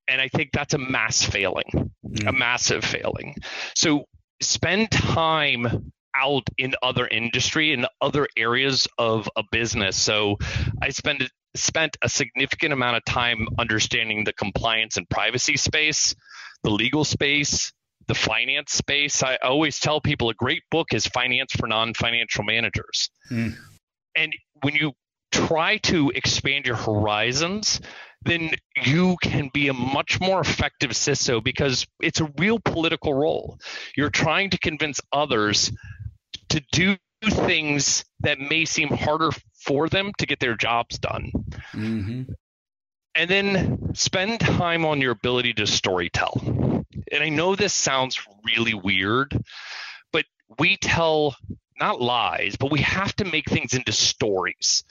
And 0.08 0.20
I 0.20 0.28
think 0.28 0.50
that's 0.52 0.74
a 0.74 0.78
mass 0.78 1.22
failing, 1.22 1.64
a 1.74 2.08
Mm. 2.08 2.38
massive 2.38 2.84
failing. 2.84 3.36
So 3.74 4.04
spend 4.40 4.90
time 4.90 5.92
out 6.16 6.46
in 6.58 6.74
other 6.82 7.08
industry 7.08 7.72
in 7.72 7.86
other 8.00 8.28
areas 8.36 8.86
of 8.98 9.28
a 9.36 9.42
business. 9.50 9.96
So 9.96 10.38
I 10.80 10.90
spend 10.90 11.28
spent 11.56 11.96
a 12.02 12.08
significant 12.08 12.72
amount 12.72 12.96
of 12.96 13.04
time 13.04 13.46
understanding 13.58 14.24
the 14.24 14.32
compliance 14.32 14.96
and 14.96 15.08
privacy 15.08 15.56
space, 15.56 16.14
the 16.64 16.70
legal 16.70 17.04
space, 17.04 17.72
the 18.08 18.14
finance 18.14 18.72
space. 18.72 19.22
I 19.22 19.36
always 19.36 19.78
tell 19.78 20.00
people 20.00 20.30
a 20.30 20.34
great 20.34 20.62
book 20.70 20.92
is 20.92 21.06
Finance 21.06 21.52
for 21.52 21.68
Non-Financial 21.68 22.42
Managers. 22.42 23.08
Mm. 23.30 23.54
And 24.16 24.32
when 24.62 24.74
you 24.74 24.92
try 25.30 25.76
to 25.78 26.10
expand 26.14 26.66
your 26.66 26.76
horizons, 26.76 27.80
then 28.24 28.52
you 28.84 29.16
can 29.22 29.50
be 29.52 29.68
a 29.68 29.74
much 29.74 30.20
more 30.20 30.40
effective 30.40 30.90
CISO 30.90 31.42
because 31.42 31.86
it's 32.00 32.20
a 32.20 32.32
real 32.38 32.58
political 32.58 33.14
role. 33.14 33.58
You're 33.96 34.10
trying 34.10 34.50
to 34.50 34.58
convince 34.58 35.00
others 35.12 35.72
to 36.50 36.62
do 36.72 36.96
things 37.22 38.04
that 38.20 38.38
may 38.38 38.64
seem 38.64 38.88
harder 38.88 39.30
for 39.64 39.88
them 39.88 40.12
to 40.18 40.26
get 40.26 40.40
their 40.40 40.56
jobs 40.56 40.98
done. 40.98 41.30
hmm 41.72 42.22
and 43.14 43.30
then 43.30 43.94
spend 43.94 44.40
time 44.40 44.84
on 44.84 45.00
your 45.00 45.12
ability 45.12 45.54
to 45.54 45.62
storytell. 45.62 46.84
And 47.12 47.22
I 47.22 47.28
know 47.28 47.54
this 47.54 47.72
sounds 47.72 48.20
really 48.44 48.74
weird, 48.74 49.40
but 50.12 50.24
we 50.58 50.76
tell 50.76 51.36
not 51.78 52.00
lies, 52.00 52.56
but 52.56 52.72
we 52.72 52.80
have 52.80 53.14
to 53.16 53.24
make 53.24 53.48
things 53.48 53.74
into 53.74 53.92
stories 53.92 54.84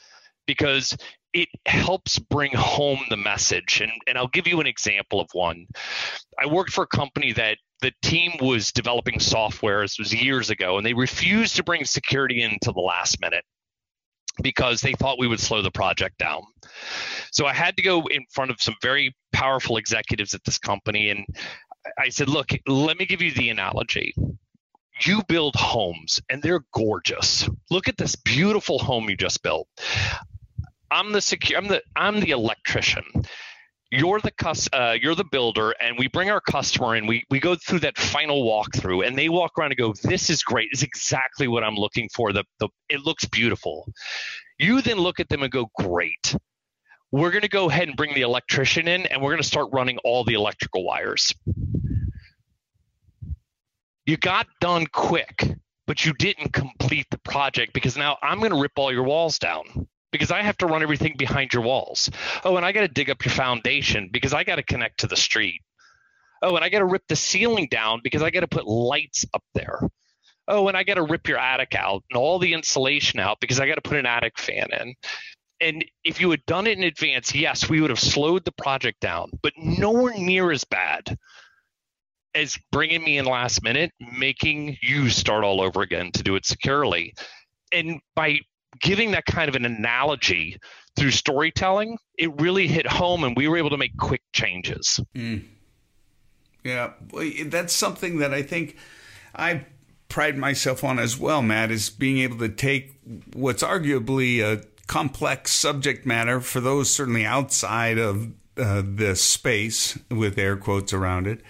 because 0.45 0.95
it 1.33 1.49
helps 1.65 2.19
bring 2.19 2.53
home 2.53 2.99
the 3.09 3.17
message. 3.17 3.81
And, 3.81 3.91
and 4.07 4.17
I'll 4.17 4.27
give 4.27 4.47
you 4.47 4.59
an 4.59 4.67
example 4.67 5.19
of 5.19 5.29
one. 5.33 5.65
I 6.39 6.45
worked 6.45 6.71
for 6.71 6.83
a 6.83 6.87
company 6.87 7.33
that 7.33 7.57
the 7.81 7.91
team 8.01 8.33
was 8.39 8.71
developing 8.71 9.19
software, 9.19 9.81
this 9.81 9.99
was 9.99 10.13
years 10.13 10.49
ago, 10.49 10.77
and 10.77 10.85
they 10.85 10.93
refused 10.93 11.55
to 11.57 11.63
bring 11.63 11.85
security 11.85 12.41
into 12.41 12.71
the 12.71 12.79
last 12.79 13.19
minute 13.19 13.43
because 14.41 14.81
they 14.81 14.93
thought 14.93 15.19
we 15.19 15.27
would 15.27 15.39
slow 15.39 15.61
the 15.61 15.71
project 15.71 16.17
down. 16.17 16.41
So 17.31 17.45
I 17.45 17.53
had 17.53 17.75
to 17.77 17.83
go 17.83 18.07
in 18.07 18.25
front 18.31 18.51
of 18.51 18.61
some 18.61 18.75
very 18.81 19.15
powerful 19.31 19.77
executives 19.77 20.33
at 20.33 20.43
this 20.43 20.57
company 20.57 21.09
and 21.09 21.25
I 21.97 22.09
said, 22.09 22.29
look, 22.29 22.51
let 22.67 22.97
me 22.97 23.05
give 23.05 23.21
you 23.21 23.31
the 23.31 23.49
analogy. 23.49 24.15
You 25.05 25.21
build 25.27 25.55
homes 25.55 26.21
and 26.29 26.41
they're 26.41 26.63
gorgeous. 26.73 27.49
Look 27.69 27.89
at 27.89 27.97
this 27.97 28.15
beautiful 28.15 28.79
home 28.79 29.09
you 29.09 29.17
just 29.17 29.43
built. 29.43 29.67
I'm 30.93 31.11
the 31.11 31.53
I'm 31.57 31.67
the 31.67 31.81
I'm 31.95 32.19
the 32.19 32.31
electrician. 32.31 33.03
You're 33.89 34.19
the 34.19 34.31
cus- 34.31 34.69
uh, 34.71 34.95
you're 34.99 35.15
the 35.15 35.25
builder 35.25 35.73
and 35.81 35.97
we 35.97 36.07
bring 36.07 36.29
our 36.29 36.41
customer 36.41 36.95
in. 36.95 37.05
We, 37.05 37.23
we 37.29 37.39
go 37.39 37.55
through 37.55 37.79
that 37.79 37.97
final 37.97 38.43
walkthrough 38.43 39.05
and 39.05 39.17
they 39.17 39.29
walk 39.29 39.51
around 39.57 39.71
and 39.71 39.77
go 39.77 39.93
this 40.03 40.29
is 40.29 40.43
great. 40.43 40.69
It's 40.71 40.83
exactly 40.83 41.47
what 41.47 41.63
i'm 41.63 41.75
looking 41.75 42.09
for. 42.13 42.31
The, 42.31 42.43
the 42.59 42.69
it 42.89 43.01
looks 43.01 43.25
beautiful. 43.25 43.91
You 44.59 44.81
then 44.81 44.97
look 44.97 45.19
at 45.19 45.29
them 45.29 45.41
and 45.41 45.51
go 45.51 45.69
great. 45.75 46.35
We're 47.11 47.31
going 47.31 47.41
to 47.43 47.49
go 47.49 47.69
ahead 47.69 47.87
and 47.87 47.97
bring 47.97 48.13
the 48.13 48.21
electrician 48.21 48.87
in 48.87 49.05
and 49.07 49.21
we're 49.21 49.31
going 49.31 49.41
to 49.41 49.47
start 49.47 49.69
running 49.71 49.97
all 49.99 50.23
the 50.23 50.33
electrical 50.33 50.83
wires. 50.83 51.33
You 54.05 54.17
got 54.17 54.47
done 54.59 54.85
quick 54.87 55.55
but 55.85 56.05
you 56.05 56.13
didn't 56.13 56.53
complete 56.53 57.05
the 57.11 57.17
project 57.19 57.73
because 57.73 57.97
now 57.97 58.17
i'm 58.23 58.39
going 58.39 58.51
to 58.51 58.59
rip 58.59 58.71
all 58.77 58.91
your 58.91 59.03
walls 59.03 59.37
down 59.37 59.87
because 60.13 60.31
I 60.31 60.43
have 60.43 60.57
to 60.59 60.67
run 60.67 60.83
everything 60.83 61.15
behind 61.17 61.51
your 61.51 61.63
walls. 61.63 62.09
Oh, 62.45 62.55
and 62.55 62.65
I 62.65 62.71
got 62.71 62.81
to 62.81 62.87
dig 62.87 63.09
up 63.09 63.25
your 63.25 63.33
foundation 63.33 64.09
because 64.13 64.33
I 64.33 64.45
got 64.45 64.55
to 64.55 64.63
connect 64.63 65.01
to 65.01 65.07
the 65.07 65.17
street. 65.17 65.61
Oh, 66.41 66.55
and 66.55 66.63
I 66.63 66.69
got 66.69 66.79
to 66.79 66.85
rip 66.85 67.03
the 67.09 67.15
ceiling 67.17 67.67
down 67.69 67.99
because 68.03 68.21
I 68.21 68.29
got 68.29 68.41
to 68.41 68.47
put 68.47 68.67
lights 68.67 69.25
up 69.33 69.43
there. 69.53 69.79
Oh, 70.47 70.67
and 70.67 70.77
I 70.77 70.83
got 70.83 70.95
to 70.95 71.03
rip 71.03 71.27
your 71.27 71.39
attic 71.39 71.75
out 71.75 72.03
and 72.09 72.17
all 72.17 72.39
the 72.39 72.53
insulation 72.53 73.19
out 73.19 73.39
because 73.41 73.59
I 73.59 73.67
got 73.67 73.75
to 73.75 73.81
put 73.81 73.97
an 73.97 74.05
attic 74.05 74.37
fan 74.37 74.67
in. 74.79 74.93
And 75.59 75.85
if 76.03 76.21
you 76.21 76.29
had 76.29 76.45
done 76.45 76.67
it 76.67 76.77
in 76.77 76.83
advance, 76.83 77.33
yes, 77.33 77.69
we 77.69 77.81
would 77.81 77.89
have 77.89 77.99
slowed 77.99 78.45
the 78.45 78.51
project 78.51 78.99
down, 78.99 79.31
but 79.41 79.53
nowhere 79.57 80.13
near 80.17 80.51
as 80.51 80.63
bad 80.65 81.17
as 82.35 82.57
bringing 82.71 83.03
me 83.03 83.17
in 83.17 83.25
last 83.25 83.63
minute, 83.63 83.91
making 84.17 84.77
you 84.81 85.09
start 85.09 85.43
all 85.43 85.61
over 85.61 85.81
again 85.81 86.11
to 86.11 86.23
do 86.23 86.35
it 86.35 86.45
securely. 86.45 87.13
And 87.71 88.01
by 88.15 88.39
giving 88.81 89.11
that 89.11 89.25
kind 89.25 89.49
of 89.49 89.55
an 89.55 89.65
analogy 89.65 90.57
through 90.95 91.11
storytelling, 91.11 91.97
it 92.17 92.39
really 92.39 92.67
hit 92.67 92.85
home 92.85 93.23
and 93.23 93.35
we 93.35 93.47
were 93.47 93.57
able 93.57 93.69
to 93.71 93.77
make 93.77 93.97
quick 93.97 94.21
changes. 94.31 94.99
Mm. 95.15 95.43
Yeah, 96.63 96.91
that's 97.45 97.73
something 97.73 98.19
that 98.19 98.33
I 98.33 98.41
think 98.41 98.77
I 99.35 99.65
pride 100.07 100.37
myself 100.37 100.83
on 100.83 100.99
as 100.99 101.19
well, 101.19 101.41
Matt, 101.41 101.71
is 101.71 101.89
being 101.89 102.19
able 102.19 102.37
to 102.37 102.49
take 102.49 102.93
what's 103.33 103.63
arguably 103.63 104.41
a 104.41 104.63
complex 104.87 105.51
subject 105.51 106.05
matter 106.05 106.39
for 106.39 106.59
those 106.59 106.93
certainly 106.93 107.25
outside 107.25 107.97
of 107.97 108.31
uh, 108.57 108.83
this 108.85 109.23
space 109.23 109.97
with 110.11 110.37
air 110.37 110.55
quotes 110.55 110.93
around 110.93 111.25
it 111.25 111.41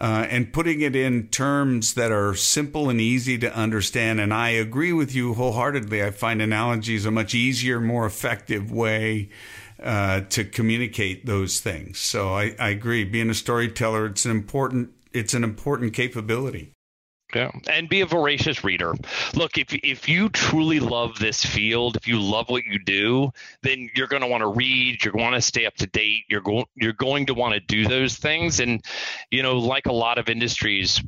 uh, 0.00 0.26
and 0.30 0.52
putting 0.52 0.80
it 0.80 0.96
in 0.96 1.28
terms 1.28 1.94
that 1.94 2.10
are 2.10 2.34
simple 2.34 2.88
and 2.88 3.00
easy 3.00 3.36
to 3.38 3.54
understand. 3.54 4.18
And 4.18 4.32
I 4.32 4.48
agree 4.50 4.92
with 4.92 5.14
you 5.14 5.34
wholeheartedly. 5.34 6.02
I 6.02 6.10
find 6.10 6.40
analogies 6.40 7.04
a 7.04 7.10
much 7.10 7.34
easier, 7.34 7.80
more 7.80 8.06
effective 8.06 8.72
way 8.72 9.28
uh, 9.82 10.22
to 10.30 10.44
communicate 10.44 11.26
those 11.26 11.60
things. 11.60 11.98
So 11.98 12.34
I, 12.34 12.54
I 12.58 12.70
agree. 12.70 13.04
Being 13.04 13.30
a 13.30 13.34
storyteller, 13.34 14.06
it's 14.06 14.24
an 14.24 14.30
important 14.30 14.92
it's 15.12 15.34
an 15.34 15.42
important 15.42 15.92
capability. 15.92 16.72
Yeah, 17.34 17.50
and 17.68 17.88
be 17.88 18.00
a 18.00 18.06
voracious 18.06 18.64
reader. 18.64 18.94
Look, 19.34 19.56
if 19.58 19.72
if 19.72 20.08
you 20.08 20.28
truly 20.28 20.80
love 20.80 21.18
this 21.18 21.44
field, 21.44 21.96
if 21.96 22.08
you 22.08 22.20
love 22.20 22.48
what 22.48 22.64
you 22.64 22.78
do, 22.78 23.32
then 23.62 23.88
you're 23.94 24.08
going 24.08 24.22
to 24.22 24.28
want 24.28 24.42
to 24.42 24.48
read. 24.48 25.04
You're 25.04 25.12
going 25.12 25.32
to 25.32 25.40
stay 25.40 25.66
up 25.66 25.74
to 25.76 25.86
date. 25.86 26.24
You're 26.28 26.40
going 26.40 26.66
you're 26.74 26.92
going 26.92 27.26
to 27.26 27.34
want 27.34 27.54
to 27.54 27.60
do 27.60 27.86
those 27.86 28.16
things. 28.16 28.60
And 28.60 28.84
you 29.30 29.42
know, 29.42 29.58
like 29.58 29.86
a 29.86 29.92
lot 29.92 30.18
of 30.18 30.28
industries, 30.28 31.02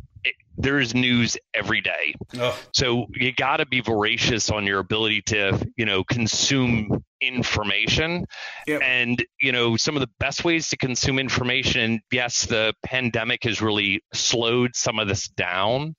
there 0.57 0.79
is 0.79 0.95
news 0.95 1.37
every 1.55 1.81
day. 1.81 2.15
Oh. 2.39 2.59
So 2.73 3.07
you 3.15 3.33
got 3.33 3.57
to 3.59 3.67
be 3.67 3.81
voracious 3.81 4.51
on 4.51 4.67
your 4.67 4.79
ability 4.79 5.23
to, 5.23 5.59
you 5.77 5.87
know, 5.87 6.05
consume 6.05 7.03
information. 7.21 8.27
Yep. 8.67 8.83
And, 8.83 9.25
you 9.41 9.53
know, 9.53 9.77
some 9.77 9.97
of 9.97 10.01
the 10.01 10.11
best 10.19 10.45
ways 10.45 10.69
to 10.69 10.77
consume 10.77 11.19
information, 11.19 12.01
yes, 12.11 12.47
the 12.47 12.75
pandemic 12.85 13.45
has 13.45 13.63
really 13.63 14.03
slowed 14.13 14.77
some 14.77 14.99
of 14.99 15.09
this 15.09 15.29
down, 15.29 15.95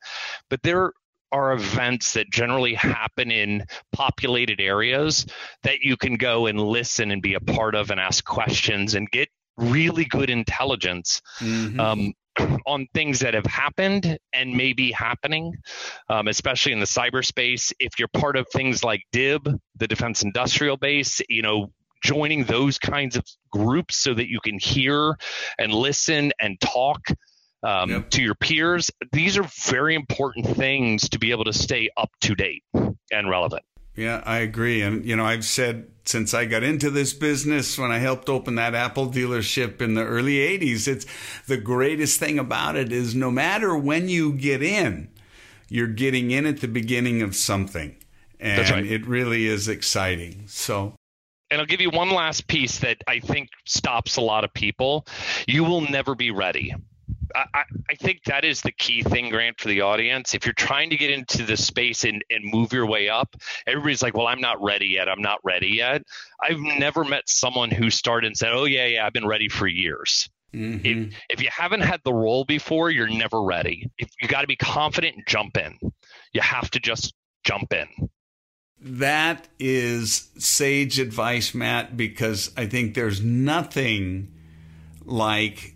but 0.49 0.61
there 0.63 0.93
are 1.31 1.53
events 1.53 2.13
that 2.13 2.29
generally 2.29 2.75
happen 2.75 3.31
in 3.31 3.65
populated 3.91 4.61
areas 4.61 5.25
that 5.63 5.79
you 5.79 5.97
can 5.97 6.15
go 6.15 6.45
and 6.45 6.61
listen 6.61 7.09
and 7.09 7.23
be 7.23 7.33
a 7.33 7.39
part 7.39 7.73
of 7.73 7.89
and 7.89 7.99
ask 7.99 8.23
questions 8.23 8.93
and 8.93 9.09
get 9.09 9.29
really 9.57 10.05
good 10.05 10.29
intelligence. 10.29 11.21
Mm-hmm. 11.39 11.79
Um, 11.79 12.13
on 12.65 12.87
things 12.93 13.19
that 13.19 13.33
have 13.33 13.45
happened 13.45 14.17
and 14.33 14.53
may 14.53 14.73
be 14.73 14.91
happening, 14.91 15.55
um, 16.09 16.27
especially 16.27 16.71
in 16.71 16.79
the 16.79 16.85
cyberspace. 16.85 17.73
If 17.79 17.99
you're 17.99 18.07
part 18.07 18.35
of 18.35 18.47
things 18.49 18.83
like 18.83 19.01
DIB, 19.11 19.59
the 19.77 19.87
Defense 19.87 20.23
Industrial 20.23 20.77
Base, 20.77 21.21
you 21.29 21.41
know, 21.41 21.71
joining 22.03 22.43
those 22.43 22.77
kinds 22.79 23.15
of 23.15 23.23
groups 23.51 23.95
so 23.95 24.13
that 24.13 24.29
you 24.29 24.39
can 24.41 24.59
hear 24.59 25.15
and 25.57 25.73
listen 25.73 26.31
and 26.39 26.59
talk 26.59 26.99
um, 27.63 27.89
yep. 27.89 28.09
to 28.11 28.21
your 28.21 28.35
peers. 28.35 28.91
These 29.11 29.37
are 29.37 29.49
very 29.65 29.95
important 29.95 30.45
things 30.57 31.09
to 31.09 31.19
be 31.19 31.31
able 31.31 31.45
to 31.45 31.53
stay 31.53 31.89
up 31.95 32.11
to 32.21 32.35
date 32.35 32.63
and 33.11 33.29
relevant. 33.29 33.63
Yeah, 33.95 34.23
I 34.25 34.39
agree. 34.39 34.81
And, 34.81 35.05
you 35.05 35.15
know, 35.15 35.25
I've 35.25 35.45
said 35.45 35.87
since 36.05 36.33
I 36.33 36.45
got 36.45 36.63
into 36.63 36.89
this 36.89 37.13
business 37.13 37.77
when 37.77 37.91
I 37.91 37.99
helped 37.99 38.27
open 38.27 38.55
that 38.55 38.75
Apple 38.75 39.09
dealership 39.09 39.81
in 39.81 39.93
the 39.93 40.03
early 40.03 40.37
80s, 40.37 40.87
it's 40.87 41.05
the 41.47 41.57
greatest 41.57 42.19
thing 42.19 42.39
about 42.39 42.75
it 42.75 42.91
is 42.91 43.15
no 43.15 43.31
matter 43.31 43.77
when 43.77 44.09
you 44.09 44.33
get 44.33 44.61
in, 44.61 45.09
you're 45.69 45.87
getting 45.87 46.31
in 46.31 46.45
at 46.45 46.59
the 46.59 46.67
beginning 46.67 47.21
of 47.21 47.35
something. 47.35 47.95
And 48.39 48.69
right. 48.69 48.85
it 48.85 49.07
really 49.07 49.47
is 49.47 49.69
exciting. 49.69 50.43
So, 50.47 50.95
and 51.49 51.61
I'll 51.61 51.67
give 51.67 51.79
you 51.79 51.91
one 51.91 52.09
last 52.09 52.47
piece 52.47 52.79
that 52.79 52.97
I 53.07 53.19
think 53.19 53.49
stops 53.65 54.17
a 54.17 54.21
lot 54.21 54.43
of 54.43 54.53
people. 54.53 55.05
You 55.47 55.63
will 55.63 55.81
never 55.81 56.15
be 56.15 56.31
ready. 56.31 56.75
I, 57.35 57.63
I, 57.89 57.95
think 57.95 58.23
that 58.25 58.45
is 58.45 58.61
the 58.61 58.71
key 58.71 59.03
thing, 59.03 59.29
Grant, 59.29 59.59
for 59.59 59.67
the 59.67 59.81
audience. 59.81 60.33
If 60.33 60.45
you're 60.45 60.53
trying 60.53 60.89
to 60.91 60.97
get 60.97 61.09
into 61.09 61.43
the 61.43 61.57
space 61.57 62.03
and, 62.03 62.23
and 62.29 62.43
move 62.45 62.73
your 62.73 62.85
way 62.85 63.09
up, 63.09 63.35
everybody's 63.67 64.01
like, 64.01 64.15
well, 64.15 64.27
I'm 64.27 64.41
not 64.41 64.61
ready 64.61 64.87
yet. 64.87 65.09
I'm 65.09 65.21
not 65.21 65.39
ready 65.43 65.69
yet. 65.69 66.03
I've 66.41 66.59
never 66.59 67.03
met 67.03 67.23
someone 67.27 67.71
who 67.71 67.89
started 67.89 68.27
and 68.27 68.37
said, 68.37 68.53
oh, 68.53 68.65
yeah, 68.65 68.85
yeah, 68.85 69.05
I've 69.05 69.13
been 69.13 69.27
ready 69.27 69.49
for 69.49 69.67
years. 69.67 70.29
Mm-hmm. 70.53 70.85
If, 70.85 71.13
if 71.29 71.41
you 71.41 71.49
haven't 71.51 71.81
had 71.81 72.01
the 72.03 72.13
role 72.13 72.45
before, 72.45 72.91
you're 72.91 73.07
never 73.07 73.41
ready. 73.41 73.89
If 73.97 74.09
you 74.21 74.27
got 74.27 74.41
to 74.41 74.47
be 74.47 74.55
confident 74.55 75.15
and 75.15 75.27
jump 75.27 75.57
in. 75.57 75.77
You 76.33 76.41
have 76.41 76.69
to 76.71 76.79
just 76.79 77.13
jump 77.43 77.73
in. 77.73 77.87
That 78.79 79.47
is 79.59 80.29
sage 80.37 80.99
advice, 80.99 81.53
Matt, 81.53 81.95
because 81.95 82.51
I 82.57 82.65
think 82.65 82.95
there's 82.95 83.21
nothing 83.21 84.33
like 85.05 85.75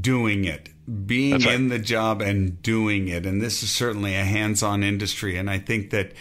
doing 0.00 0.44
it 0.44 0.68
being 1.06 1.32
right. 1.32 1.54
in 1.54 1.68
the 1.68 1.78
job 1.78 2.20
and 2.20 2.60
doing 2.62 3.08
it. 3.08 3.26
And 3.26 3.40
this 3.40 3.62
is 3.62 3.70
certainly 3.70 4.14
a 4.14 4.24
hands 4.24 4.62
on 4.62 4.82
industry. 4.82 5.36
And 5.36 5.48
I 5.48 5.58
think 5.58 5.90
that 5.90 6.12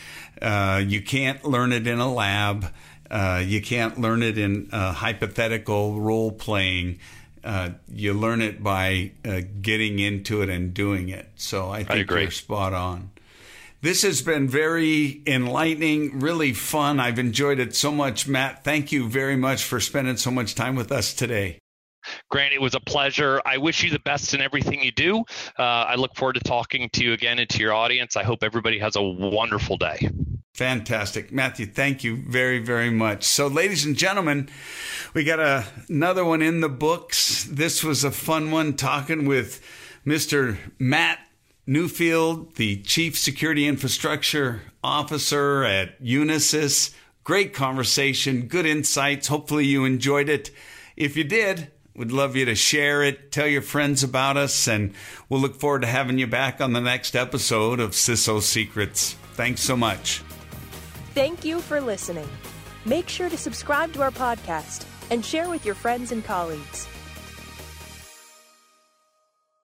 uh, 0.41 0.81
you 0.85 1.01
can't 1.01 1.43
learn 1.43 1.71
it 1.71 1.87
in 1.87 1.99
a 1.99 2.11
lab, 2.11 2.71
uh, 3.09 3.43
you 3.45 3.61
can't 3.61 3.99
learn 3.99 4.23
it 4.23 4.37
in 4.37 4.69
uh, 4.71 4.93
hypothetical 4.93 5.99
role 5.99 6.31
playing. 6.31 6.99
Uh, 7.43 7.71
you 7.91 8.13
learn 8.13 8.41
it 8.41 8.63
by 8.63 9.11
uh, 9.25 9.41
getting 9.61 9.99
into 9.99 10.41
it 10.41 10.49
and 10.49 10.73
doing 10.73 11.09
it. 11.09 11.27
So 11.35 11.69
I 11.69 11.83
think 11.83 12.11
I 12.11 12.19
you're 12.21 12.31
spot 12.31 12.73
on. 12.73 13.09
This 13.81 14.03
has 14.03 14.21
been 14.21 14.47
very 14.47 15.23
enlightening, 15.25 16.19
really 16.19 16.53
fun. 16.53 16.99
I've 16.99 17.17
enjoyed 17.17 17.59
it 17.59 17.75
so 17.75 17.91
much. 17.91 18.27
Matt, 18.27 18.63
thank 18.63 18.91
you 18.91 19.09
very 19.09 19.35
much 19.35 19.63
for 19.63 19.79
spending 19.79 20.17
so 20.17 20.29
much 20.29 20.53
time 20.53 20.75
with 20.75 20.91
us 20.91 21.15
today. 21.15 21.57
Grant, 22.29 22.53
it 22.53 22.61
was 22.61 22.75
a 22.75 22.79
pleasure. 22.79 23.41
I 23.45 23.57
wish 23.57 23.83
you 23.83 23.89
the 23.89 23.99
best 23.99 24.33
in 24.33 24.41
everything 24.41 24.81
you 24.81 24.91
do. 24.91 25.19
Uh, 25.57 25.63
I 25.63 25.95
look 25.95 26.15
forward 26.15 26.33
to 26.33 26.41
talking 26.41 26.89
to 26.93 27.03
you 27.03 27.13
again 27.13 27.39
and 27.39 27.49
to 27.49 27.59
your 27.59 27.73
audience. 27.73 28.15
I 28.15 28.23
hope 28.23 28.43
everybody 28.43 28.79
has 28.79 28.95
a 28.95 29.01
wonderful 29.01 29.77
day. 29.77 30.09
Fantastic. 30.53 31.31
Matthew, 31.31 31.65
thank 31.65 32.03
you 32.03 32.17
very, 32.17 32.59
very 32.59 32.89
much. 32.89 33.23
So, 33.23 33.47
ladies 33.47 33.85
and 33.85 33.95
gentlemen, 33.95 34.49
we 35.13 35.23
got 35.23 35.39
a, 35.39 35.65
another 35.87 36.25
one 36.25 36.41
in 36.41 36.59
the 36.61 36.69
books. 36.69 37.45
This 37.45 37.83
was 37.83 38.03
a 38.03 38.11
fun 38.11 38.51
one 38.51 38.75
talking 38.75 39.25
with 39.25 39.61
Mr. 40.05 40.57
Matt 40.77 41.19
Newfield, 41.67 42.55
the 42.55 42.77
Chief 42.81 43.17
Security 43.17 43.65
Infrastructure 43.65 44.61
Officer 44.83 45.63
at 45.63 46.01
Unisys. 46.01 46.93
Great 47.23 47.53
conversation, 47.53 48.47
good 48.47 48.65
insights. 48.65 49.29
Hopefully, 49.29 49.65
you 49.65 49.85
enjoyed 49.85 50.27
it. 50.27 50.51
If 50.97 51.15
you 51.15 51.23
did, 51.23 51.71
we'd 51.95 52.11
love 52.11 52.35
you 52.35 52.45
to 52.45 52.55
share 52.55 53.03
it, 53.03 53.31
tell 53.31 53.47
your 53.47 53.61
friends 53.61 54.03
about 54.03 54.37
us, 54.37 54.67
and 54.67 54.93
we'll 55.29 55.41
look 55.41 55.59
forward 55.59 55.81
to 55.81 55.87
having 55.87 56.17
you 56.17 56.27
back 56.27 56.61
on 56.61 56.73
the 56.73 56.81
next 56.81 57.15
episode 57.15 57.79
of 57.79 57.91
CISO 57.91 58.41
Secrets. 58.41 59.13
Thanks 59.33 59.61
so 59.61 59.75
much. 59.75 60.21
Thank 61.13 61.43
you 61.43 61.59
for 61.59 61.81
listening. 61.81 62.29
Make 62.85 63.09
sure 63.09 63.29
to 63.29 63.37
subscribe 63.37 63.93
to 63.93 64.01
our 64.01 64.11
podcast 64.11 64.85
and 65.09 65.25
share 65.25 65.49
with 65.49 65.65
your 65.65 65.75
friends 65.75 66.11
and 66.11 66.23
colleagues. 66.23 66.87